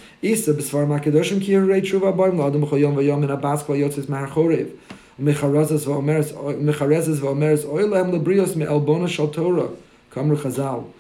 Mahar 5.20 5.49
chorev. 5.49 6.34
Mecharezes 6.61 7.20
v'omeres 7.20 7.66
oilem 7.66 8.11
lebrios 8.11 8.55
me'elbona 8.55 9.07
shal 9.07 9.28
Torah. 9.28 9.70
Kamru 10.11 10.38
Chazal. 10.38 10.91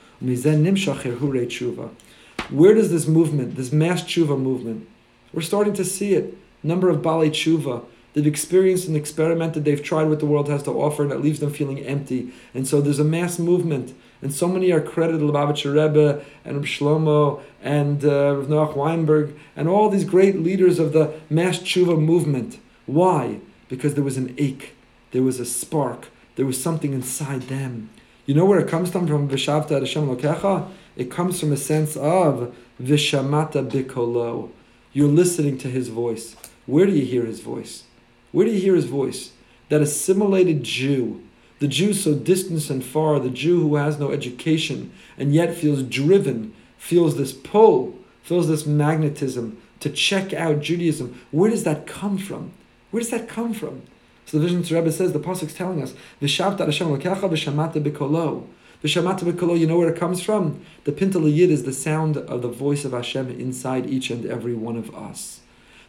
Where 2.49 2.73
does 2.73 2.89
this 2.89 3.05
movement, 3.05 3.55
this 3.57 3.71
mass 3.73 4.01
tshuva 4.01 4.39
movement, 4.39 4.87
we're 5.33 5.41
starting 5.41 5.73
to 5.73 5.83
see 5.83 6.13
it. 6.13 6.37
Number 6.63 6.89
of 6.89 7.01
Baalei 7.01 7.29
tshuva, 7.29 7.83
they've 8.13 8.25
experienced 8.25 8.87
and 8.87 8.95
experimented, 8.95 9.65
they've 9.65 9.83
tried 9.83 10.05
what 10.05 10.19
the 10.19 10.25
world 10.25 10.47
has 10.47 10.63
to 10.63 10.71
offer, 10.71 11.03
and 11.03 11.11
it 11.11 11.21
leaves 11.21 11.41
them 11.41 11.51
feeling 11.51 11.79
empty. 11.79 12.31
And 12.53 12.65
so 12.65 12.79
there's 12.79 12.99
a 12.99 13.03
mass 13.03 13.37
movement, 13.37 13.93
and 14.21 14.33
so 14.33 14.47
many 14.47 14.71
are 14.71 14.79
credited 14.79 15.21
Lubavitcher 15.21 15.73
Rebbe 15.73 16.23
and 16.45 16.55
Reb 16.57 16.65
Shlomo 16.65 17.41
and 17.61 18.05
uh, 18.05 18.37
Rav 18.37 18.47
Noach 18.47 18.75
Weinberg 18.75 19.35
and 19.55 19.67
all 19.67 19.89
these 19.89 20.05
great 20.05 20.39
leaders 20.39 20.79
of 20.79 20.93
the 20.93 21.13
mass 21.29 21.59
tshuva 21.59 21.99
movement. 21.99 22.57
Why? 22.85 23.41
Because 23.67 23.95
there 23.95 24.03
was 24.03 24.17
an 24.17 24.35
ache, 24.37 24.75
there 25.11 25.23
was 25.23 25.39
a 25.39 25.45
spark, 25.45 26.09
there 26.35 26.45
was 26.45 26.61
something 26.61 26.93
inside 26.93 27.43
them 27.43 27.89
you 28.25 28.33
know 28.33 28.45
where 28.45 28.59
it 28.59 28.67
comes 28.67 28.89
from 28.89 29.05
from 29.07 29.29
Vishavta 29.29 29.79
Hashem 29.79 30.07
Lokecha? 30.07 30.67
It 30.95 31.11
comes 31.11 31.39
from 31.39 31.51
a 31.51 31.57
sense 31.57 31.95
of 31.95 32.55
Vishamata 32.81 33.69
Bikolo. 33.69 34.49
You're 34.93 35.07
listening 35.07 35.59
to 35.59 35.67
his 35.69 35.89
voice. 35.89 36.35
Where 36.65 36.87
do 36.87 36.91
you 36.91 37.05
hear 37.05 37.25
his 37.25 37.41
voice? 37.41 37.83
Where 38.31 38.47
do 38.47 38.51
you 38.51 38.59
hear 38.59 38.73
his 38.73 38.85
voice? 38.85 39.33
That 39.69 39.81
assimilated 39.81 40.63
Jew, 40.63 41.23
the 41.59 41.67
Jew 41.67 41.93
so 41.93 42.15
distant 42.15 42.67
and 42.71 42.83
far, 42.83 43.19
the 43.19 43.29
Jew 43.29 43.61
who 43.61 43.75
has 43.75 43.99
no 43.99 44.11
education 44.11 44.91
and 45.19 45.33
yet 45.33 45.53
feels 45.53 45.83
driven, 45.83 46.53
feels 46.77 47.17
this 47.17 47.31
pull, 47.31 47.95
feels 48.23 48.47
this 48.47 48.65
magnetism 48.65 49.61
to 49.81 49.89
check 49.91 50.33
out 50.33 50.61
Judaism. 50.61 51.21
Where 51.29 51.51
does 51.51 51.63
that 51.65 51.85
come 51.85 52.17
from? 52.17 52.53
Where 52.95 53.01
does 53.01 53.11
that 53.11 53.27
come 53.27 53.53
from? 53.53 53.81
So 54.25 54.37
the 54.37 54.43
Vision 54.43 54.59
of 54.59 54.69
the 54.69 54.75
Rebbe 54.75 54.89
says, 54.89 55.11
the 55.11 55.19
Pasuk's 55.19 55.53
telling 55.53 55.83
us, 55.83 55.93
V'shavta 56.21 56.59
Hashem 56.59 56.87
lokecha 56.87 57.29
v'shamata 57.29 57.83
b'kolo. 57.83 58.47
V'shamata 58.81 59.29
b'kolo, 59.29 59.59
you 59.59 59.67
know 59.67 59.77
where 59.77 59.89
it 59.89 59.99
comes 59.99 60.23
from? 60.23 60.61
The 60.85 60.93
Pintele 60.93 61.35
Yid 61.35 61.51
is 61.51 61.65
the 61.65 61.73
sound 61.73 62.15
of 62.15 62.41
the 62.41 62.47
voice 62.47 62.85
of 62.85 62.93
Hashem 62.93 63.31
inside 63.37 63.89
each 63.89 64.09
and 64.11 64.25
every 64.25 64.53
one 64.53 64.77
of 64.77 64.95
us. 64.95 65.41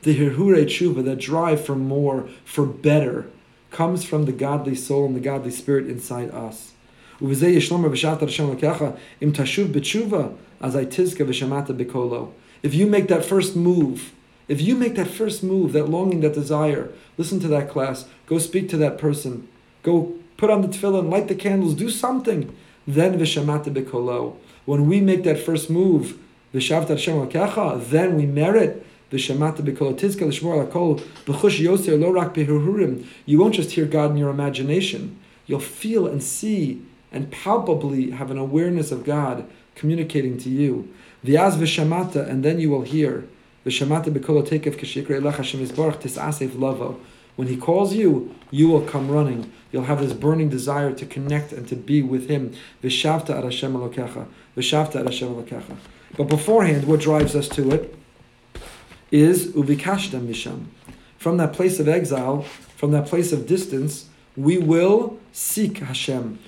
The 0.02 0.18
Hirhure 0.18 0.64
Tshuva, 0.64 1.04
that 1.04 1.20
drive 1.20 1.64
for 1.64 1.76
more, 1.76 2.28
for 2.44 2.66
better, 2.66 3.30
comes 3.70 4.04
from 4.04 4.24
the 4.24 4.32
godly 4.32 4.74
soul 4.74 5.07
and 5.07 5.14
the 5.14 5.20
godly 5.20 5.52
spirit 5.52 5.86
inside 5.86 6.32
us. 6.32 6.72
If 7.20 7.44
you 12.74 12.86
make 12.88 13.09
that 13.09 13.24
first 13.24 13.54
move, 13.54 14.12
if 14.49 14.61
you 14.61 14.76
make 14.76 14.94
that 14.94 15.09
first 15.09 15.42
move, 15.42 15.72
that 15.72 15.88
longing, 15.88 16.20
that 16.20 16.34
desire, 16.34 16.90
listen 17.18 17.40
to 17.40 17.49
that 17.49 17.68
class, 17.68 18.07
go 18.26 18.38
speak 18.38 18.68
to 18.68 18.76
that 18.76 18.99
person, 18.99 19.49
go 19.82 20.14
put 20.36 20.51
on 20.51 20.62
the 20.62 20.68
tefillin, 20.68 21.11
light 21.11 21.28
the 21.28 21.34
candles, 21.34 21.74
do 21.74 21.90
something. 21.90 22.55
Then 22.86 23.18
vishamata 23.18 23.74
bekolo. 23.74 24.36
When 24.64 24.86
we 24.86 25.01
make 25.01 25.24
that 25.24 25.40
first 25.40 25.68
move, 25.68 26.18
vishavta 26.55 26.90
Hashem 26.90 27.90
then 27.90 28.16
we 28.16 28.26
merit 28.26 28.86
vishamata 29.11 29.59
bekolo 29.59 29.99
tizka 29.99 30.26
l'shmor 30.26 30.64
lakol 30.64 31.01
b'chush 31.24 31.61
yoser 31.64 31.99
lo 31.99 32.11
rak. 32.11 32.36
You 33.26 33.38
won't 33.38 33.55
just 33.55 33.72
hear 33.72 33.86
God 33.86 34.12
in 34.12 34.16
your 34.16 34.30
imagination. 34.30 35.18
You'll 35.47 35.61
feel 35.61 36.07
and 36.07 36.22
see 36.22 36.82
and 37.11 37.30
palpably 37.32 38.11
have 38.11 38.30
an 38.30 38.38
awareness 38.38 38.92
of 38.92 39.05
God 39.05 39.49
communicating 39.74 40.38
to 40.38 40.49
you. 40.49 40.92
V'az 41.24 41.57
vishamata, 41.57 42.28
and 42.28 42.44
then 42.44 42.61
you 42.61 42.70
will 42.70 42.82
hear. 42.82 43.26
When 47.37 47.49
he 47.49 47.57
calls 47.57 47.95
you, 47.95 48.35
you 48.53 48.69
will 48.69 48.83
come 48.83 49.11
running. 49.11 49.51
You'll 49.73 49.85
have 49.85 50.01
this 50.01 50.12
burning 50.12 50.49
desire 50.49 50.93
to 50.93 51.05
connect 51.05 51.53
and 51.53 51.67
to 51.67 51.75
be 51.75 52.01
with 52.01 52.29
him. 52.29 52.55
But 52.81 52.93
beforehand, 56.29 56.87
what 56.87 57.01
drives 57.01 57.35
us 57.35 57.49
to 57.49 57.73
it 57.73 57.93
is 59.11 59.49
uvikashta 59.49 60.25
misham. 60.25 60.67
From 61.19 61.39
that 61.39 61.53
place 61.53 61.81
of 61.81 61.89
exile, 61.89 62.43
from 62.77 62.93
that 62.93 63.07
place 63.07 63.33
of 63.33 63.49
distance, 63.49 64.09
we 64.37 64.59
will 64.59 65.19
seek 65.33 65.79
Hashem. 65.79 66.39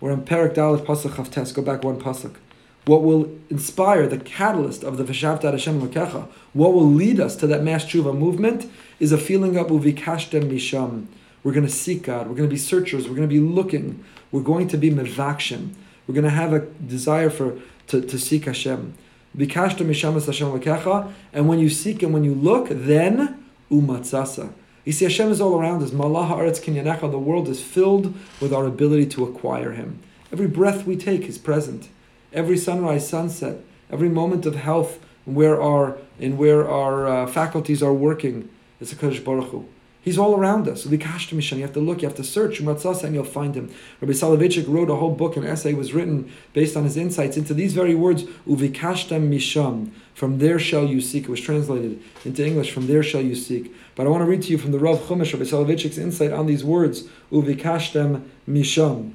We're 0.00 0.12
in 0.12 0.22
Perak 0.22 0.54
Dalit 0.54 0.86
Pasuk 0.86 1.10
Chavtes. 1.10 1.52
Go 1.52 1.60
back 1.60 1.84
one 1.84 2.00
pasuk 2.00 2.36
what 2.84 3.02
will 3.02 3.30
inspire 3.48 4.06
the 4.08 4.18
catalyst 4.18 4.82
of 4.82 4.96
the 4.96 5.04
Veshavta 5.04 5.50
Hashem 5.50 5.80
Lokecha, 5.80 6.26
what 6.52 6.74
will 6.74 6.86
lead 6.86 7.20
us 7.20 7.36
to 7.36 7.46
that 7.46 7.62
mass 7.62 7.84
tshuva 7.84 8.16
movement, 8.16 8.70
is 8.98 9.12
a 9.12 9.18
feeling 9.18 9.56
of 9.56 9.68
uvikashtem 9.68 10.50
misham. 10.50 11.06
We're 11.44 11.52
going 11.52 11.66
to 11.66 11.72
seek 11.72 12.02
God. 12.04 12.28
We're 12.28 12.34
going 12.34 12.48
to 12.48 12.54
be 12.54 12.58
searchers. 12.58 13.08
We're 13.08 13.16
going 13.16 13.28
to 13.28 13.34
be 13.34 13.40
looking. 13.40 14.04
We're 14.30 14.42
going 14.42 14.68
to 14.68 14.76
be 14.76 14.90
mevakshem. 14.90 15.74
We're 16.06 16.14
going 16.14 16.24
to 16.24 16.30
have 16.30 16.52
a 16.52 16.60
desire 16.60 17.30
for 17.30 17.58
to, 17.88 18.00
to 18.00 18.18
seek 18.18 18.46
Hashem. 18.46 18.94
Vikashtem 19.36 19.86
misham 19.86 20.14
Hashem 20.24 20.48
Lokecha, 20.48 21.12
and 21.32 21.48
when 21.48 21.58
you 21.58 21.68
seek 21.68 22.02
and 22.02 22.12
when 22.12 22.24
you 22.24 22.34
look, 22.34 22.68
then 22.68 23.44
umatzasa. 23.70 24.52
You 24.84 24.92
see, 24.92 25.04
Hashem 25.04 25.30
is 25.30 25.40
all 25.40 25.58
around 25.58 25.82
us. 25.84 25.92
Malah 25.92 26.26
haaretz 26.26 26.60
kinyanecha. 26.60 27.10
The 27.10 27.18
world 27.18 27.48
is 27.48 27.62
filled 27.62 28.14
with 28.40 28.52
our 28.52 28.66
ability 28.66 29.06
to 29.06 29.24
acquire 29.24 29.72
Him. 29.72 30.00
Every 30.32 30.48
breath 30.48 30.84
we 30.84 30.96
take 30.96 31.22
is 31.22 31.38
present 31.38 31.88
every 32.32 32.56
sunrise, 32.56 33.08
sunset, 33.08 33.58
every 33.90 34.08
moment 34.08 34.46
of 34.46 34.56
health, 34.56 34.98
and 35.26 35.34
where 35.36 35.60
our 35.60 35.98
and 36.18 36.38
where 36.38 36.68
our 36.68 37.06
uh, 37.06 37.26
faculties 37.26 37.82
are 37.82 37.92
working. 37.92 38.48
It's 38.80 38.92
a 38.92 38.96
Kodesh 38.96 39.24
Baruch 39.24 39.50
Hu. 39.50 39.68
He's 40.02 40.18
all 40.18 40.34
around 40.34 40.66
us. 40.66 40.84
You 40.84 40.98
have 40.98 41.72
to 41.74 41.80
look, 41.80 42.02
you 42.02 42.08
have 42.08 42.16
to 42.16 42.24
search, 42.24 42.58
and 42.58 43.14
you'll 43.14 43.24
find 43.24 43.54
him. 43.54 43.72
Rabbi 44.00 44.12
Soloveitchik 44.12 44.66
wrote 44.66 44.90
a 44.90 44.96
whole 44.96 45.14
book, 45.14 45.36
an 45.36 45.46
essay 45.46 45.74
was 45.74 45.94
written 45.94 46.32
based 46.52 46.76
on 46.76 46.82
his 46.82 46.96
insights 46.96 47.36
into 47.36 47.54
these 47.54 47.72
very 47.72 47.94
words, 47.94 48.24
uvikashtem 48.44 49.28
misham, 49.28 49.92
from 50.12 50.38
there 50.38 50.58
shall 50.58 50.84
you 50.84 51.00
seek. 51.00 51.24
It 51.24 51.28
was 51.28 51.40
translated 51.40 52.02
into 52.24 52.44
English, 52.44 52.72
from 52.72 52.88
there 52.88 53.04
shall 53.04 53.20
you 53.20 53.36
seek. 53.36 53.72
But 53.94 54.08
I 54.08 54.10
want 54.10 54.22
to 54.22 54.26
read 54.28 54.42
to 54.42 54.50
you 54.50 54.58
from 54.58 54.72
the 54.72 54.80
Rav 54.80 54.98
Chumash, 55.02 55.32
Rabbi 55.34 55.44
Soloveitchik's 55.44 55.98
insight 55.98 56.32
on 56.32 56.46
these 56.46 56.64
words, 56.64 57.04
uvikashtem 57.30 58.24
misham. 58.48 59.14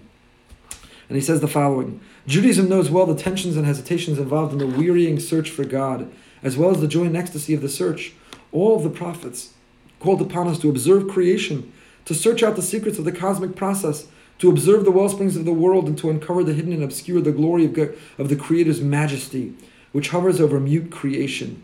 And 1.09 1.15
he 1.15 1.21
says 1.21 1.39
the 1.39 1.47
following 1.47 1.99
Judaism 2.25 2.67
knows 2.67 2.89
well 2.89 3.05
the 3.05 3.15
tensions 3.15 3.55
and 3.55 3.65
hesitations 3.65 4.19
involved 4.19 4.53
in 4.53 4.59
the 4.59 4.67
wearying 4.67 5.19
search 5.19 5.49
for 5.49 5.63
God, 5.63 6.11
as 6.43 6.57
well 6.57 6.71
as 6.71 6.81
the 6.81 6.87
joy 6.87 7.05
and 7.05 7.17
ecstasy 7.17 7.53
of 7.53 7.61
the 7.61 7.69
search. 7.69 8.13
All 8.51 8.75
of 8.75 8.83
the 8.83 8.89
prophets, 8.89 9.53
called 9.99 10.21
upon 10.21 10.47
us 10.47 10.59
to 10.59 10.69
observe 10.69 11.07
creation, 11.07 11.71
to 12.05 12.13
search 12.13 12.43
out 12.43 12.55
the 12.55 12.61
secrets 12.61 12.99
of 12.99 13.05
the 13.05 13.11
cosmic 13.11 13.55
process, 13.55 14.07
to 14.39 14.49
observe 14.49 14.85
the 14.85 14.91
wellsprings 14.91 15.35
of 15.35 15.45
the 15.45 15.53
world, 15.53 15.87
and 15.87 15.97
to 15.97 16.09
uncover 16.09 16.43
the 16.43 16.53
hidden 16.53 16.71
and 16.71 16.83
obscure 16.83 17.21
the 17.21 17.31
glory 17.31 17.65
of, 17.65 17.73
God, 17.73 17.93
of 18.17 18.29
the 18.29 18.35
Creator's 18.35 18.81
majesty, 18.81 19.53
which 19.91 20.09
hovers 20.09 20.39
over 20.39 20.59
mute 20.59 20.91
creation. 20.91 21.63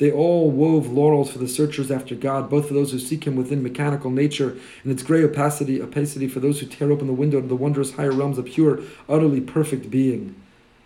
They 0.00 0.10
all 0.10 0.50
wove 0.50 0.90
laurels 0.90 1.30
for 1.30 1.36
the 1.36 1.46
searchers 1.46 1.90
after 1.90 2.14
God, 2.14 2.48
both 2.48 2.68
for 2.68 2.72
those 2.72 2.90
who 2.90 2.98
seek 2.98 3.24
Him 3.24 3.36
within 3.36 3.62
mechanical 3.62 4.10
nature 4.10 4.56
and 4.82 4.90
its 4.90 5.02
gray 5.02 5.22
opacity, 5.22 5.78
opacity 5.78 6.26
for 6.26 6.40
those 6.40 6.58
who 6.58 6.66
tear 6.66 6.90
open 6.90 7.06
the 7.06 7.12
window 7.12 7.38
to 7.38 7.46
the 7.46 7.54
wondrous 7.54 7.92
higher 7.92 8.10
realms 8.10 8.38
of 8.38 8.46
pure, 8.46 8.80
utterly 9.10 9.42
perfect 9.42 9.90
being. 9.90 10.34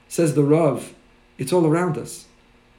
Says 0.08 0.34
the 0.34 0.42
Rav, 0.42 0.94
it's 1.38 1.52
all 1.52 1.64
around 1.64 1.96
us. 1.96 2.24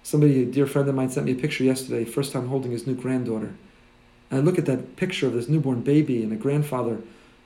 Somebody, 0.03 0.43
a 0.43 0.45
dear 0.45 0.67
friend 0.67 0.89
of 0.89 0.95
mine, 0.95 1.09
sent 1.09 1.25
me 1.25 1.31
a 1.31 1.35
picture 1.35 1.63
yesterday, 1.63 2.03
first 2.03 2.33
time 2.33 2.49
holding 2.49 2.71
his 2.71 2.85
new 2.85 2.95
granddaughter. 2.95 3.55
And 4.29 4.41
I 4.41 4.43
look 4.43 4.59
at 4.59 4.65
that 4.65 4.97
picture 4.97 5.27
of 5.27 5.33
this 5.33 5.47
newborn 5.47 5.83
baby 5.83 6.21
and 6.21 6.33
a 6.33 6.35
grandfather 6.35 6.99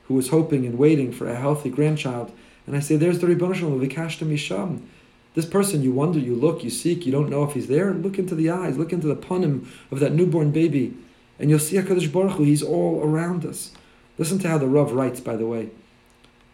who 0.06 0.16
was 0.16 0.30
hoping 0.30 0.66
and 0.66 0.80
waiting 0.80 1.12
for 1.12 1.30
a 1.30 1.36
healthy 1.36 1.70
grandchild. 1.70 2.32
And 2.66 2.76
I 2.76 2.80
say, 2.80 2.96
there's 2.96 3.20
the 3.20 3.28
Ribbon 3.28 3.54
Shalom, 3.54 3.80
Vikashta 3.80 4.26
Misham. 4.26 4.82
This 5.36 5.46
person, 5.46 5.84
you 5.84 5.92
wonder, 5.92 6.20
you 6.20 6.36
look, 6.36 6.64
you 6.64 6.70
seek, 6.70 7.06
you 7.06 7.12
don't 7.12 7.30
know 7.30 7.44
if 7.44 7.54
he's 7.54 7.68
there. 7.68 7.94
Look 7.94 8.18
into 8.18 8.36
the 8.36 8.50
eyes, 8.50 8.78
look 8.78 8.92
into 8.92 9.08
the 9.08 9.16
panim 9.16 9.68
of 9.92 10.00
that 10.00 10.14
newborn 10.14 10.52
baby, 10.52 10.96
and 11.38 11.50
you'll 11.50 11.60
see 11.60 11.78
HaKadosh 11.78 12.12
Baruch 12.12 12.34
Hu, 12.34 12.44
he's 12.44 12.64
all 12.64 13.02
around 13.04 13.46
us. 13.46 13.72
Listen 14.18 14.40
to 14.40 14.50
how 14.50 14.58
the 14.58 14.68
Rav 14.68 14.92
writes, 14.92 15.20
by 15.20 15.36
the 15.36 15.48
way. 15.48 15.70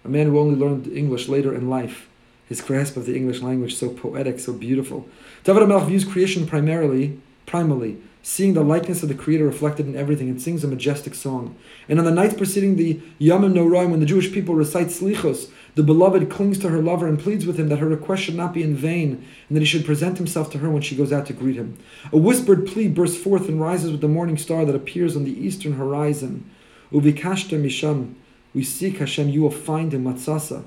A 0.03 0.09
man 0.09 0.27
who 0.27 0.39
only 0.39 0.55
learned 0.55 0.87
English 0.87 1.27
later 1.27 1.55
in 1.55 1.69
life. 1.69 2.07
His 2.47 2.61
grasp 2.61 2.95
of 2.95 3.07
the 3.07 3.15
English 3.15 3.41
language 3.41 3.75
so 3.75 3.89
poetic, 3.89 4.39
so 4.39 4.53
beautiful. 4.53 5.09
David 5.43 5.63
HaMelech 5.63 5.87
views 5.87 6.05
creation 6.05 6.45
primarily, 6.45 7.19
primarily 7.47 7.97
seeing 8.25 8.55
the 8.55 8.63
likeness 8.63 9.03
of 9.03 9.09
the 9.09 9.13
Creator 9.13 9.45
reflected 9.45 9.85
in 9.85 9.95
everything, 9.95 10.27
and 10.29 10.41
sings 10.41 10.63
a 10.63 10.67
majestic 10.67 11.13
song. 11.13 11.55
And 11.87 11.99
on 11.99 12.05
the 12.05 12.11
nights 12.11 12.33
preceding 12.33 12.75
the 12.75 12.99
Yom 13.19 13.43
Noraim, 13.43 13.91
when 13.91 13.99
the 13.99 14.05
Jewish 14.07 14.31
people 14.31 14.55
recite 14.55 14.87
Slichos, 14.87 15.51
the 15.75 15.83
beloved 15.83 16.29
clings 16.29 16.57
to 16.59 16.69
her 16.69 16.81
lover 16.81 17.05
and 17.05 17.19
pleads 17.19 17.45
with 17.45 17.59
him 17.59 17.67
that 17.69 17.79
her 17.79 17.87
request 17.87 18.23
should 18.23 18.35
not 18.35 18.53
be 18.53 18.63
in 18.63 18.75
vain, 18.75 19.25
and 19.47 19.55
that 19.55 19.59
he 19.59 19.65
should 19.65 19.85
present 19.85 20.17
himself 20.17 20.49
to 20.51 20.57
her 20.59 20.69
when 20.69 20.81
she 20.81 20.95
goes 20.95 21.11
out 21.11 21.25
to 21.27 21.33
greet 21.33 21.57
him. 21.57 21.77
A 22.13 22.17
whispered 22.17 22.65
plea 22.65 22.87
bursts 22.87 23.21
forth 23.21 23.49
and 23.49 23.59
rises 23.59 23.91
with 23.91 24.01
the 24.01 24.07
morning 24.07 24.37
star 24.37 24.65
that 24.65 24.75
appears 24.75 25.15
on 25.15 25.25
the 25.25 25.37
eastern 25.37 25.73
horizon. 25.73 26.49
Uvikashta 26.91 27.61
misham, 27.61 28.15
we 28.53 28.63
seek 28.63 28.97
Hashem, 28.97 29.29
you 29.29 29.41
will 29.41 29.51
find 29.51 29.93
him, 29.93 30.05
matzasa. 30.05 30.63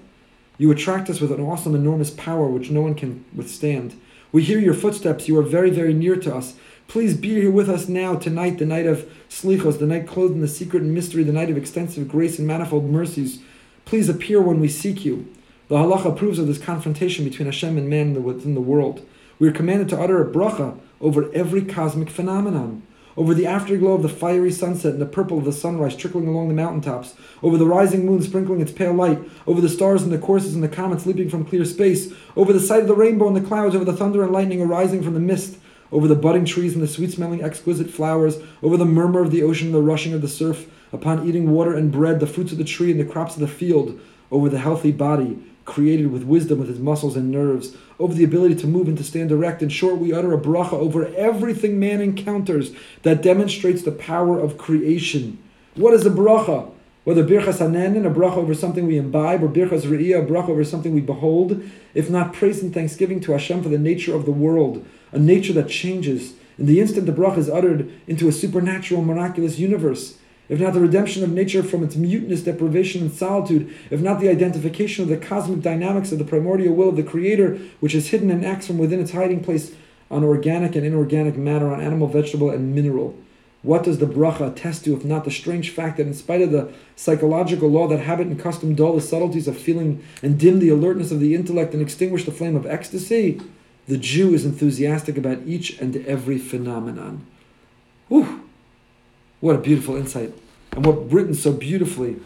You 0.59 0.71
attract 0.71 1.09
us 1.09 1.21
with 1.21 1.33
an 1.33 1.41
awesome, 1.41 1.75
enormous 1.75 2.11
power 2.11 2.47
which 2.47 2.71
no 2.71 2.83
one 2.83 2.95
can 2.95 3.25
withstand. 3.35 3.99
We 4.31 4.43
hear 4.43 4.59
your 4.59 4.75
footsteps, 4.75 5.27
you 5.27 5.39
are 5.39 5.43
very, 5.43 5.71
very 5.71 5.95
near 5.95 6.17
to 6.17 6.35
us. 6.35 6.57
Please 6.87 7.17
be 7.17 7.35
here 7.41 7.51
with 7.51 7.71
us 7.71 7.89
now, 7.89 8.17
tonight, 8.17 8.59
the 8.59 8.67
night 8.67 8.87
of 8.87 9.11
Slichos, 9.31 9.79
the 9.79 9.87
night 9.87 10.07
clothed 10.07 10.35
in 10.35 10.41
the 10.41 10.49
secret 10.49 10.83
and 10.83 10.93
mystery, 10.93 11.23
the 11.23 11.33
night 11.33 11.49
of 11.49 11.57
extensive 11.57 12.09
grace 12.09 12.39
and 12.39 12.47
manifold 12.47 12.91
mercies. 12.91 13.41
Please 13.89 14.11
appear 14.11 14.39
when 14.39 14.61
we 14.61 14.69
seek 14.69 15.07
you. 15.07 15.27
The 15.69 15.77
halacha 15.77 16.13
approves 16.13 16.39
of 16.39 16.47
this 16.47 16.59
confrontation 16.59 17.25
between 17.25 17.47
Hashem 17.47 17.79
and 17.79 17.89
man 17.89 18.23
within 18.23 18.55
the 18.55 18.61
world. 18.61 19.01
We 19.39 19.49
are 19.49 19.53
commanded 19.53 19.89
to 19.89 19.99
utter 19.99 20.21
a 20.21 20.31
bracha 20.31 20.79
over 21.01 21.33
every 21.33 21.65
cosmic 21.65 22.11
phenomenon, 22.11 22.83
over 23.17 23.33
the 23.33 23.47
afterglow 23.47 23.95
of 23.95 24.03
the 24.03 24.11
fiery 24.11 24.53
sunset 24.53 24.93
and 24.93 25.01
the 25.01 25.07
purple 25.07 25.39
of 25.39 25.47
the 25.47 25.55
sunrise 25.55 25.97
trickling 25.97 26.29
along 26.29 26.49
the 26.49 26.55
mountaintops, 26.55 27.15
over 27.43 27.57
the 27.57 27.65
rising 27.65 28.05
moon 28.05 28.21
sprinkling 28.21 28.61
its 28.61 28.73
pale 28.73 28.93
light, 28.93 29.21
over 29.47 29.63
the 29.63 29.71
stars 29.71 30.03
and 30.03 30.13
the 30.13 30.19
courses 30.19 30.55
and 30.55 30.63
the 30.63 30.69
comets 30.69 31.07
leaping 31.07 31.31
from 31.31 31.47
clear 31.47 31.65
space, 31.65 32.13
over 32.37 32.53
the 32.53 32.61
sight 32.61 32.83
of 32.83 32.89
the 32.89 32.95
rainbow 32.95 33.27
and 33.27 33.37
the 33.37 33.49
clouds, 33.49 33.75
over 33.75 33.87
the 33.87 33.97
thunder 33.97 34.23
and 34.23 34.33
lightning 34.33 34.61
arising 34.61 35.03
from 35.03 35.15
the 35.15 35.21
mist, 35.21 35.57
over 35.91 36.07
the 36.07 36.15
budding 36.15 36.45
trees 36.45 36.75
and 36.75 36.83
the 36.83 36.89
sweet 36.89 37.13
smelling 37.13 37.43
exquisite 37.43 37.89
flowers, 37.89 38.37
over 38.63 38.77
the 38.77 38.85
murmur 38.85 39.23
of 39.23 39.31
the 39.31 39.43
ocean 39.43 39.69
and 39.69 39.75
the 39.75 39.81
rushing 39.81 40.13
of 40.13 40.21
the 40.21 40.29
surf, 40.29 40.67
upon 40.93 41.27
eating 41.29 41.51
water 41.51 41.75
and 41.75 41.93
bread, 41.93 42.21
the 42.21 42.27
fruits 42.27 42.53
of 42.53 42.59
the 42.59 42.65
tree 42.65 42.91
and 42.91 43.01
the 43.01 43.05
crops 43.05 43.35
of 43.35 43.41
the 43.41 43.49
field, 43.49 44.01
over 44.31 44.49
the 44.49 44.59
healthy 44.59 44.93
body, 44.93 45.39
created 45.65 46.11
with 46.11 46.25
wisdom 46.25 46.59
with 46.59 46.69
his 46.69 46.79
muscles 46.79 47.17
and 47.17 47.31
nerves, 47.31 47.77
over 47.99 48.15
the 48.15 48.25
ability 48.25 48.55
to 48.55 48.67
move 48.67 48.89
and 48.89 48.97
to 48.97 49.05
stand 49.05 49.31
erect. 49.31 49.63
In 49.63 49.69
short, 49.69 49.99
we 49.99 50.13
utter 50.13 50.33
a 50.33 50.41
bracha 50.41 50.73
over 50.73 51.07
everything 51.15 51.79
man 51.79 52.01
encounters 52.01 52.73
that 53.03 53.23
demonstrates 53.23 53.83
the 53.83 53.93
power 53.93 54.39
of 54.41 54.57
creation. 54.57 55.39
What 55.75 55.95
is 55.95 56.07
a 56.07 56.11
bracha? 56.11 56.71
Whether 57.05 57.25
birchas 57.25 57.59
hanenin, 57.59 58.07
a 58.07 58.11
bracha 58.11 58.37
over 58.37 58.55
something 58.55 58.87
we 58.87 58.99
imbibe, 58.99 59.43
or 59.43 59.49
birchas 59.49 59.83
re'iyah, 59.83 60.25
a 60.25 60.27
bracha 60.27 60.51
over 60.51 60.65
something 60.65 60.95
we 60.95 61.01
behold, 61.01 61.63
if 61.95 62.11
not 62.11 62.35
praise 62.35 62.63
and 62.63 62.73
thanksgiving 62.73 63.21
to 63.21 63.33
Hashem 63.33 63.63
for 63.63 63.69
the 63.69 63.79
nature 63.79 64.15
of 64.15 64.25
the 64.25 64.31
world, 64.31 64.85
a 65.13 65.19
nature 65.19 65.53
that 65.55 65.69
changes. 65.69 66.35
In 66.59 66.67
the 66.67 66.81
instant 66.81 67.07
the 67.07 67.13
bracha 67.13 67.39
is 67.39 67.49
uttered 67.49 67.91
into 68.07 68.29
a 68.29 68.33
supernatural, 68.33 69.03
miraculous 69.03 69.59
universe, 69.59 70.19
if 70.49 70.61
not 70.61 70.73
the 70.73 70.81
redemption 70.81 71.23
of 71.23 71.31
nature 71.31 71.63
from 71.63 71.83
its 71.83 71.97
muteness, 71.97 72.43
deprivation, 72.43 73.03
and 73.03 73.13
solitude, 73.13 73.75
if 73.91 74.01
not 74.01 74.21
the 74.21 74.29
identification 74.29 75.03
of 75.03 75.09
the 75.09 75.17
cosmic 75.17 75.61
dynamics 75.61 76.13
of 76.13 76.19
the 76.19 76.25
primordial 76.25 76.75
will 76.75 76.89
of 76.89 76.97
the 76.97 77.03
Creator, 77.03 77.59
which 77.81 77.95
is 77.95 78.09
hidden 78.09 78.31
and 78.31 78.45
acts 78.45 78.67
from 78.67 78.79
within 78.79 79.01
its 79.01 79.13
hiding 79.13 79.43
place 79.43 79.75
on 80.11 80.25
organic 80.25 80.75
and 80.75 80.87
inorganic 80.87 81.37
matter, 81.37 81.71
on 81.73 81.81
animal, 81.81 82.09
vegetable, 82.09 82.51
and 82.51 82.75
mineral. 82.75 83.15
What 83.63 83.83
does 83.83 83.99
the 83.99 84.07
bracha 84.07 84.53
attest 84.53 84.85
to 84.85 84.95
if 84.95 85.05
not 85.05 85.25
the 85.25 85.31
strange 85.31 85.71
fact 85.71 85.97
that, 85.97 86.07
in 86.07 86.15
spite 86.15 86.43
of 86.43 86.53
the 86.53 86.73
psychological 86.97 87.69
law 87.69 87.89
that 87.89 88.01
habit 88.01 88.29
and 88.29 88.39
custom 88.39 88.75
dull 88.75 88.95
the 88.95 89.01
subtleties 89.01 89.49
of 89.49 89.59
feeling 89.59 90.03
and 90.23 90.39
dim 90.39 90.61
the 90.61 90.69
alertness 90.71 91.11
of 91.11 91.21
the 91.21 91.35
intellect 91.35 91.75
and 91.75 91.83
extinguish 91.83 92.25
the 92.25 92.31
flame 92.31 92.57
of 92.57 92.67
ecstasy, 92.67 93.41
the 93.89 93.99
Jew 93.99 94.33
is 94.33 94.45
enthusiastic 94.45 95.19
about 95.19 95.41
each 95.45 95.79
and 95.81 95.97
every 96.07 96.39
phenomenon. 96.39 97.27
Whew! 98.09 98.48
What 99.41 99.57
a 99.57 99.59
beautiful 99.59 99.97
insight. 99.97 100.33
And 100.73 100.85
what 100.85 101.13
written 101.13 101.35
so 101.35 101.53
beautifully 101.53 102.17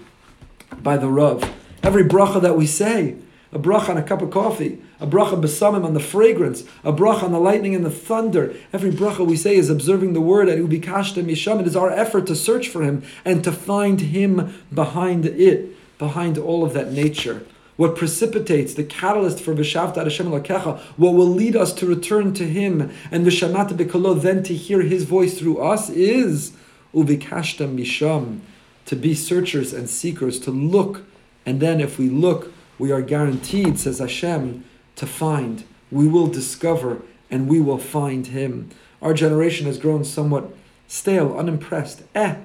by 0.82 0.96
the 0.96 1.08
Rav. 1.08 1.52
Every 1.82 2.04
bracha 2.04 2.40
that 2.40 2.56
we 2.56 2.66
say, 2.66 3.16
a 3.52 3.58
bracha 3.58 3.90
on 3.90 3.98
a 3.98 4.02
cup 4.02 4.22
of 4.22 4.30
coffee, 4.30 4.80
a 4.98 5.06
bracha 5.06 5.40
besamim 5.40 5.84
on 5.84 5.94
the 5.94 6.00
fragrance, 6.00 6.62
a 6.84 6.92
bracha 6.92 7.24
on 7.24 7.32
the 7.32 7.40
lightning 7.40 7.74
and 7.74 7.84
the 7.84 7.90
thunder. 7.90 8.54
Every 8.72 8.90
bracha 8.90 9.26
we 9.26 9.36
say 9.36 9.56
is 9.56 9.68
observing 9.68 10.14
the 10.14 10.20
word 10.20 10.48
at 10.48 10.58
ubikashta 10.58 11.22
misham. 11.22 11.60
It 11.60 11.66
is 11.66 11.76
our 11.76 11.90
effort 11.90 12.26
to 12.28 12.36
search 12.36 12.68
for 12.68 12.82
him 12.82 13.02
and 13.24 13.44
to 13.44 13.52
find 13.52 14.00
him 14.00 14.54
behind 14.72 15.26
it, 15.26 15.98
behind 15.98 16.38
all 16.38 16.64
of 16.64 16.72
that 16.72 16.92
nature 16.92 17.44
what 17.76 17.96
precipitates 17.96 18.74
the 18.74 18.84
catalyst 18.84 19.40
for 19.40 19.54
Vishavta 19.54 20.04
Hashem 20.04 20.26
Lakecha, 20.26 20.78
what 20.96 21.14
will 21.14 21.26
lead 21.26 21.56
us 21.56 21.72
to 21.72 21.86
return 21.86 22.34
to 22.34 22.44
Him 22.44 22.92
and 23.10 23.26
Vishamata 23.26 23.70
Bikolo, 23.70 24.20
then 24.20 24.42
to 24.44 24.54
hear 24.54 24.82
His 24.82 25.04
voice 25.04 25.38
through 25.38 25.58
us 25.58 25.88
is 25.90 26.52
Uvikashta 26.94 27.68
Misham, 27.68 28.40
to 28.86 28.96
be 28.96 29.14
searchers 29.14 29.72
and 29.72 29.88
seekers, 29.88 30.38
to 30.40 30.50
look, 30.50 31.02
and 31.46 31.60
then 31.60 31.80
if 31.80 31.98
we 31.98 32.08
look, 32.08 32.52
we 32.78 32.90
are 32.90 33.02
guaranteed, 33.02 33.78
says 33.78 33.98
Hashem, 33.98 34.64
to 34.96 35.06
find. 35.06 35.64
We 35.90 36.08
will 36.08 36.26
discover 36.26 37.02
and 37.30 37.48
we 37.48 37.60
will 37.60 37.78
find 37.78 38.26
Him. 38.28 38.70
Our 39.00 39.14
generation 39.14 39.66
has 39.66 39.78
grown 39.78 40.04
somewhat 40.04 40.54
stale, 40.86 41.36
unimpressed. 41.36 42.02
Eh, 42.14 42.36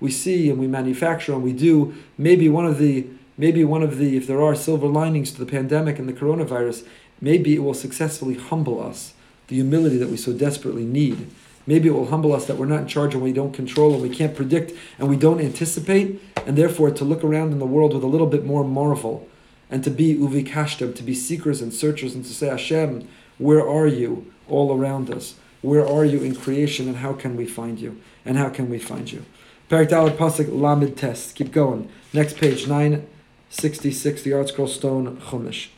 we 0.00 0.10
see 0.10 0.48
and 0.48 0.58
we 0.58 0.66
manufacture 0.66 1.32
and 1.32 1.42
we 1.42 1.52
do. 1.52 1.94
Maybe 2.16 2.48
one 2.48 2.66
of 2.66 2.78
the 2.78 3.06
maybe 3.38 3.64
one 3.64 3.84
of 3.84 3.98
the, 3.98 4.16
if 4.16 4.26
there 4.26 4.42
are 4.42 4.54
silver 4.54 4.88
linings 4.88 5.30
to 5.30 5.38
the 5.38 5.50
pandemic 5.50 5.98
and 5.98 6.08
the 6.08 6.12
coronavirus, 6.12 6.84
maybe 7.20 7.54
it 7.54 7.60
will 7.60 7.72
successfully 7.72 8.34
humble 8.34 8.82
us, 8.82 9.14
the 9.46 9.54
humility 9.54 9.96
that 9.96 10.08
we 10.08 10.16
so 10.16 10.32
desperately 10.32 10.84
need. 10.84 11.30
Maybe 11.68 11.88
it 11.90 11.92
will 11.92 12.06
humble 12.06 12.32
us 12.32 12.46
that 12.46 12.56
we're 12.56 12.64
not 12.64 12.80
in 12.80 12.86
charge 12.88 13.12
and 13.12 13.22
we 13.22 13.34
don't 13.34 13.52
control 13.52 13.92
and 13.92 14.02
we 14.02 14.08
can't 14.08 14.34
predict 14.34 14.72
and 14.98 15.06
we 15.06 15.18
don't 15.18 15.38
anticipate, 15.38 16.18
and 16.46 16.56
therefore 16.56 16.90
to 16.90 17.04
look 17.04 17.22
around 17.22 17.52
in 17.52 17.58
the 17.58 17.66
world 17.66 17.92
with 17.92 18.02
a 18.02 18.06
little 18.06 18.26
bit 18.26 18.46
more 18.46 18.64
marvel 18.64 19.28
and 19.68 19.84
to 19.84 19.90
be 19.90 20.16
uvikashtem, 20.16 20.96
to 20.96 21.02
be 21.02 21.14
seekers 21.14 21.60
and 21.60 21.74
searchers 21.74 22.14
and 22.14 22.24
to 22.24 22.32
say, 22.32 22.46
Hashem, 22.46 23.06
where 23.36 23.68
are 23.68 23.86
you 23.86 24.32
all 24.48 24.74
around 24.74 25.10
us? 25.10 25.34
Where 25.60 25.86
are 25.86 26.06
you 26.06 26.22
in 26.22 26.34
creation 26.34 26.88
and 26.88 26.96
how 26.96 27.12
can 27.12 27.36
we 27.36 27.44
find 27.44 27.78
you? 27.78 28.00
And 28.24 28.38
how 28.38 28.48
can 28.48 28.70
we 28.70 28.78
find 28.78 29.12
you? 29.12 29.26
Parak 29.68 29.90
Dalet 29.90 30.48
Lamed 30.50 30.96
Test. 30.96 31.34
Keep 31.34 31.52
going. 31.52 31.90
Next 32.14 32.38
page, 32.38 32.66
9. 32.66 33.06
66, 33.50 34.22
the 34.22 34.30
ArtScroll 34.30 34.68
Stone 34.68 35.18
Chumash. 35.18 35.68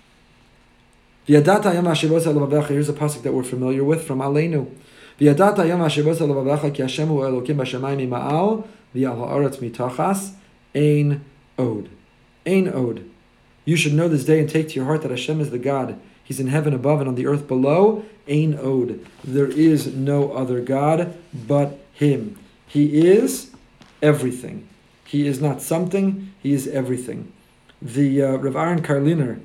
Here's 1.27 1.47
a 1.47 2.93
pasuk 2.93 3.23
that 3.23 3.33
we're 3.33 3.43
familiar 3.43 3.83
with 3.85 4.05
from 4.05 4.19
Aleinu. 4.21 4.69
V'yadata 5.21 5.69
yom 5.69 5.81
hashivos 5.81 6.17
elevavecha 6.17 6.75
ki 6.75 6.83
Hashem 6.83 7.09
hu 7.09 7.19
Elokim 7.19 7.57
b'shamayim 7.57 8.09
ma'al 8.09 8.67
v'yal 8.95 9.19
ha'aretz 9.19 9.59
mitachas 9.59 10.33
ein 10.75 11.23
od. 11.59 11.89
Ein 12.47 12.69
od. 12.69 13.05
You 13.67 13.77
should 13.77 13.93
know 13.93 14.09
this 14.09 14.25
day 14.25 14.41
and 14.41 14.49
take 14.49 14.69
to 14.71 14.75
your 14.75 14.87
heart 14.87 15.03
that 15.03 15.11
Hashem 15.11 15.41
is 15.41 15.51
the 15.51 15.59
God. 15.59 16.01
He's 16.25 16.41
in 16.41 16.47
heaven 16.47 16.73
above 16.73 17.01
and 17.01 17.09
on 17.09 17.17
the 17.17 17.27
earth 17.27 17.47
below. 17.47 18.05
Ein 18.27 18.55
od. 18.55 19.05
There 19.23 19.47
is 19.47 19.95
no 19.95 20.33
other 20.33 20.61
God 20.61 21.15
but 21.35 21.79
Him. 21.93 22.39
He 22.67 23.07
is 23.07 23.51
everything. 24.03 24.67
He 25.05 25.27
is 25.27 25.41
not 25.41 25.61
something, 25.61 26.33
He 26.41 26.53
is 26.53 26.67
everything. 26.69 27.33
The 27.83 28.23
uh, 28.23 28.37
Rav 28.37 28.57
Aaron 28.57 28.83
Karliner, 28.83 29.41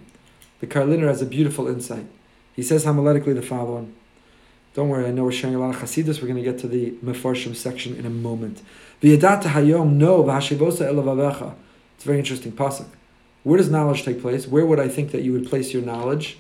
the 0.59 0.67
Karliner 0.67 1.07
has 1.07 1.21
a 1.21 1.25
beautiful 1.25 1.67
insight. 1.67 2.05
He 2.53 2.63
says 2.63 2.85
homiletically 2.85 3.33
the 3.33 3.41
following. 3.41 3.93
Don't 4.75 4.89
worry, 4.89 5.07
I 5.07 5.11
know 5.11 5.23
we're 5.23 5.31
sharing 5.31 5.55
a 5.55 5.59
lot 5.59 5.73
of 5.73 5.81
Hasidus. 5.81 6.21
We're 6.21 6.27
going 6.27 6.43
to 6.43 6.51
get 6.51 6.59
to 6.59 6.67
the 6.67 6.91
Mefarshim 7.01 7.55
section 7.55 7.95
in 7.95 8.05
a 8.05 8.09
moment. 8.09 8.61
It's 9.01 9.23
a 9.23 9.27
very 12.03 12.19
interesting 12.19 12.51
pasuk. 12.51 12.87
Where 13.43 13.57
does 13.57 13.69
knowledge 13.69 14.03
take 14.03 14.21
place? 14.21 14.45
Where 14.45 14.65
would 14.65 14.81
I 14.81 14.89
think 14.89 15.11
that 15.11 15.21
you 15.21 15.31
would 15.31 15.47
place 15.47 15.73
your 15.73 15.81
knowledge? 15.81 16.37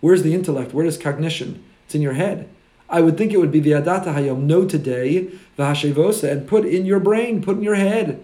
Where's 0.00 0.24
the 0.24 0.34
intellect? 0.34 0.74
Where 0.74 0.84
is 0.84 0.98
cognition? 0.98 1.62
It's 1.84 1.94
in 1.94 2.02
your 2.02 2.14
head. 2.14 2.48
I 2.88 3.02
would 3.02 3.16
think 3.16 3.32
it 3.32 3.38
would 3.38 3.52
be 3.52 3.62
v'yadata 3.62 4.06
hayom 4.06 4.42
know 4.42 4.64
today 4.64 5.30
v'hashivosa 5.56 6.28
and 6.28 6.48
put 6.48 6.64
in 6.64 6.86
your 6.86 6.98
brain, 6.98 7.40
put 7.40 7.58
in 7.58 7.62
your 7.62 7.76
head. 7.76 8.20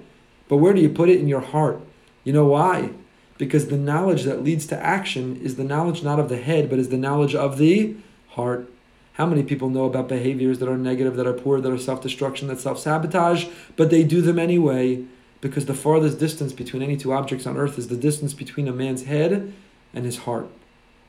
But 0.48 0.56
where 0.56 0.72
do 0.72 0.80
you 0.80 0.88
put 0.88 1.08
it 1.08 1.20
in 1.20 1.28
your 1.28 1.40
heart? 1.40 1.80
You 2.24 2.32
know 2.32 2.46
why? 2.46 2.90
Because 3.38 3.68
the 3.68 3.78
knowledge 3.78 4.24
that 4.24 4.42
leads 4.42 4.66
to 4.66 4.76
action 4.84 5.36
is 5.36 5.54
the 5.54 5.62
knowledge 5.62 6.02
not 6.02 6.18
of 6.18 6.28
the 6.28 6.38
head, 6.38 6.68
but 6.68 6.80
is 6.80 6.88
the 6.88 6.96
knowledge 6.96 7.36
of 7.36 7.58
the 7.58 7.94
heart. 8.30 8.68
How 9.14 9.26
many 9.26 9.42
people 9.42 9.68
know 9.68 9.84
about 9.84 10.08
behaviors 10.08 10.58
that 10.58 10.68
are 10.68 10.78
negative, 10.78 11.16
that 11.16 11.26
are 11.26 11.34
poor, 11.34 11.60
that 11.60 11.70
are 11.70 11.78
self 11.78 12.00
destruction, 12.00 12.48
that 12.48 12.60
self 12.60 12.78
sabotage, 12.78 13.46
but 13.76 13.90
they 13.90 14.04
do 14.04 14.22
them 14.22 14.38
anyway? 14.38 15.04
Because 15.40 15.66
the 15.66 15.74
farthest 15.74 16.18
distance 16.18 16.52
between 16.52 16.82
any 16.82 16.96
two 16.96 17.12
objects 17.12 17.46
on 17.46 17.56
earth 17.56 17.78
is 17.78 17.88
the 17.88 17.96
distance 17.96 18.32
between 18.32 18.68
a 18.68 18.72
man's 18.72 19.04
head 19.04 19.52
and 19.92 20.04
his 20.04 20.18
heart. 20.18 20.48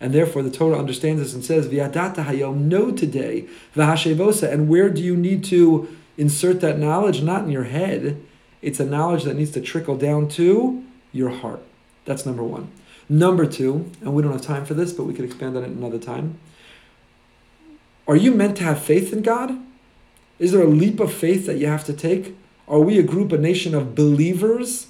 And 0.02 0.14
therefore, 0.14 0.44
the 0.44 0.52
Torah 0.52 0.80
understands 0.80 1.22
this 1.22 1.34
and 1.34 1.46
says, 1.46 1.68
"V'yadata 1.68 2.26
hayom, 2.26 2.62
know 2.62 2.92
today, 2.92 3.46
v'hashevosa." 3.76 4.52
And 4.52 4.68
where 4.68 4.90
do 4.90 5.02
you 5.02 5.16
need 5.16 5.44
to 5.46 5.88
insert 6.18 6.60
that 6.60 6.80
knowledge? 6.80 7.22
Not 7.22 7.46
in 7.46 7.52
your 7.52 7.64
head. 7.64 8.18
It's 8.62 8.82
a 8.82 8.86
knowledge 8.86 9.24
that 9.24 9.38
needs 9.38 9.52
to 9.52 9.62
trickle 9.62 9.96
down 9.96 10.28
to 10.30 10.84
your 11.14 11.30
heart. 11.30 11.62
That's 12.06 12.26
number 12.26 12.44
one. 12.44 12.68
Number 13.08 13.46
two, 13.46 13.92
and 14.02 14.14
we 14.14 14.24
don't 14.24 14.32
have 14.32 14.42
time 14.42 14.66
for 14.66 14.74
this, 14.74 14.92
but 14.92 15.04
we 15.04 15.14
could 15.14 15.26
expand 15.26 15.56
on 15.56 15.64
it 15.64 15.70
another 15.70 16.00
time. 16.00 16.40
Are 18.08 18.16
you 18.16 18.34
meant 18.34 18.58
to 18.58 18.64
have 18.64 18.84
faith 18.84 19.14
in 19.14 19.22
God? 19.22 19.58
Is 20.40 20.52
there 20.52 20.62
a 20.62 20.68
leap 20.68 21.00
of 21.00 21.14
faith 21.14 21.46
that 21.46 21.58
you 21.58 21.68
have 21.68 21.86
to 21.86 21.94
take? 21.94 22.36
Are 22.68 22.80
we 22.80 23.00
a 23.00 23.04
group, 23.04 23.32
a 23.32 23.38
nation 23.38 23.74
of 23.74 23.96
believers? 23.96 24.88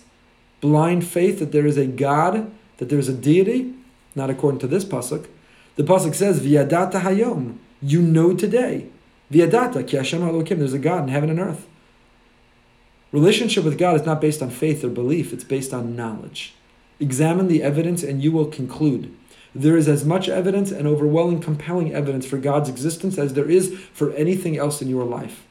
Blind 0.62 1.06
faith 1.06 1.40
that 1.40 1.52
there 1.52 1.66
is 1.66 1.78
a 1.78 1.86
God, 1.86 2.52
that 2.78 2.90
there 2.90 3.00
is 3.00 3.10
a 3.10 3.14
deity? 3.14 3.74
Not 4.16 4.30
according 4.30 4.60
to 4.62 4.68
this 4.68 4.86
pasuk. 4.86 5.28
The 5.76 5.84
pasuk 5.84 6.16
says, 6.16 6.40
"V'yadata 6.40 7.02
hayom." 7.02 7.58
You 7.82 8.02
know 8.02 8.34
today. 8.34 8.88
V'yadata 9.32 9.86
ki 9.86 9.98
Hashem 9.98 10.22
Elokim. 10.22 10.60
There's 10.60 10.74
a 10.74 10.80
God 10.80 11.04
in 11.04 11.10
heaven 11.10 11.30
and 11.30 11.40
earth. 11.40 11.68
Relationship 13.12 13.64
with 13.64 13.78
God 13.78 13.96
is 13.96 14.06
not 14.06 14.22
based 14.22 14.42
on 14.42 14.50
faith 14.50 14.84
or 14.84 14.90
belief. 14.90 15.34
It's 15.34 15.44
based 15.44 15.74
on 15.74 15.96
knowledge. 15.96 16.54
Examine 17.00 17.48
the 17.48 17.62
evidence, 17.62 18.02
and 18.02 18.24
you 18.24 18.32
will 18.32 18.46
conclude. 18.46 19.12
There 19.56 19.78
is 19.78 19.88
as 19.88 20.04
much 20.04 20.28
evidence 20.28 20.72
and 20.72 20.88
overwhelming, 20.88 21.40
compelling 21.40 21.94
evidence 21.94 22.26
for 22.26 22.38
God's 22.38 22.70
existence 22.70 23.18
as 23.18 23.34
there 23.34 23.50
is 23.50 23.78
for 23.94 24.12
anything 24.14 24.58
else 24.58 24.82
in 24.82 24.90
your 24.90 25.06
life. 25.06 25.46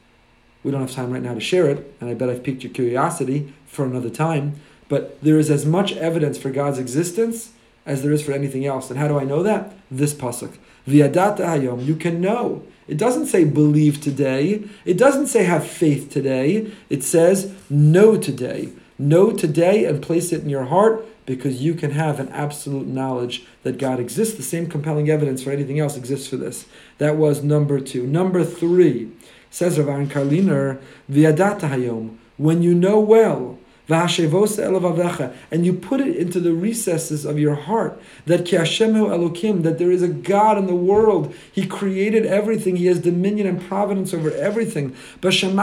We 0.63 0.71
don't 0.71 0.81
have 0.81 0.91
time 0.91 1.11
right 1.11 1.21
now 1.21 1.33
to 1.33 1.39
share 1.39 1.69
it, 1.69 1.95
and 1.99 2.09
I 2.09 2.13
bet 2.13 2.29
I've 2.29 2.43
piqued 2.43 2.63
your 2.63 2.73
curiosity 2.73 3.53
for 3.65 3.85
another 3.85 4.09
time. 4.09 4.59
But 4.89 5.21
there 5.21 5.39
is 5.39 5.49
as 5.49 5.65
much 5.65 5.93
evidence 5.93 6.37
for 6.37 6.49
God's 6.49 6.79
existence 6.79 7.51
as 7.85 8.01
there 8.01 8.11
is 8.11 8.21
for 8.21 8.31
anything 8.31 8.65
else. 8.65 8.89
And 8.89 8.99
how 8.99 9.07
do 9.07 9.19
I 9.19 9.23
know 9.23 9.43
that? 9.43 9.73
This 9.89 10.13
pasuk. 10.13 10.57
V'yadata 10.87 11.39
hayom. 11.39 11.85
You 11.85 11.95
can 11.95 12.21
know. 12.21 12.63
It 12.87 12.97
doesn't 12.97 13.27
say 13.27 13.45
believe 13.45 14.01
today. 14.01 14.63
It 14.85 14.97
doesn't 14.97 15.27
say 15.27 15.45
have 15.45 15.65
faith 15.65 16.09
today. 16.09 16.71
It 16.89 17.03
says 17.03 17.53
know 17.69 18.17
today. 18.17 18.69
Know 18.99 19.31
today 19.31 19.85
and 19.85 20.01
place 20.01 20.31
it 20.31 20.41
in 20.41 20.49
your 20.49 20.65
heart 20.65 21.05
because 21.25 21.61
you 21.61 21.73
can 21.73 21.91
have 21.91 22.19
an 22.19 22.29
absolute 22.29 22.87
knowledge 22.87 23.45
that 23.63 23.77
God 23.77 23.99
exists. 23.99 24.35
The 24.35 24.43
same 24.43 24.67
compelling 24.67 25.09
evidence 25.09 25.43
for 25.43 25.51
anything 25.51 25.79
else 25.79 25.97
exists 25.97 26.27
for 26.27 26.37
this. 26.37 26.65
That 26.97 27.17
was 27.17 27.43
number 27.43 27.79
two. 27.79 28.05
Number 28.05 28.43
three, 28.43 29.11
says 29.49 29.77
Rav 29.77 29.87
Aaron 29.87 30.09
Karliner, 30.09 30.81
V'yadata 31.09 31.69
hayom. 31.69 32.17
When 32.37 32.63
you 32.63 32.73
know 32.73 32.99
well 32.99 33.59
and 33.89 35.65
you 35.65 35.73
put 35.73 35.99
it 35.99 36.15
into 36.15 36.39
the 36.39 36.53
recesses 36.53 37.25
of 37.25 37.37
your 37.37 37.55
heart 37.55 38.01
that 38.25 38.45
Elokim, 38.45 39.63
that 39.63 39.77
there 39.77 39.91
is 39.91 40.01
a 40.01 40.07
God 40.07 40.57
in 40.57 40.67
the 40.67 40.75
world. 40.75 41.35
He 41.51 41.67
created 41.67 42.25
everything. 42.25 42.77
He 42.77 42.85
has 42.85 42.99
dominion 42.99 43.45
and 43.45 43.61
providence 43.61 44.13
over 44.13 44.31
everything. 44.31 44.95
He's 45.21 45.43
in 45.43 45.55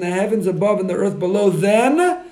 the 0.00 0.06
heavens 0.06 0.46
above 0.46 0.80
and 0.80 0.88
the 0.88 0.94
earth 0.94 1.18
below. 1.18 1.50
Then, 1.50 2.24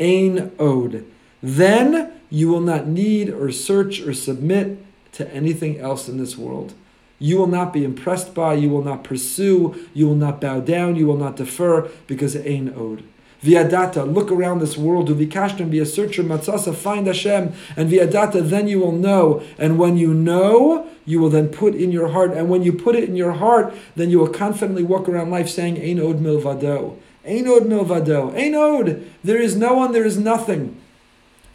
Ein 0.00 0.52
Od. 0.58 1.04
Then 1.42 2.12
you 2.30 2.48
will 2.48 2.60
not 2.60 2.86
need 2.86 3.30
or 3.30 3.50
search 3.52 4.00
or 4.00 4.12
submit 4.12 4.78
to 5.12 5.32
anything 5.32 5.78
else 5.78 6.08
in 6.08 6.18
this 6.18 6.36
world. 6.36 6.74
You 7.18 7.38
will 7.38 7.46
not 7.46 7.72
be 7.72 7.84
impressed 7.84 8.34
by, 8.34 8.54
you 8.54 8.68
will 8.68 8.82
not 8.82 9.04
pursue, 9.04 9.88
you 9.94 10.06
will 10.06 10.16
not 10.16 10.40
bow 10.40 10.60
down, 10.60 10.96
you 10.96 11.06
will 11.06 11.16
not 11.16 11.36
defer, 11.36 11.88
because 12.06 12.36
Ein 12.36 12.74
Od. 12.76 13.04
Viadata, 13.44 14.10
look 14.10 14.32
around 14.32 14.60
this 14.60 14.78
world. 14.78 15.10
Uvikashtem, 15.10 15.70
be 15.70 15.78
a 15.78 15.84
searcher. 15.84 16.24
Matzasa, 16.24 16.74
find 16.74 17.06
Hashem. 17.06 17.52
And 17.76 17.90
viadata, 17.90 18.48
then 18.48 18.68
you 18.68 18.80
will 18.80 18.92
know. 18.92 19.42
And 19.58 19.78
when 19.78 19.98
you 19.98 20.14
know, 20.14 20.88
you 21.04 21.20
will 21.20 21.28
then 21.28 21.48
put 21.48 21.74
in 21.74 21.92
your 21.92 22.08
heart. 22.08 22.32
And 22.32 22.48
when 22.48 22.62
you 22.62 22.72
put 22.72 22.96
it 22.96 23.04
in 23.04 23.16
your 23.16 23.32
heart, 23.32 23.74
then 23.96 24.08
you 24.08 24.18
will 24.18 24.30
confidently 24.30 24.82
walk 24.82 25.10
around 25.10 25.30
life 25.30 25.50
saying, 25.50 25.76
Ein 25.76 26.00
od 26.00 26.20
milvado. 26.20 26.96
Ein 27.26 27.48
od 27.48 27.62
milvado. 27.64 28.34
Ein 28.36 28.54
od. 28.54 29.02
There 29.22 29.40
is 29.40 29.56
no 29.56 29.74
one, 29.74 29.92
there 29.92 30.04
is 30.04 30.18
nothing. 30.18 30.80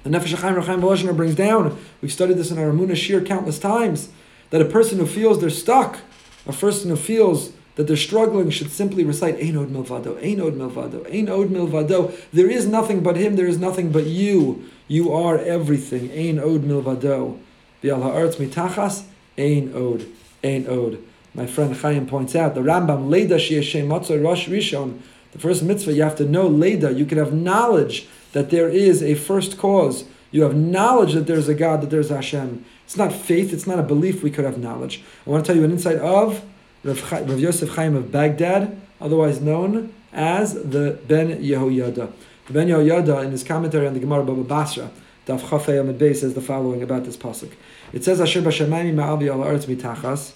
The 0.03 0.09
Nefesh 0.09 0.35
HaChaim 0.35 0.55
Reb 0.55 0.65
Chaim 0.65 0.81
Volozhiner 0.81 1.15
brings 1.15 1.35
down, 1.35 1.77
we've 2.01 2.11
studied 2.11 2.37
this 2.37 2.51
in 2.51 2.57
our 2.57 2.71
Amunah 2.71 2.95
Shir 2.95 3.21
countless 3.21 3.59
times, 3.59 4.09
that 4.49 4.61
a 4.61 4.65
person 4.65 4.97
who 4.97 5.05
feels 5.05 5.41
they're 5.41 5.49
stuck, 5.49 5.99
a 6.47 6.53
person 6.53 6.89
who 6.89 6.95
feels 6.95 7.51
that 7.75 7.87
they're 7.87 7.97
struggling 7.97 8.49
should 8.49 8.71
simply 8.71 9.03
recite 9.03 9.35
Ein 9.39 9.57
od 9.57 9.69
milvado, 9.69 10.17
Ein 10.23 10.41
od 10.41 10.53
milvado, 10.55 11.05
Ein 11.13 11.29
od 11.29 11.49
milvado. 11.49 12.13
There 12.31 12.49
is 12.49 12.65
nothing 12.65 13.01
but 13.01 13.15
Him, 13.15 13.35
there 13.35 13.45
is 13.45 13.59
nothing 13.59 13.91
but 13.91 14.05
you. 14.05 14.65
You 14.87 15.13
are 15.13 15.37
everything. 15.37 16.11
Ein 16.11 16.39
od 16.39 16.63
milvado. 16.63 17.37
V'al 17.83 18.01
ha'aretz 18.01 18.37
mitachas, 18.37 19.03
Ein 19.37 19.73
od, 19.73 20.05
Ein 20.43 20.67
od. 20.67 20.97
My 21.33 21.45
friend 21.45 21.77
Chaim 21.77 22.07
points 22.07 22.35
out, 22.35 22.55
the 22.55 22.61
Rambam, 22.61 23.09
Leda 23.09 23.37
she'eshem 23.37 23.87
matzah 23.87 24.21
rosh 24.23 24.47
rishon, 24.47 24.99
the 25.31 25.39
first 25.39 25.63
mitzvah, 25.63 25.93
you 25.93 26.03
have 26.03 26.15
to 26.17 26.25
know 26.25 26.47
Leda, 26.47 26.93
you 26.93 27.05
can 27.05 27.17
have 27.17 27.33
knowledge 27.33 28.07
that 28.33 28.49
there 28.49 28.69
is 28.69 29.01
a 29.03 29.15
first 29.15 29.57
cause. 29.57 30.05
You 30.31 30.43
have 30.43 30.55
knowledge 30.55 31.13
that 31.13 31.27
there's 31.27 31.47
a 31.47 31.55
God, 31.55 31.81
that 31.81 31.89
there's 31.89 32.09
Hashem. 32.09 32.63
It's 32.85 32.97
not 32.97 33.13
faith, 33.13 33.53
it's 33.53 33.67
not 33.67 33.79
a 33.79 33.83
belief, 33.83 34.23
we 34.23 34.31
could 34.31 34.45
have 34.45 34.57
knowledge. 34.57 35.03
I 35.25 35.29
want 35.29 35.45
to 35.45 35.47
tell 35.47 35.57
you 35.57 35.65
an 35.65 35.71
insight 35.71 35.97
of 35.97 36.43
Rav, 36.83 37.39
Yosef 37.39 37.69
Chaim 37.69 37.95
of 37.95 38.11
Baghdad, 38.11 38.79
otherwise 39.01 39.41
known 39.41 39.93
as 40.13 40.53
the 40.53 40.99
Ben 41.07 41.41
Yehoyada. 41.41 42.11
The 42.47 42.53
Ben 42.53 42.67
Yehoyada, 42.67 43.25
in 43.25 43.31
his 43.31 43.43
commentary 43.43 43.87
on 43.87 43.93
the 43.93 43.99
Gemara 43.99 44.23
Baba 44.23 44.43
Basra, 44.43 44.89
Daf 45.27 45.41
Chafei 45.41 45.79
Amid 45.79 45.99
Bey, 45.99 46.13
says 46.13 46.33
the 46.33 46.41
following 46.41 46.81
about 46.81 47.05
this 47.05 47.17
pasuk. 47.17 47.51
It 47.93 48.03
says, 48.03 48.19
"Asher 48.19 48.41
b'shamayim 48.41 48.95
ma'al 48.95 49.29
al 49.29 49.39
aretz 49.39 49.65
mitachas." 49.65 50.33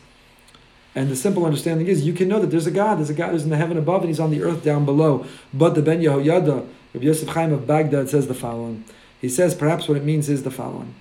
And 0.95 1.09
the 1.09 1.15
simple 1.15 1.45
understanding 1.45 1.87
is, 1.87 2.05
you 2.05 2.13
can 2.13 2.27
know 2.27 2.39
that 2.39 2.47
there's 2.47 2.67
a 2.67 2.71
God. 2.71 2.99
There's 2.99 3.09
a 3.09 3.15
God 3.15 3.31
who's 3.31 3.43
in 3.43 3.49
the 3.49 3.57
heaven 3.57 3.77
above, 3.77 4.01
and 4.01 4.09
He's 4.09 4.19
on 4.19 4.31
the 4.31 4.43
earth 4.43 4.63
down 4.63 4.85
below. 4.85 5.25
But 5.53 5.73
the 5.73 5.81
Ben 5.81 6.01
Yehoyada, 6.01 6.67
Rav 6.93 7.03
Yosef 7.03 7.29
Chaim 7.29 7.51
of 7.51 7.65
Baghdad, 7.65 8.09
says 8.09 8.27
the 8.27 8.35
following. 8.35 8.83
He 9.19 9.29
says, 9.29 9.55
perhaps 9.55 9.87
what 9.87 9.97
it 9.97 10.03
means 10.03 10.29
is 10.29 10.43
the 10.43 10.51
following: 10.51 10.93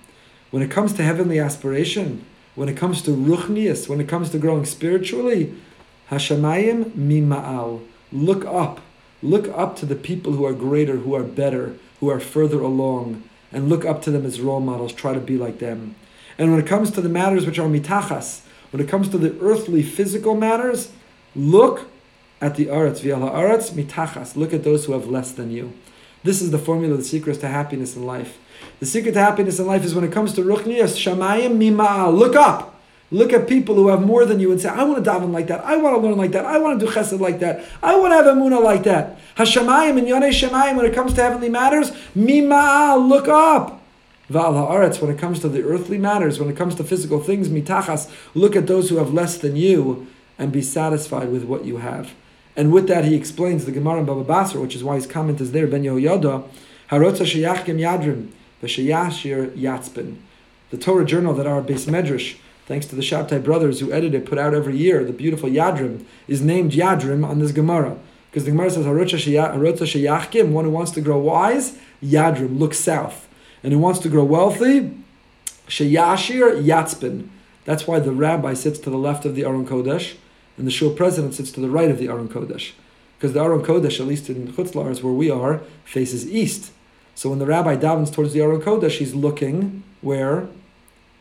When 0.50 0.62
it 0.62 0.70
comes 0.70 0.92
to 0.94 1.02
heavenly 1.02 1.38
aspiration, 1.38 2.24
when 2.54 2.68
it 2.68 2.76
comes 2.76 3.02
to 3.02 3.10
ruchnias, 3.10 3.88
when 3.88 4.00
it 4.00 4.08
comes 4.08 4.30
to 4.30 4.38
growing 4.38 4.64
spiritually, 4.64 5.54
Hashemayim 6.10 6.92
mima'al. 6.92 7.84
Look 8.12 8.44
up. 8.44 8.80
Look 9.22 9.48
up 9.48 9.76
to 9.76 9.86
the 9.86 9.94
people 9.94 10.32
who 10.32 10.44
are 10.44 10.52
greater, 10.52 10.96
who 10.96 11.14
are 11.14 11.22
better, 11.22 11.76
who 12.00 12.10
are 12.10 12.20
further 12.20 12.60
along, 12.60 13.22
and 13.50 13.68
look 13.68 13.84
up 13.84 14.02
to 14.02 14.10
them 14.10 14.26
as 14.26 14.40
role 14.40 14.60
models. 14.60 14.92
Try 14.92 15.14
to 15.14 15.20
be 15.20 15.38
like 15.38 15.58
them. 15.58 15.94
And 16.38 16.50
when 16.50 16.60
it 16.60 16.66
comes 16.66 16.90
to 16.92 17.00
the 17.00 17.08
matters 17.08 17.46
which 17.46 17.58
are 17.58 17.68
mitachas, 17.68 18.42
when 18.72 18.82
it 18.82 18.88
comes 18.88 19.08
to 19.10 19.18
the 19.18 19.38
earthly, 19.40 19.82
physical 19.82 20.34
matters, 20.34 20.90
look 21.36 21.88
at 22.40 22.56
the 22.56 22.66
aretz, 22.66 23.00
v'yala 23.00 23.32
aretz 23.32 23.70
mitachas. 23.70 24.34
Look 24.34 24.52
at 24.52 24.64
those 24.64 24.86
who 24.86 24.92
have 24.92 25.06
less 25.06 25.30
than 25.30 25.50
you. 25.50 25.72
This 26.24 26.42
is 26.42 26.50
the 26.50 26.58
formula, 26.58 26.96
the 26.96 27.04
secret 27.04 27.38
to 27.40 27.48
happiness 27.48 27.94
in 27.96 28.06
life. 28.06 28.38
The 28.80 28.86
secret 28.86 29.12
to 29.12 29.20
happiness 29.20 29.58
in 29.58 29.66
life 29.66 29.84
is 29.84 29.94
when 29.94 30.04
it 30.04 30.12
comes 30.12 30.32
to 30.34 30.42
ruchnias, 30.42 30.96
shamayim 30.96 31.58
mima'al. 31.58 32.16
Look 32.16 32.34
up. 32.34 32.80
Look 33.10 33.34
at 33.34 33.46
people 33.46 33.74
who 33.74 33.88
have 33.88 34.00
more 34.00 34.24
than 34.24 34.40
you 34.40 34.50
and 34.52 34.60
say, 34.60 34.70
I 34.70 34.84
want 34.84 35.04
to 35.04 35.10
daven 35.10 35.32
like 35.32 35.48
that. 35.48 35.62
I 35.64 35.76
want 35.76 36.00
to 36.00 36.08
learn 36.08 36.16
like 36.16 36.32
that. 36.32 36.46
I 36.46 36.56
want 36.56 36.80
to 36.80 36.86
do 36.86 36.90
chesed 36.90 37.20
like 37.20 37.40
that. 37.40 37.62
I 37.82 37.98
want 37.98 38.12
to 38.12 38.16
have 38.16 38.24
emunah 38.24 38.62
like 38.62 38.84
that. 38.84 39.18
Hashamayim 39.36 39.98
and 39.98 40.06
yonei 40.06 40.30
shemayim, 40.30 40.76
when 40.76 40.86
it 40.86 40.94
comes 40.94 41.12
to 41.14 41.22
heavenly 41.22 41.50
matters, 41.50 41.90
mima'al. 42.16 43.06
Look 43.06 43.28
up. 43.28 43.81
When 44.32 45.10
it 45.10 45.18
comes 45.18 45.40
to 45.40 45.48
the 45.48 45.62
earthly 45.62 45.98
matters, 45.98 46.38
when 46.40 46.48
it 46.48 46.56
comes 46.56 46.74
to 46.76 46.84
physical 46.84 47.20
things, 47.20 47.48
mitachas, 47.48 48.10
look 48.34 48.56
at 48.56 48.66
those 48.66 48.88
who 48.88 48.96
have 48.96 49.12
less 49.12 49.36
than 49.38 49.56
you 49.56 50.06
and 50.38 50.50
be 50.50 50.62
satisfied 50.62 51.30
with 51.30 51.44
what 51.44 51.64
you 51.64 51.78
have. 51.78 52.14
And 52.56 52.72
with 52.72 52.86
that, 52.88 53.04
he 53.04 53.14
explains 53.14 53.64
the 53.64 53.72
Gemara 53.72 54.00
in 54.00 54.04
Baba 54.04 54.24
Basra, 54.24 54.60
which 54.60 54.76
is 54.76 54.84
why 54.84 54.96
his 54.96 55.06
comment 55.06 55.40
is 55.40 55.52
there, 55.52 55.66
Ben 55.66 55.82
Yehoyada, 55.82 56.48
Harotza 56.90 57.24
Sheyachkim 57.24 57.78
Yadrim, 57.78 58.28
V'Sheyashir 58.62 59.56
Yatzbin. 59.56 60.16
The 60.70 60.76
Torah 60.76 61.04
journal 61.04 61.34
that 61.34 61.46
our 61.46 61.62
beis 61.62 61.86
medrash, 61.86 62.36
thanks 62.66 62.86
to 62.86 62.94
the 62.94 63.02
Shabtai 63.02 63.42
brothers 63.42 63.80
who 63.80 63.90
edit 63.92 64.14
it, 64.14 64.26
put 64.26 64.38
out 64.38 64.54
every 64.54 64.76
year, 64.76 65.04
the 65.04 65.12
beautiful 65.12 65.48
Yadrim, 65.48 66.04
is 66.28 66.42
named 66.42 66.72
Yadrim 66.72 67.26
on 67.26 67.38
this 67.38 67.52
Gemara. 67.52 67.96
Because 68.30 68.44
the 68.44 68.50
Gemara 68.50 68.70
says, 68.70 68.86
Harotza 68.86 69.18
Sheyachkim, 69.18 70.52
one 70.52 70.64
who 70.64 70.70
wants 70.70 70.90
to 70.92 71.00
grow 71.00 71.18
wise, 71.18 71.78
Yadrim, 72.02 72.58
look 72.58 72.74
south. 72.74 73.28
And 73.62 73.72
who 73.72 73.78
wants 73.78 74.00
to 74.00 74.08
grow 74.08 74.24
wealthy, 74.24 74.92
Sheyashir 75.68 76.62
Yatzbin. 76.62 77.28
That's 77.64 77.86
why 77.86 78.00
the 78.00 78.12
rabbi 78.12 78.54
sits 78.54 78.78
to 78.80 78.90
the 78.90 78.96
left 78.96 79.24
of 79.24 79.34
the 79.34 79.44
Aron 79.44 79.66
Kodesh, 79.66 80.16
and 80.56 80.66
the 80.66 80.70
shul 80.70 80.90
president 80.90 81.34
sits 81.34 81.52
to 81.52 81.60
the 81.60 81.70
right 81.70 81.90
of 81.90 81.98
the 81.98 82.08
Aron 82.08 82.28
Kodesh. 82.28 82.72
Because 83.16 83.34
the 83.34 83.40
Aron 83.40 83.62
Kodesh, 83.62 84.00
at 84.00 84.06
least 84.06 84.28
in 84.28 84.48
Chutz 84.48 84.72
La'aretz 84.72 85.02
where 85.02 85.12
we 85.12 85.30
are, 85.30 85.60
faces 85.84 86.26
east. 86.28 86.72
So 87.14 87.30
when 87.30 87.38
the 87.38 87.46
rabbi 87.46 87.76
davens 87.76 88.12
towards 88.12 88.32
the 88.32 88.40
Aron 88.40 88.60
Kodesh, 88.60 88.98
he's 88.98 89.14
looking 89.14 89.84
where? 90.00 90.48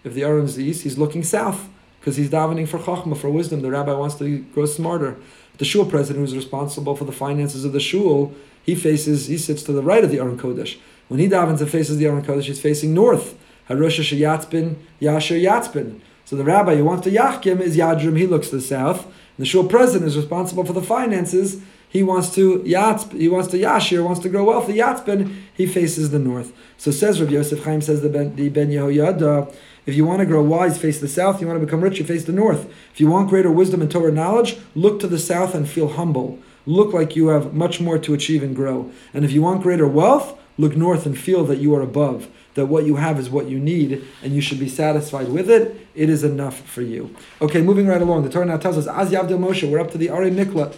If 0.04 0.16
the 0.16 0.24
Aron 0.24 0.46
is 0.46 0.60
east, 0.60 0.82
he's 0.82 0.98
looking 0.98 1.24
south. 1.24 1.70
Because 2.00 2.18
he's 2.18 2.32
davening 2.32 2.68
for 2.68 2.80
chachma, 2.80 3.16
for 3.16 3.30
wisdom. 3.30 3.62
The 3.62 3.70
rabbi 3.70 3.94
wants 3.94 4.16
to 4.16 4.40
grow 4.40 4.66
smarter. 4.66 5.18
The 5.60 5.66
shul 5.66 5.86
president, 5.86 6.26
who's 6.26 6.36
responsible 6.36 6.96
for 6.96 7.06
the 7.06 7.12
finances 7.12 7.64
of 7.64 7.74
the 7.74 7.80
shul, 7.80 8.34
he 8.64 8.74
faces, 8.74 9.28
he 9.28 9.38
sits 9.38 9.62
to 9.64 9.72
the 9.72 9.84
right 9.84 10.04
of 10.04 10.10
the 10.10 10.18
Aron 10.18 10.40
Kodesh. 10.40 10.78
When 11.12 11.20
he 11.20 11.28
davens 11.28 11.60
and 11.60 11.70
faces 11.70 11.98
the 11.98 12.06
Aron 12.06 12.24
Kodesh, 12.24 12.46
he's 12.46 12.62
facing 12.62 12.94
north. 12.94 13.38
Harosha 13.68 14.02
Shayatzbin, 14.02 14.78
Yasher 15.02 15.44
Yatzbin. 15.44 16.00
So 16.24 16.38
the 16.38 16.46
rabbi 16.46 16.76
who 16.76 16.86
wants 16.86 17.04
to 17.04 17.12
Yachkim 17.12 17.60
is 17.60 17.76
Yadrim, 17.76 18.18
he 18.18 18.26
looks 18.26 18.48
to 18.52 18.56
the 18.56 18.62
south. 18.62 19.14
The 19.38 19.46
shul 19.46 19.66
president 19.66 20.08
is 20.08 20.16
responsible 20.16 20.64
for 20.64 20.72
the 20.72 20.82
finances. 20.82 21.62
He 21.90 22.02
wants 22.02 22.34
to 22.36 22.60
Yatz, 22.60 23.12
he 23.12 23.28
wants 23.28 23.50
to 23.50 23.58
Yashir, 23.58 24.06
wants 24.06 24.22
to 24.22 24.30
grow 24.30 24.46
wealthy. 24.46 24.76
Yatzbin, 24.76 25.36
he 25.54 25.68
faces 25.68 26.12
the 26.12 26.18
north. 26.18 26.54
So 26.78 26.92
says 26.92 27.20
Rabbi 27.20 27.34
Yosef 27.34 27.66
Chaim, 27.66 27.82
says 27.82 28.02
the 28.02 28.08
Ben, 28.08 28.34
the 28.38 28.48
ben 28.48 28.70
Yehoyada, 28.70 29.54
if 29.86 29.96
you 29.96 30.06
want 30.06 30.22
to 30.22 30.26
grow 30.26 30.42
wise, 30.42 30.78
face 30.78 31.02
the 31.02 31.10
south. 31.10 31.42
You 31.42 31.48
want 31.48 31.60
to 31.60 31.66
become 31.66 31.82
rich, 31.82 32.00
you 32.00 32.06
face 32.06 32.24
the 32.24 32.32
north. 32.32 32.72
If 32.94 33.02
you 33.02 33.10
want 33.10 33.28
greater 33.28 33.52
wisdom 33.52 33.82
and 33.82 33.92
Torah 33.92 34.14
knowledge, 34.14 34.56
look 34.76 35.02
to 35.02 35.10
the 35.10 35.20
south 35.20 35.54
and 35.56 35.68
feel 35.68 35.90
humble. 35.90 36.40
Look 36.66 36.94
like 36.94 37.18
you 37.18 37.28
have 37.28 37.54
much 37.54 37.82
more 37.82 37.98
to 37.98 38.14
achieve 38.14 38.44
and 38.44 38.56
grow. 38.56 38.90
And 39.14 39.26
if 39.26 39.34
you 39.34 39.42
want 39.42 39.62
greater 39.62 39.88
wealth, 39.88 40.38
look 40.62 40.76
north 40.76 41.06
and 41.06 41.18
feel 41.18 41.44
that 41.46 41.58
you 41.58 41.76
are 41.76 41.82
above 41.82 42.28
that 42.54 42.66
what 42.66 42.86
you 42.86 42.98
have 42.98 43.20
is 43.20 43.30
what 43.30 43.48
you 43.48 43.60
need 43.60 44.04
and 44.24 44.34
you 44.34 44.42
should 44.42 44.60
be 44.60 44.68
satisfied 44.68 45.30
with 45.30 45.50
it, 45.50 45.88
it 45.96 46.10
is 46.10 46.24
enough 46.24 46.60
for 46.62 46.82
you. 46.82 47.16
Okay, 47.42 47.62
moving 47.62 47.88
right 47.88 48.02
along. 48.02 48.24
The 48.24 48.30
Torah 48.30 48.46
now 48.46 48.58
tells 48.58 48.78
us, 48.78 48.88
Az 48.88 49.10
Yavdel 49.12 49.40
Moshe, 49.40 49.70
we're 49.70 49.80
up 49.80 49.92
to 49.92 49.98
the 49.98 50.10
Ari 50.10 50.32
Mikla. 50.32 50.76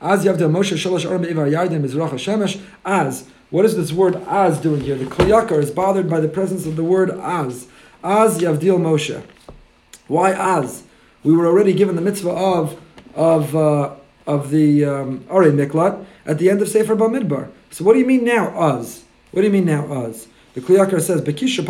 Az 0.00 0.24
Yavdel 0.24 0.50
Moshe, 0.50 0.76
Shalosh 0.76 1.08
Aram 1.08 1.24
Ivar 1.24 1.46
Yardim, 1.46 1.82
Mizrach 1.82 2.10
HaShemesh, 2.10 2.60
Az. 2.84 3.26
What 3.50 3.64
is 3.64 3.74
this 3.76 3.92
word 3.92 4.16
Az 4.26 4.60
doing 4.60 4.82
here? 4.82 4.96
The 4.96 5.06
Kol 5.06 5.58
is 5.60 5.70
bothered 5.70 6.10
by 6.10 6.20
the 6.20 6.28
presence 6.28 6.66
of 6.66 6.76
the 6.76 6.84
word 6.84 7.10
Az. 7.10 7.68
Az 8.02 8.42
Yavdil 8.42 8.78
Moshe. 8.78 9.22
Why 10.08 10.32
Az? 10.32 10.82
We 11.22 11.34
were 11.34 11.46
already 11.46 11.72
given 11.72 11.94
the 11.94 12.02
mitzvah 12.02 12.34
of, 12.34 12.78
of, 13.14 13.54
uh, 13.54 13.94
of 14.26 14.50
the 14.50 14.84
um, 14.84 15.24
Ari 15.30 15.52
Miklat 15.52 16.04
at 16.26 16.38
the 16.38 16.50
end 16.50 16.60
of 16.60 16.68
Sefer 16.68 16.94
Bamidbar. 16.94 17.48
So 17.70 17.84
what 17.84 17.94
do 17.94 17.98
you 17.98 18.06
mean 18.06 18.24
now, 18.24 18.48
Az? 18.54 19.04
What 19.34 19.40
do 19.40 19.48
you 19.48 19.52
mean 19.52 19.64
now, 19.64 19.92
Az? 19.92 20.28
The 20.54 20.60
Kli 20.60 20.78
Yakar 20.78 21.00
says, 21.00 21.20
"Bekisha 21.20 21.64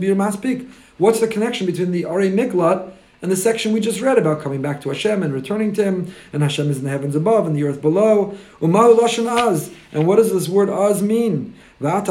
bir 0.00 0.14
maspik." 0.14 0.66
What's 0.96 1.20
the 1.20 1.28
connection 1.28 1.66
between 1.66 1.92
the 1.92 2.06
Ari 2.06 2.30
Miklat 2.30 2.90
and 3.20 3.30
the 3.30 3.36
section 3.36 3.74
we 3.74 3.80
just 3.80 4.00
read 4.00 4.16
about 4.16 4.40
coming 4.40 4.62
back 4.62 4.80
to 4.80 4.88
Hashem 4.88 5.22
and 5.22 5.34
returning 5.34 5.74
to 5.74 5.84
Him, 5.84 6.06
and 6.32 6.42
Hashem 6.42 6.70
is 6.70 6.78
in 6.78 6.84
the 6.84 6.88
heavens 6.88 7.14
above 7.14 7.46
and 7.46 7.54
the 7.54 7.64
earth 7.64 7.82
below? 7.82 8.34
Umahu 8.62 8.98
lashon 8.98 9.30
az, 9.30 9.68
and 9.92 10.06
what 10.06 10.16
does 10.16 10.32
this 10.32 10.48
word 10.48 10.70
az 10.70 11.02
mean? 11.02 11.52
The 11.78 11.90
Gemara 11.90 12.04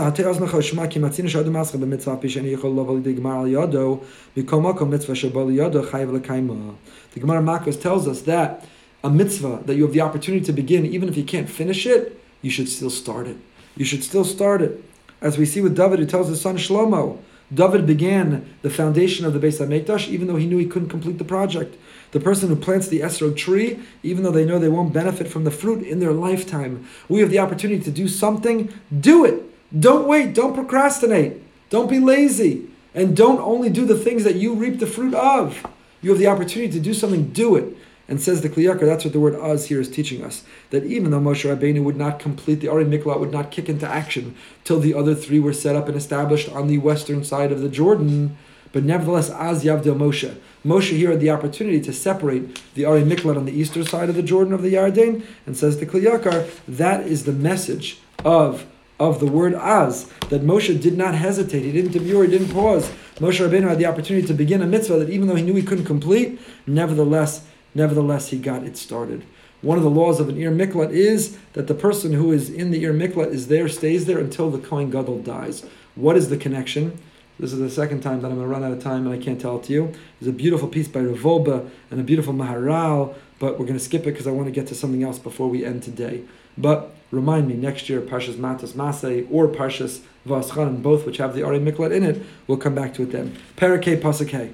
Makos 7.41 7.81
tells 7.81 8.07
us 8.07 8.21
that 8.21 8.63
a 9.03 9.09
mitzvah 9.09 9.63
that 9.65 9.75
you 9.75 9.83
have 9.83 9.93
the 9.93 10.01
opportunity 10.01 10.45
to 10.45 10.53
begin, 10.53 10.85
even 10.85 11.09
if 11.09 11.17
you 11.17 11.23
can't 11.23 11.49
finish 11.49 11.87
it, 11.87 12.19
you 12.43 12.51
should 12.51 12.69
still 12.69 12.91
start 12.91 13.25
it 13.25 13.37
you 13.75 13.85
should 13.85 14.03
still 14.03 14.25
start 14.25 14.61
it. 14.61 14.83
As 15.21 15.37
we 15.37 15.45
see 15.45 15.61
with 15.61 15.75
David, 15.75 15.99
who 15.99 16.05
tells 16.05 16.27
his 16.27 16.41
son 16.41 16.57
Shlomo, 16.57 17.19
David 17.53 17.85
began 17.85 18.53
the 18.61 18.69
foundation 18.69 19.25
of 19.25 19.33
the 19.33 19.39
Beis 19.39 19.59
Hamikdash, 19.59 20.07
even 20.09 20.27
though 20.27 20.35
he 20.35 20.47
knew 20.47 20.57
he 20.57 20.65
couldn't 20.65 20.89
complete 20.89 21.17
the 21.17 21.23
project. 21.23 21.77
The 22.11 22.19
person 22.19 22.49
who 22.49 22.55
plants 22.55 22.87
the 22.87 23.01
esrog 23.01 23.37
tree, 23.37 23.79
even 24.01 24.23
though 24.23 24.31
they 24.31 24.45
know 24.45 24.59
they 24.59 24.69
won't 24.69 24.93
benefit 24.93 25.27
from 25.27 25.43
the 25.43 25.51
fruit 25.51 25.83
in 25.83 25.99
their 25.99 26.11
lifetime, 26.11 26.87
we 27.09 27.21
have 27.21 27.29
the 27.29 27.39
opportunity 27.39 27.81
to 27.83 27.91
do 27.91 28.07
something. 28.07 28.71
Do 28.97 29.25
it. 29.25 29.43
Don't 29.79 30.07
wait. 30.07 30.33
Don't 30.33 30.53
procrastinate. 30.53 31.41
Don't 31.69 31.89
be 31.89 31.99
lazy. 31.99 32.67
And 32.93 33.17
don't 33.17 33.39
only 33.39 33.69
do 33.69 33.85
the 33.85 33.97
things 33.97 34.23
that 34.23 34.35
you 34.35 34.53
reap 34.53 34.79
the 34.79 34.87
fruit 34.87 35.15
of. 35.15 35.65
You 36.01 36.11
have 36.11 36.19
the 36.19 36.27
opportunity 36.27 36.71
to 36.73 36.79
do 36.79 36.93
something. 36.93 37.29
Do 37.31 37.55
it. 37.55 37.75
And 38.07 38.21
says 38.21 38.41
the 38.41 38.49
Kli 38.49 38.65
Yakar, 38.65 38.81
that's 38.81 39.05
what 39.05 39.13
the 39.13 39.19
word 39.19 39.35
Az 39.35 39.67
here 39.67 39.79
is 39.79 39.89
teaching 39.89 40.23
us. 40.23 40.43
That 40.71 40.83
even 40.83 41.11
though 41.11 41.21
Moshe 41.21 41.49
Rabbeinu 41.49 41.83
would 41.83 41.95
not 41.95 42.19
complete 42.19 42.59
the 42.59 42.67
Ari 42.67 42.85
Miklat, 42.85 43.19
would 43.19 43.31
not 43.31 43.51
kick 43.51 43.69
into 43.69 43.87
action 43.87 44.35
till 44.63 44.79
the 44.79 44.93
other 44.93 45.15
three 45.15 45.39
were 45.39 45.53
set 45.53 45.75
up 45.75 45.87
and 45.87 45.95
established 45.95 46.49
on 46.49 46.67
the 46.67 46.79
western 46.79 47.23
side 47.23 47.51
of 47.51 47.61
the 47.61 47.69
Jordan, 47.69 48.37
but 48.73 48.83
nevertheless, 48.83 49.29
Az 49.29 49.63
Yavdil 49.63 49.95
Moshe. 49.95 50.35
Moshe 50.65 50.97
here 50.97 51.11
had 51.11 51.21
the 51.21 51.29
opportunity 51.29 51.79
to 51.79 51.93
separate 51.93 52.59
the 52.73 52.83
Ari 52.83 53.03
Miklat 53.03 53.37
on 53.37 53.45
the 53.45 53.57
eastern 53.57 53.85
side 53.85 54.09
of 54.09 54.15
the 54.15 54.23
Jordan 54.23 54.53
of 54.53 54.63
the 54.63 54.73
Yarden, 54.73 55.23
and 55.45 55.55
says 55.55 55.79
the 55.79 55.85
Kli 55.85 56.03
Yakar, 56.03 56.49
that 56.67 57.07
is 57.07 57.23
the 57.23 57.31
message 57.31 57.99
of 58.25 58.65
of 58.99 59.19
the 59.19 59.25
word 59.25 59.53
Az, 59.55 60.09
that 60.29 60.43
Moshe 60.43 60.79
did 60.79 60.97
not 60.97 61.15
hesitate, 61.15 61.63
he 61.63 61.71
didn't 61.71 61.91
demur, 61.91 62.23
he 62.23 62.29
didn't 62.29 62.53
pause. 62.53 62.89
Moshe 63.15 63.45
Rabbeinu 63.45 63.67
had 63.67 63.79
the 63.79 63.85
opportunity 63.85 64.25
to 64.25 64.33
begin 64.33 64.61
a 64.61 64.67
mitzvah 64.67 64.99
that 64.99 65.09
even 65.09 65.27
though 65.27 65.35
he 65.35 65.43
knew 65.43 65.55
he 65.55 65.63
couldn't 65.63 65.85
complete, 65.85 66.39
nevertheless 66.67 67.45
Nevertheless, 67.75 68.29
he 68.29 68.37
got 68.37 68.63
it 68.63 68.77
started. 68.77 69.23
One 69.61 69.77
of 69.77 69.83
the 69.83 69.89
laws 69.89 70.19
of 70.19 70.27
an 70.27 70.37
ear 70.37 70.51
Miklat 70.51 70.91
is 70.91 71.37
that 71.53 71.67
the 71.67 71.73
person 71.73 72.11
who 72.13 72.31
is 72.33 72.49
in 72.49 72.71
the 72.71 72.83
ear 72.83 72.93
Miklat 72.93 73.31
is 73.31 73.47
there, 73.47 73.69
stays 73.69 74.05
there 74.05 74.19
until 74.19 74.51
the 74.51 74.59
Kohen 74.59 74.91
Gadol 74.91 75.19
dies. 75.19 75.65
What 75.95 76.17
is 76.17 76.29
the 76.29 76.37
connection? 76.37 76.99
This 77.39 77.53
is 77.53 77.59
the 77.59 77.69
second 77.69 78.01
time 78.01 78.21
that 78.21 78.27
I'm 78.27 78.35
going 78.35 78.47
to 78.47 78.53
run 78.53 78.63
out 78.63 78.73
of 78.73 78.83
time 78.83 79.07
and 79.07 79.15
I 79.15 79.23
can't 79.23 79.39
tell 79.39 79.57
it 79.57 79.63
to 79.63 79.73
you. 79.73 79.93
There's 80.19 80.29
a 80.29 80.37
beautiful 80.37 80.67
piece 80.67 80.87
by 80.87 80.99
Rav 80.99 81.19
Wolbe 81.19 81.69
and 81.89 81.99
a 81.99 82.03
beautiful 82.03 82.33
Maharal, 82.33 83.15
but 83.39 83.57
we're 83.57 83.65
going 83.65 83.79
to 83.79 83.83
skip 83.83 84.01
it 84.01 84.11
because 84.11 84.27
I 84.27 84.31
want 84.31 84.47
to 84.47 84.51
get 84.51 84.67
to 84.67 84.75
something 84.75 85.01
else 85.01 85.17
before 85.17 85.49
we 85.49 85.65
end 85.65 85.81
today. 85.81 86.23
But 86.57 86.93
remind 87.09 87.47
me, 87.47 87.55
next 87.55 87.89
year, 87.89 88.01
Parshas 88.01 88.35
Matas 88.35 88.73
Masay 88.73 89.27
or 89.31 89.47
Parshas 89.47 90.01
Vaschan, 90.27 90.83
both 90.83 91.05
which 91.05 91.17
have 91.17 91.33
the 91.35 91.43
Ari 91.43 91.59
Miklat 91.59 91.93
in 91.93 92.03
it, 92.03 92.21
we'll 92.47 92.57
come 92.57 92.75
back 92.75 92.93
to 92.95 93.03
it 93.03 93.11
then. 93.11 93.35
Parakeh 93.55 93.99
Pasakeh. 93.99 94.53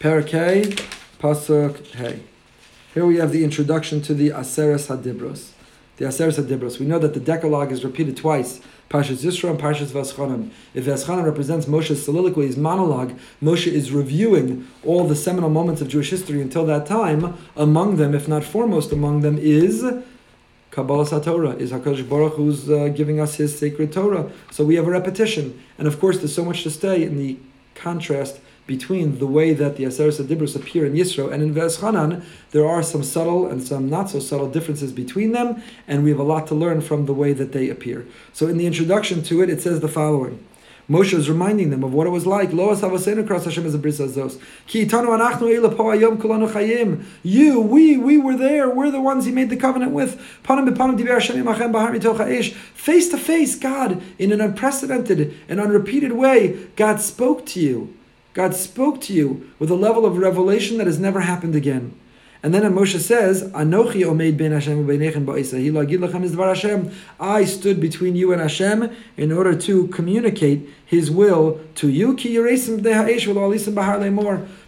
Parakeh 0.00 1.01
Pasuk 1.22 1.86
Hey. 1.94 2.18
Here 2.94 3.06
we 3.06 3.18
have 3.18 3.30
the 3.30 3.44
introduction 3.44 4.02
to 4.02 4.12
the 4.12 4.30
Aseres 4.30 4.88
Hadibros. 4.88 5.50
The 5.96 6.06
Aseres 6.06 6.36
Hadibros. 6.36 6.80
We 6.80 6.86
know 6.86 6.98
that 6.98 7.14
the 7.14 7.20
Decalogue 7.20 7.70
is 7.70 7.84
repeated 7.84 8.16
twice. 8.16 8.60
Parshas 8.90 9.24
Yisro 9.24 9.50
and 9.50 9.60
Parshas 9.60 9.92
Veschanim. 9.92 10.50
If 10.74 10.86
Veschanim 10.86 11.24
represents 11.24 11.66
Moshe's 11.66 12.04
soliloquy, 12.04 12.48
his 12.48 12.56
monologue, 12.56 13.16
Moshe 13.40 13.68
is 13.68 13.92
reviewing 13.92 14.66
all 14.84 15.06
the 15.06 15.14
seminal 15.14 15.48
moments 15.48 15.80
of 15.80 15.86
Jewish 15.86 16.10
history 16.10 16.42
until 16.42 16.66
that 16.66 16.86
time. 16.86 17.38
Among 17.54 17.98
them, 17.98 18.16
if 18.16 18.26
not 18.26 18.42
foremost 18.42 18.90
among 18.90 19.20
them, 19.20 19.38
is 19.38 19.84
Kabbalah 20.72 21.04
Satorah 21.04 21.56
is 21.56 21.70
Hakadosh 21.70 22.08
Baruch 22.08 22.32
who's 22.32 22.68
uh, 22.68 22.88
giving 22.88 23.20
us 23.20 23.36
His 23.36 23.56
sacred 23.56 23.92
Torah. 23.92 24.28
So 24.50 24.64
we 24.64 24.74
have 24.74 24.88
a 24.88 24.90
repetition, 24.90 25.62
and 25.78 25.86
of 25.86 26.00
course, 26.00 26.18
there's 26.18 26.34
so 26.34 26.44
much 26.44 26.64
to 26.64 26.70
stay 26.70 27.04
in 27.04 27.16
the 27.16 27.38
contrast 27.76 28.40
between 28.76 29.18
the 29.18 29.26
way 29.26 29.52
that 29.52 29.76
the 29.76 29.84
Aseret 29.84 30.18
Adibros 30.18 30.56
appear 30.56 30.86
in 30.86 30.94
Yisro 30.94 31.30
and 31.30 31.42
in 31.42 31.54
Veschanan, 31.54 32.24
there 32.52 32.66
are 32.66 32.82
some 32.82 33.02
subtle 33.02 33.46
and 33.46 33.62
some 33.62 33.90
not 33.90 34.08
so 34.08 34.18
subtle 34.18 34.50
differences 34.50 34.92
between 34.92 35.32
them, 35.32 35.62
and 35.86 36.02
we 36.02 36.08
have 36.08 36.18
a 36.18 36.22
lot 36.34 36.46
to 36.46 36.54
learn 36.54 36.80
from 36.80 37.04
the 37.04 37.12
way 37.12 37.34
that 37.34 37.52
they 37.52 37.68
appear. 37.68 38.06
So 38.32 38.46
in 38.46 38.56
the 38.56 38.64
introduction 38.64 39.22
to 39.24 39.42
it, 39.42 39.50
it 39.50 39.60
says 39.60 39.80
the 39.80 39.88
following. 39.88 40.42
Moshe 40.88 41.12
is 41.12 41.28
reminding 41.28 41.68
them 41.68 41.84
of 41.84 41.92
what 41.92 42.06
it 42.06 42.10
was 42.10 42.26
like. 42.26 42.50
Lo 42.54 42.74
asavasenu 42.74 43.28
kras 43.28 43.44
Hashem 43.44 43.66
as 43.66 43.74
a 43.74 43.78
bris 43.78 44.00
azos. 44.00 44.40
Ki 44.66 44.86
anachnu. 44.86 45.50
You, 47.22 47.60
we, 47.60 47.96
we 47.98 48.16
were 48.16 48.36
there. 48.38 48.70
We're 48.70 48.90
the 48.90 49.02
ones 49.02 49.26
He 49.26 49.32
made 49.32 49.50
the 49.50 49.56
covenant 49.58 49.92
with. 49.92 50.18
Face 52.74 53.08
to 53.10 53.18
face, 53.18 53.54
God, 53.56 54.02
in 54.18 54.32
an 54.32 54.40
unprecedented 54.40 55.38
and 55.46 55.60
unrepeated 55.60 56.12
way, 56.12 56.68
God 56.74 57.00
spoke 57.02 57.44
to 57.46 57.60
you. 57.60 57.94
God 58.34 58.54
spoke 58.54 59.00
to 59.02 59.12
you 59.12 59.50
with 59.58 59.70
a 59.70 59.74
level 59.74 60.06
of 60.06 60.18
revelation 60.18 60.78
that 60.78 60.86
has 60.86 60.98
never 60.98 61.20
happened 61.20 61.54
again. 61.54 61.98
And 62.44 62.52
then 62.52 62.62
Moshe 62.72 62.98
says, 62.98 63.44
Anochi 63.52 64.02
omeid 64.02 64.36
ben 64.36 64.50
Hashem. 64.50 64.88
Hashem. 66.36 66.90
I 67.20 67.44
stood 67.44 67.80
between 67.80 68.16
you 68.16 68.32
and 68.32 68.40
Hashem 68.40 68.90
in 69.16 69.30
order 69.30 69.54
to 69.60 69.86
communicate 69.88 70.68
His 70.84 71.08
will 71.08 71.60
to 71.76 71.88
you. 71.88 72.14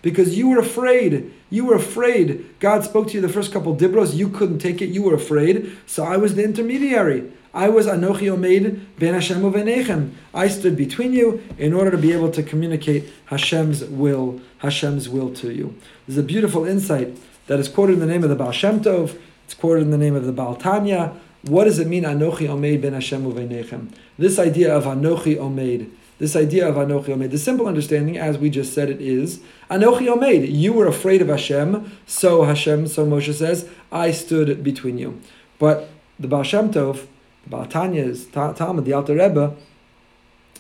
Because 0.03 0.39
you 0.39 0.49
were 0.49 0.59
afraid. 0.61 1.33
You 1.51 1.65
were 1.65 1.75
afraid. 1.75 2.61
God 2.61 2.85
spoke 2.85 3.09
to 3.09 3.15
you 3.15 3.21
the 3.21 3.29
first 3.29 3.53
couple 3.53 3.77
dibros. 3.77 4.15
You 4.15 4.29
couldn't 4.29 4.61
take 4.61 4.81
it. 4.81 4.91
You 4.91 5.03
were 5.03 5.15
afraid. 5.15 5.77
So 5.87 6.05
I 6.05 6.17
was 6.17 6.37
the 6.37 6.45
intermediary. 6.45 7.33
I 7.55 7.69
was 7.69 7.87
Anochi 7.87 8.27
Omeid 8.37 8.85
ben 8.99 9.15
Hashem 9.15 9.41
uvenechem. 9.41 10.11
I 10.35 10.49
stood 10.49 10.77
between 10.77 11.13
you 11.13 11.41
in 11.57 11.73
order 11.73 11.93
to 11.93 11.97
be 11.97 12.13
able 12.13 12.33
to 12.33 12.43
communicate 12.43 13.09
Hashem's 13.27 13.85
will, 13.85 14.41
Hashem's 14.59 15.09
will 15.09 15.33
to 15.35 15.53
you. 15.53 15.77
This 16.09 16.17
is 16.17 16.19
a 16.19 16.27
beautiful 16.27 16.65
insight 16.65 17.17
that 17.47 17.61
is 17.61 17.69
quoted 17.69 17.93
in 17.93 18.01
the 18.01 18.07
name 18.07 18.25
of 18.25 18.29
the 18.29 18.35
Baal 18.35 18.51
Shem 18.51 18.81
Tov. 18.81 19.17
It's 19.45 19.55
quoted 19.55 19.83
in 19.83 19.93
the 19.93 19.99
name 19.99 20.17
of 20.17 20.25
the 20.25 20.33
Baal 20.33 20.57
Tanya. 20.57 21.15
What 21.43 21.65
does 21.65 21.79
it 21.79 21.87
mean, 21.87 22.03
Anochi 22.03 22.49
Omeid 22.49 22.83
ben 22.83 22.93
Hashem 22.93 23.23
uvenechem? 23.23 23.95
This 24.19 24.41
idea 24.41 24.75
of 24.75 24.83
Anochi 24.83 25.37
Omeid, 25.37 25.91
this 26.19 26.35
idea 26.35 26.69
of 26.69 26.75
Anochi 26.75 27.15
Omeid, 27.15 27.31
the 27.31 27.39
simple 27.39 27.69
understanding, 27.69 28.19
as 28.19 28.37
we 28.37 28.51
just 28.51 28.75
said 28.75 28.91
it 28.91 29.01
is, 29.01 29.41
Anochi 29.71 30.13
Omeid, 30.13 30.51
you 30.51 30.73
were 30.73 30.89
afraid 30.89 31.23
of 31.23 31.29
Hashem, 31.29 31.93
so 32.05 32.43
Hashem, 32.43 32.89
so 32.89 33.07
Moshe 33.07 33.33
says, 33.33 33.69
I 33.93 34.11
stood 34.11 34.65
between 34.65 34.99
you. 34.99 35.21
But 35.61 35.89
the 36.19 36.27
Baal 36.27 36.43
Shem 36.43 36.73
Tov, 36.73 37.07
the 37.45 37.51
Baal 37.51 37.67
Tanya's 37.67 38.27
Talmud, 38.27 38.85
the 38.85 38.93
Alter 38.93 39.15
Rebbe, 39.15 39.55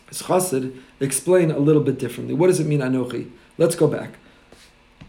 his 0.09 0.23
Chassid, 0.23 0.79
explain 1.01 1.51
a 1.51 1.59
little 1.59 1.83
bit 1.83 1.99
differently. 1.99 2.35
What 2.35 2.47
does 2.47 2.61
it 2.61 2.67
mean, 2.67 2.81
Anochi? 2.81 3.31
Let's 3.59 3.75
go 3.75 3.89
back. 3.89 4.19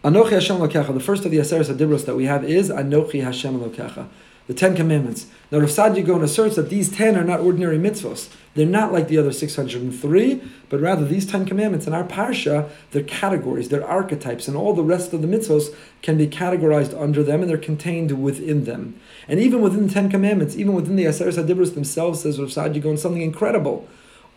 Anochi 0.03 0.31
Hashem 0.31 0.57
Lokecha. 0.57 0.93
The 0.93 0.99
first 0.99 1.25
of 1.25 1.31
the 1.31 1.37
Aseres 1.37 1.73
Adibros 1.73 2.05
that 2.05 2.15
we 2.15 2.25
have 2.25 2.43
is 2.43 2.69
Anochi 2.69 3.23
Hashem 3.23 3.59
Lokecha. 3.59 4.07
The 4.47 4.53
Ten 4.53 4.75
Commandments. 4.75 5.25
Now 5.49 5.57
Rav 5.57 5.69
Saadia 5.69 6.05
Gaon 6.05 6.23
asserts 6.23 6.55
that 6.55 6.69
these 6.69 6.95
ten 6.95 7.17
are 7.17 7.23
not 7.23 7.39
ordinary 7.39 7.79
mitzvos. 7.79 8.29
They're 8.53 8.67
not 8.67 8.93
like 8.93 9.07
the 9.07 9.17
other 9.17 9.31
603, 9.31 10.41
but 10.69 10.79
rather 10.79 11.03
these 11.03 11.25
Ten 11.25 11.45
Commandments 11.45 11.87
in 11.87 11.93
our 11.95 12.03
Parsha, 12.03 12.69
they're 12.91 13.01
categories, 13.01 13.69
they're 13.69 13.85
archetypes, 13.85 14.47
and 14.47 14.55
all 14.55 14.73
the 14.73 14.83
rest 14.83 15.13
of 15.13 15.23
the 15.23 15.27
mitzvos 15.27 15.75
can 16.03 16.15
be 16.17 16.27
categorized 16.27 16.99
under 16.99 17.23
them 17.23 17.41
and 17.41 17.49
they're 17.49 17.57
contained 17.57 18.21
within 18.21 18.65
them. 18.65 18.99
And 19.27 19.39
even 19.39 19.61
within 19.61 19.87
the 19.87 19.93
Ten 19.93 20.09
Commandments, 20.09 20.55
even 20.55 20.73
within 20.73 20.95
the 20.95 21.05
Aseres 21.05 21.43
Adibros 21.43 21.73
themselves, 21.73 22.21
says 22.21 22.39
Rav 22.39 22.49
Saadia 22.49 22.81
Gaon 22.81 22.97
something 22.97 23.21
incredible. 23.21 23.87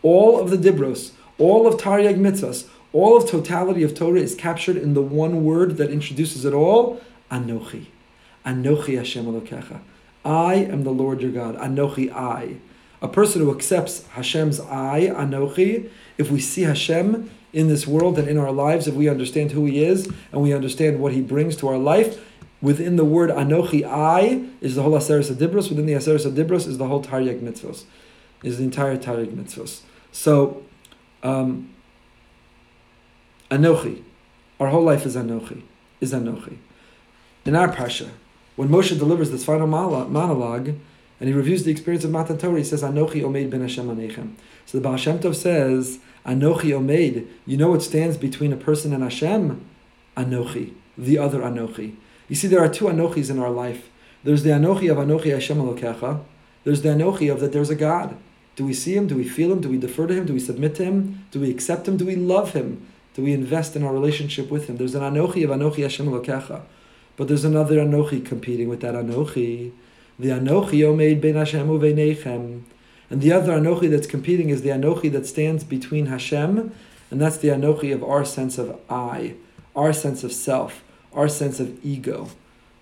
All 0.01 0.39
of 0.39 0.49
the 0.49 0.57
Dibros, 0.57 1.11
all 1.37 1.67
of 1.67 1.75
Taryag 1.75 2.17
mitzvahs, 2.17 2.67
all 2.91 3.17
of 3.17 3.29
totality 3.29 3.83
of 3.83 3.93
Torah 3.93 4.19
is 4.19 4.33
captured 4.33 4.77
in 4.77 4.93
the 4.93 5.01
one 5.01 5.43
word 5.43 5.77
that 5.77 5.91
introduces 5.91 6.43
it 6.43 6.53
all, 6.53 7.01
Anochi. 7.29 7.85
Anochi 8.45 8.97
Hashem 8.97 9.25
Elokecha. 9.25 9.81
I 10.25 10.55
am 10.55 10.83
the 10.83 10.91
Lord 10.91 11.21
your 11.21 11.31
God. 11.31 11.55
Anochi 11.57 12.11
I. 12.11 12.57
A 13.01 13.07
person 13.07 13.41
who 13.41 13.53
accepts 13.53 14.05
Hashem's 14.07 14.59
I, 14.59 15.11
Anochi, 15.13 15.89
if 16.17 16.31
we 16.31 16.39
see 16.39 16.63
Hashem 16.63 17.29
in 17.53 17.67
this 17.67 17.87
world 17.87 18.19
and 18.19 18.27
in 18.27 18.37
our 18.37 18.51
lives, 18.51 18.87
if 18.87 18.95
we 18.95 19.07
understand 19.07 19.51
who 19.51 19.65
He 19.65 19.83
is 19.83 20.11
and 20.31 20.41
we 20.41 20.53
understand 20.53 20.99
what 20.99 21.13
He 21.13 21.21
brings 21.21 21.55
to 21.57 21.67
our 21.67 21.77
life, 21.77 22.19
within 22.61 22.95
the 22.95 23.05
word 23.05 23.29
Anochi 23.29 23.83
I 23.83 24.47
is 24.61 24.75
the 24.75 24.83
whole 24.83 24.93
Aseres 24.93 25.31
Adibros. 25.31 25.69
Within 25.69 25.85
the 25.85 25.93
Aseres 25.93 26.29
Adibros 26.29 26.67
is 26.67 26.77
the 26.77 26.87
whole 26.87 27.03
Taryag 27.03 27.41
Mitzvos, 27.41 27.83
is 28.43 28.57
the 28.57 28.63
entire 28.63 28.97
Taryag 28.97 29.33
Mitzvos. 29.33 29.81
So, 30.11 30.63
um, 31.23 31.73
Anochi. 33.49 34.03
Our 34.59 34.67
whole 34.67 34.83
life 34.83 35.05
is 35.05 35.15
Anochi. 35.15 35.63
Is 36.01 36.13
Anochi. 36.13 36.57
In 37.45 37.55
our 37.55 37.73
Parsha, 37.73 38.09
when 38.55 38.69
Moshe 38.69 38.97
delivers 38.97 39.31
this 39.31 39.45
final 39.45 39.67
monologue, 39.67 40.75
and 41.19 41.27
he 41.27 41.33
reviews 41.33 41.63
the 41.63 41.71
experience 41.71 42.03
of 42.05 42.11
Matan 42.11 42.37
Torah, 42.37 42.57
he 42.57 42.63
says, 42.63 42.81
Anochi 42.81 43.21
Omeid 43.21 43.49
ben 43.49 43.61
Hashem 43.61 43.87
Anechem. 43.87 44.35
So 44.65 44.77
the 44.77 44.81
Baal 44.81 44.97
Shem 44.97 45.19
Tov 45.19 45.35
says, 45.35 45.99
Anochi 46.25 46.71
Omeid. 46.71 47.27
You 47.45 47.57
know 47.57 47.71
what 47.71 47.81
stands 47.81 48.17
between 48.17 48.53
a 48.53 48.57
person 48.57 48.93
and 48.93 49.03
Hashem? 49.03 49.65
Anochi. 50.15 50.73
The 50.97 51.17
other 51.17 51.39
Anochi. 51.39 51.95
You 52.29 52.35
see, 52.35 52.47
there 52.47 52.63
are 52.63 52.69
two 52.69 52.85
Anochis 52.85 53.29
in 53.29 53.39
our 53.39 53.49
life. 53.49 53.89
There's 54.23 54.43
the 54.43 54.51
Anochi 54.51 54.89
of 54.89 54.97
Anochi 54.97 55.33
Hashem 55.33 55.57
Elokecha. 55.57 56.23
There's 56.63 56.81
the 56.81 56.89
Anochi 56.89 57.31
of 57.31 57.41
that 57.41 57.51
there's 57.51 57.69
a 57.69 57.75
God. 57.75 58.15
Do 58.55 58.65
we 58.65 58.73
see 58.73 58.95
him? 58.95 59.07
Do 59.07 59.15
we 59.15 59.27
feel 59.27 59.51
him? 59.51 59.61
Do 59.61 59.69
we 59.69 59.77
defer 59.77 60.07
to 60.07 60.13
him? 60.13 60.25
Do 60.25 60.33
we 60.33 60.39
submit 60.39 60.75
to 60.75 60.85
him? 60.85 61.25
Do 61.31 61.39
we 61.41 61.49
accept 61.49 61.87
him? 61.87 61.97
Do 61.97 62.05
we 62.05 62.15
love 62.15 62.53
him? 62.53 62.85
Do 63.15 63.23
we 63.23 63.33
invest 63.33 63.75
in 63.75 63.83
our 63.83 63.91
relationship 63.91 64.49
with 64.49 64.67
him? 64.67 64.77
There's 64.77 64.95
an 64.95 65.01
Anochi 65.01 65.43
of 65.43 65.49
Anochi 65.49 65.83
Hashem 65.83 66.07
Elokecha. 66.07 66.61
But 67.17 67.27
there's 67.27 67.43
another 67.43 67.77
Anochi 67.77 68.25
competing 68.25 68.69
with 68.69 68.81
that 68.81 68.95
Anochi. 68.95 69.71
The 70.17 70.29
Anochi 70.29 70.79
Omeid 70.79 71.21
Ben 71.21 71.35
Hashem 71.35 71.67
Uveinechem. 71.67 72.63
And 73.09 73.21
the 73.21 73.31
other 73.31 73.53
Anochi 73.53 73.89
that's 73.89 74.07
competing 74.07 74.49
is 74.49 74.61
the 74.61 74.69
Anochi 74.69 75.11
that 75.11 75.25
stands 75.25 75.63
between 75.63 76.05
Hashem, 76.07 76.71
and 77.09 77.21
that's 77.21 77.37
the 77.37 77.47
Anochi 77.47 77.93
of 77.93 78.03
our 78.03 78.23
sense 78.23 78.57
of 78.57 78.79
I, 78.89 79.35
our 79.75 79.93
sense 79.93 80.23
of 80.23 80.31
self, 80.31 80.83
our 81.13 81.27
sense 81.27 81.59
of 81.59 81.83
ego. 81.83 82.29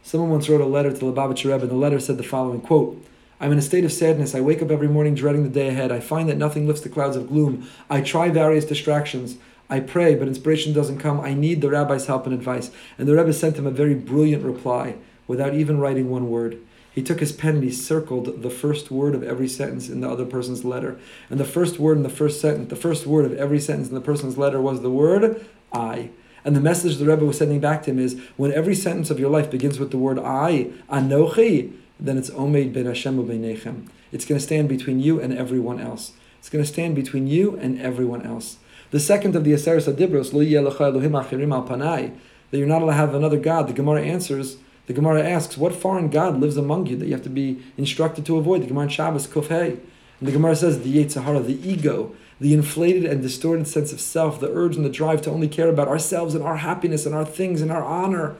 Someone 0.03 0.29
once 0.29 0.47
wrote 0.47 0.61
a 0.61 0.65
letter 0.65 0.91
to 0.91 0.97
the 0.97 1.05
Lubavitcher 1.05 1.51
Rebbe, 1.51 1.63
and 1.63 1.71
the 1.71 1.75
letter 1.75 1.99
said 1.99 2.17
the 2.17 2.23
following 2.23 2.61
quote, 2.61 3.03
I'm 3.39 3.51
in 3.51 3.57
a 3.57 3.61
state 3.61 3.85
of 3.85 3.91
sadness. 3.91 4.33
I 4.33 4.41
wake 4.41 4.61
up 4.61 4.71
every 4.71 4.87
morning 4.87 5.13
dreading 5.13 5.43
the 5.43 5.49
day 5.49 5.67
ahead. 5.67 5.91
I 5.91 5.99
find 5.99 6.27
that 6.27 6.37
nothing 6.37 6.65
lifts 6.65 6.81
the 6.81 6.89
clouds 6.89 7.15
of 7.15 7.27
gloom. 7.27 7.69
I 7.89 8.01
try 8.01 8.29
various 8.29 8.65
distractions. 8.65 9.37
I 9.69 9.79
pray, 9.79 10.15
but 10.15 10.27
inspiration 10.27 10.73
doesn't 10.73 10.99
come. 10.99 11.19
I 11.19 11.33
need 11.33 11.61
the 11.61 11.69
rabbi's 11.69 12.07
help 12.07 12.25
and 12.25 12.33
advice. 12.33 12.71
And 12.97 13.07
the 13.07 13.15
Rebbe 13.15 13.33
sent 13.33 13.57
him 13.57 13.67
a 13.67 13.71
very 13.71 13.93
brilliant 13.93 14.43
reply 14.43 14.95
without 15.27 15.53
even 15.53 15.79
writing 15.79 16.09
one 16.09 16.29
word. 16.29 16.57
He 16.95 17.03
took 17.03 17.19
his 17.19 17.31
pen 17.31 17.55
and 17.55 17.63
he 17.63 17.71
circled 17.71 18.41
the 18.41 18.49
first 18.49 18.89
word 18.89 19.13
of 19.13 19.21
every 19.21 19.47
sentence 19.47 19.87
in 19.87 20.01
the 20.01 20.09
other 20.09 20.25
person's 20.25 20.65
letter. 20.65 20.97
And 21.29 21.39
the 21.39 21.45
first 21.45 21.77
word 21.77 21.97
in 21.97 22.03
the 22.03 22.09
first 22.09 22.41
sentence, 22.41 22.69
the 22.69 22.75
first 22.75 23.05
word 23.05 23.25
of 23.25 23.37
every 23.37 23.59
sentence 23.59 23.89
in 23.89 23.93
the 23.93 24.01
person's 24.01 24.37
letter 24.37 24.59
was 24.59 24.81
the 24.81 24.89
word 24.89 25.45
I. 25.71 26.09
And 26.47 26.55
the 26.55 26.61
message 26.61 26.95
the 26.95 27.03
Rebbe 27.03 27.25
was 27.25 27.39
sending 27.39 27.59
back 27.59 27.83
to 27.83 27.91
him 27.91 27.99
is 27.99 28.17
when 28.37 28.53
every 28.53 28.73
sentence 28.73 29.09
of 29.09 29.19
your 29.19 29.29
life 29.29 29.51
begins 29.51 29.79
with 29.79 29.91
the 29.91 29.97
word 29.97 30.17
I, 30.17 30.71
Anochi, 30.89 31.73
then 31.99 32.17
it's 32.17 32.29
Omeid 32.29 32.71
ben 32.71 32.85
Hashem 32.85 33.17
Nechem. 33.17 33.89
It's 34.13 34.23
going 34.23 34.39
to 34.39 34.45
stand 34.45 34.69
between 34.69 35.01
you 35.01 35.19
and 35.19 35.37
everyone 35.37 35.81
else. 35.81 36.13
It's 36.39 36.47
going 36.47 36.63
to 36.63 36.71
stand 36.71 36.95
between 36.95 37.27
you 37.27 37.57
and 37.57 37.81
everyone 37.81 38.21
else. 38.21 38.59
The 38.91 38.99
second 39.01 39.35
of 39.35 39.43
the 39.43 39.51
Aseres 39.51 39.93
Adibros, 39.93 40.31
Lo 40.31 40.39
Elohim 40.39 41.11
Achirim 41.11 41.53
Al 41.53 41.67
Panai, 41.67 42.15
that 42.49 42.57
you're 42.57 42.65
not 42.65 42.81
allowed 42.81 42.91
to 42.91 42.97
have 42.97 43.13
another 43.13 43.39
God. 43.39 43.67
The 43.67 43.73
Gemara 43.73 44.03
answers, 44.03 44.55
the 44.85 44.93
Gemara 44.93 45.27
asks, 45.27 45.57
what 45.57 45.75
foreign 45.75 46.09
God 46.09 46.39
lives 46.39 46.55
among 46.55 46.87
you 46.87 46.95
that 46.95 47.07
you 47.07 47.11
have 47.11 47.23
to 47.23 47.29
be 47.29 47.61
instructed 47.75 48.25
to 48.25 48.37
avoid? 48.37 48.61
The 48.61 48.67
Gemara 48.67 48.83
in 48.83 48.89
Shabbos, 48.89 49.27
Kufhei. 49.27 49.71
And 50.19 50.29
the 50.29 50.31
Gemara 50.31 50.55
says, 50.55 50.81
the 50.81 50.95
Yetzer 50.95 51.23
Hara, 51.23 51.41
the 51.41 51.59
ego, 51.69 52.15
the 52.39 52.53
inflated 52.53 53.05
and 53.05 53.21
distorted 53.21 53.67
sense 53.67 53.91
of 53.91 53.99
self, 53.99 54.39
the 54.39 54.51
urge 54.51 54.75
and 54.75 54.85
the 54.85 54.89
drive 54.89 55.21
to 55.23 55.31
only 55.31 55.47
care 55.47 55.69
about 55.69 55.87
ourselves 55.87 56.35
and 56.35 56.43
our 56.43 56.57
happiness 56.57 57.05
and 57.05 57.15
our 57.15 57.25
things 57.25 57.61
and 57.61 57.71
our 57.71 57.83
honor. 57.83 58.35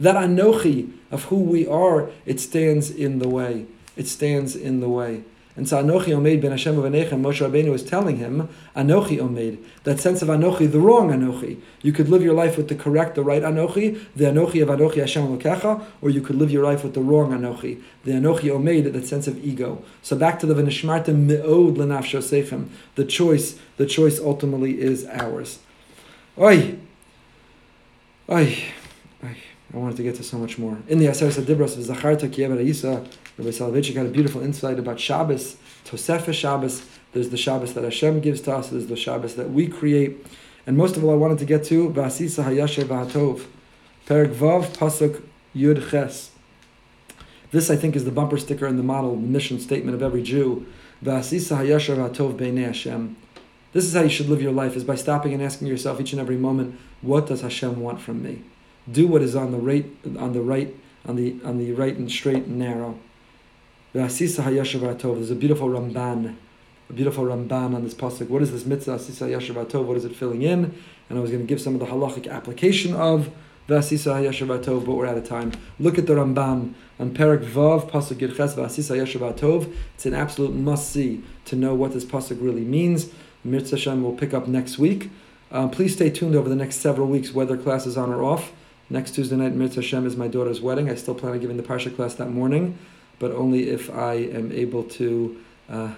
That 0.00 0.16
anochi 0.16 0.92
of 1.10 1.24
who 1.24 1.36
we 1.36 1.66
are, 1.66 2.10
it 2.24 2.40
stands 2.40 2.90
in 2.90 3.18
the 3.18 3.28
way. 3.28 3.66
It 3.96 4.08
stands 4.08 4.56
in 4.56 4.80
the 4.80 4.88
way. 4.88 5.24
And 5.54 5.68
so 5.68 5.82
Anochi 5.82 6.06
Omeid 6.06 6.40
ben 6.40 6.50
Hashem 6.50 6.76
Uvanechem, 6.76 7.20
Moshe 7.20 7.46
Rabbeinu 7.46 7.74
is 7.74 7.82
telling 7.82 8.16
him, 8.16 8.48
Anochi 8.74 9.18
Omeid, 9.18 9.62
that 9.84 10.00
sense 10.00 10.22
of 10.22 10.28
Anochi, 10.28 10.70
the 10.70 10.80
wrong 10.80 11.10
Anochi. 11.10 11.60
You 11.82 11.92
could 11.92 12.08
live 12.08 12.22
your 12.22 12.32
life 12.32 12.56
with 12.56 12.68
the 12.68 12.74
correct, 12.74 13.16
the 13.16 13.22
right 13.22 13.42
Anochi, 13.42 14.02
the 14.16 14.24
Anochi 14.24 14.62
of 14.62 14.68
Anochi 14.68 14.96
Hashem 14.96 15.38
Lokecha, 15.38 15.84
or 16.00 16.08
you 16.08 16.22
could 16.22 16.36
live 16.36 16.50
your 16.50 16.64
life 16.64 16.82
with 16.82 16.94
the 16.94 17.02
wrong 17.02 17.32
Anochi, 17.32 17.82
the 18.04 18.12
Anochi 18.12 18.44
Omeid, 18.44 18.90
that 18.90 19.06
sense 19.06 19.26
of 19.26 19.44
ego. 19.44 19.84
So 20.00 20.16
back 20.16 20.40
to 20.40 20.46
the 20.46 20.54
V'nishmartem 20.54 21.26
Me'od 21.26 21.76
L'nafsho 21.76 22.20
Seichem. 22.22 22.68
The 22.94 23.04
choice, 23.04 23.58
the 23.76 23.84
choice 23.84 24.18
ultimately 24.18 24.80
is 24.80 25.04
ours. 25.06 25.58
Oi! 26.38 26.78
Oi! 28.30 28.64
Oi! 29.22 29.36
I 29.74 29.78
wanted 29.78 29.96
to 29.96 30.02
get 30.02 30.16
to 30.16 30.22
so 30.22 30.38
much 30.38 30.58
more. 30.58 30.78
In 30.88 30.98
the 30.98 31.06
Aseres 31.06 31.42
Adibros 31.42 31.78
of 31.78 31.96
Zacharta 31.96 32.60
Isa, 32.60 33.06
Rabbi 33.38 33.50
Soloveitchik 33.50 33.94
had 33.94 34.06
a 34.06 34.10
beautiful 34.10 34.42
insight 34.42 34.78
about 34.78 35.00
Shabbos, 35.00 35.56
Tosefah 35.86 36.34
Shabbos. 36.34 36.86
There's 37.12 37.30
the 37.30 37.38
Shabbos 37.38 37.72
that 37.74 37.84
Hashem 37.84 38.20
gives 38.20 38.42
to 38.42 38.54
us. 38.54 38.68
There's 38.68 38.88
the 38.88 38.96
Shabbos 38.96 39.36
that 39.36 39.50
we 39.50 39.68
create. 39.68 40.26
And 40.66 40.76
most 40.76 40.96
of 40.96 41.04
all, 41.04 41.10
I 41.10 41.14
wanted 41.14 41.38
to 41.38 41.44
get 41.46 41.64
to 41.64 41.90
Vasisa 41.90 42.44
Hayasher 42.44 42.84
Vahatov, 42.84 43.46
Perek 44.06 44.34
Vav 44.34 44.76
Pasuk 44.76 45.22
Yud 45.56 45.90
Ches. 45.90 46.30
This, 47.50 47.70
I 47.70 47.76
think, 47.76 47.96
is 47.96 48.04
the 48.04 48.10
bumper 48.10 48.38
sticker 48.38 48.66
and 48.66 48.78
the 48.78 48.82
model, 48.82 49.16
mission 49.16 49.58
statement 49.58 49.94
of 49.94 50.02
every 50.02 50.22
Jew. 50.22 50.66
Vasisa 51.02 51.56
Hayasher 51.58 51.96
Vahatov 51.96 52.36
Beinei 52.36 52.66
Hashem. 52.66 53.16
This 53.72 53.86
is 53.86 53.94
how 53.94 54.02
you 54.02 54.10
should 54.10 54.28
live 54.28 54.42
your 54.42 54.52
life: 54.52 54.76
is 54.76 54.84
by 54.84 54.94
stopping 54.94 55.32
and 55.32 55.42
asking 55.42 55.68
yourself 55.68 56.00
each 56.00 56.12
and 56.12 56.20
every 56.20 56.36
moment, 56.36 56.78
what 57.00 57.26
does 57.26 57.40
Hashem 57.40 57.80
want 57.80 58.00
from 58.00 58.22
me? 58.22 58.42
Do 58.90 59.06
what 59.06 59.22
is 59.22 59.34
on 59.34 59.52
the 59.52 59.58
right, 59.58 59.86
on 60.18 60.34
the 60.34 60.42
right, 60.42 60.76
on 61.06 61.16
the 61.16 61.40
on 61.42 61.56
the 61.56 61.72
right 61.72 61.96
and 61.96 62.10
straight 62.10 62.44
and 62.44 62.58
narrow. 62.58 62.98
There's 63.94 64.20
a 64.22 65.34
beautiful 65.34 65.68
Ramban, 65.68 66.34
a 66.88 66.92
beautiful 66.94 67.24
Ramban 67.24 67.74
on 67.74 67.84
this 67.84 67.92
pasuk. 67.92 68.30
What 68.30 68.40
is 68.40 68.50
this 68.50 68.64
mitzvah 68.64 68.92
Asisa 68.92 69.28
Yashav 69.28 69.66
Tov? 69.66 69.84
What 69.84 69.98
is 69.98 70.06
it 70.06 70.16
filling 70.16 70.40
in? 70.40 70.74
And 71.10 71.18
I 71.18 71.20
was 71.20 71.30
going 71.30 71.42
to 71.42 71.46
give 71.46 71.60
some 71.60 71.74
of 71.74 71.80
the 71.80 71.86
halachic 71.86 72.26
application 72.26 72.94
of 72.94 73.30
Vasisa 73.68 74.14
Yashav 74.14 74.64
Tov, 74.64 74.86
but 74.86 74.94
we're 74.94 75.04
out 75.06 75.18
of 75.18 75.28
time. 75.28 75.52
Look 75.78 75.98
at 75.98 76.06
the 76.06 76.14
Ramban 76.14 76.72
on 76.98 77.12
Perak 77.12 77.42
Vav 77.42 77.90
Pasuk 77.90 78.16
Yirches 78.16 78.54
Vasisa 78.54 78.96
Yashav 78.96 79.38
Tov. 79.38 79.70
It's 79.94 80.06
an 80.06 80.14
absolute 80.14 80.54
must 80.54 80.90
see 80.90 81.22
to 81.44 81.54
know 81.54 81.74
what 81.74 81.92
this 81.92 82.06
pasuk 82.06 82.38
really 82.40 82.64
means. 82.64 83.10
Mirza 83.44 83.76
Hashem 83.76 84.02
will 84.02 84.14
pick 84.14 84.32
up 84.32 84.48
next 84.48 84.78
week. 84.78 85.10
Um, 85.50 85.70
please 85.70 85.92
stay 85.92 86.08
tuned 86.08 86.34
over 86.34 86.48
the 86.48 86.56
next 86.56 86.76
several 86.76 87.08
weeks, 87.08 87.34
whether 87.34 87.58
class 87.58 87.86
is 87.86 87.98
on 87.98 88.08
or 88.10 88.24
off. 88.24 88.52
Next 88.88 89.14
Tuesday 89.14 89.36
night, 89.36 89.52
Mirza 89.52 89.82
Hashem 89.82 90.06
is 90.06 90.16
my 90.16 90.28
daughter's 90.28 90.62
wedding. 90.62 90.88
I 90.88 90.94
still 90.94 91.14
plan 91.14 91.34
on 91.34 91.40
giving 91.40 91.58
the 91.58 91.62
Parsha 91.62 91.94
class 91.94 92.14
that 92.14 92.30
morning 92.30 92.78
but 93.22 93.30
only 93.30 93.70
if 93.70 93.88
I 93.88 94.14
am 94.14 94.50
able 94.50 94.82
to. 94.98 95.40
Uh, 95.70 95.92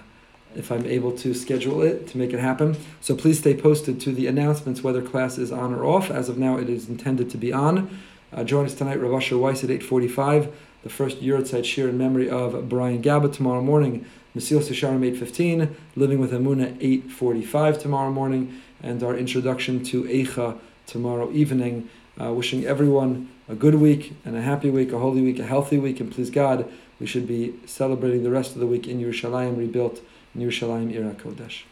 if 0.55 0.71
I'm 0.71 0.85
able 0.85 1.11
to 1.17 1.33
schedule 1.33 1.81
it 1.81 2.07
to 2.07 2.17
make 2.17 2.31
it 2.31 2.39
happen. 2.39 2.77
So 3.01 3.13
please 3.13 3.39
stay 3.39 3.53
posted 3.53 3.99
to 3.99 4.13
the 4.13 4.27
announcements 4.27 4.81
whether 4.81 5.01
class 5.01 5.37
is 5.37 5.51
on 5.51 5.73
or 5.73 5.83
off. 5.83 6.09
As 6.09 6.29
of 6.29 6.37
now, 6.37 6.55
it 6.55 6.69
is 6.69 6.87
intended 6.87 7.29
to 7.31 7.37
be 7.37 7.51
on. 7.51 7.99
Uh, 8.31 8.45
join 8.45 8.65
us 8.65 8.73
tonight, 8.73 9.01
Rav 9.01 9.13
Asher 9.15 9.37
Weiss 9.37 9.65
at 9.65 9.69
8.45, 9.69 10.53
the 10.83 10.89
first 10.89 11.21
Yurtzeit 11.21 11.65
Shir 11.65 11.89
in 11.89 11.97
memory 11.97 12.29
of 12.29 12.69
Brian 12.69 13.01
Gaba 13.01 13.27
tomorrow 13.27 13.61
morning, 13.61 14.05
Mesilas 14.33 14.69
Yesharim 14.69 15.01
8.15, 15.17 15.75
Living 15.97 16.19
with 16.19 16.31
Amuna 16.31 16.77
8.45 16.79 17.81
tomorrow 17.81 18.11
morning, 18.11 18.61
and 18.81 19.03
our 19.03 19.17
introduction 19.17 19.83
to 19.83 20.03
Eicha 20.03 20.57
tomorrow 20.87 21.29
evening. 21.33 21.89
Uh, 22.17 22.31
wishing 22.31 22.65
everyone 22.65 23.29
a 23.49 23.55
good 23.55 23.75
week 23.75 24.13
and 24.23 24.35
a 24.35 24.41
happy 24.41 24.69
week, 24.69 24.91
a 24.91 24.99
holy 24.99 25.21
week, 25.21 25.37
a 25.37 25.45
healthy 25.45 25.77
week, 25.77 25.99
and 25.99 26.11
please 26.11 26.29
God, 26.29 26.69
we 26.99 27.05
should 27.05 27.27
be 27.27 27.53
celebrating 27.65 28.23
the 28.23 28.31
rest 28.31 28.53
of 28.53 28.59
the 28.59 28.67
week 28.67 28.87
in 28.87 28.99
Yerushalayim, 28.99 29.57
rebuilt 29.57 30.01
in 30.33 30.41
Yerushalayim 30.41 30.93
Ir 30.93 31.03
HaKodesh. 31.03 31.63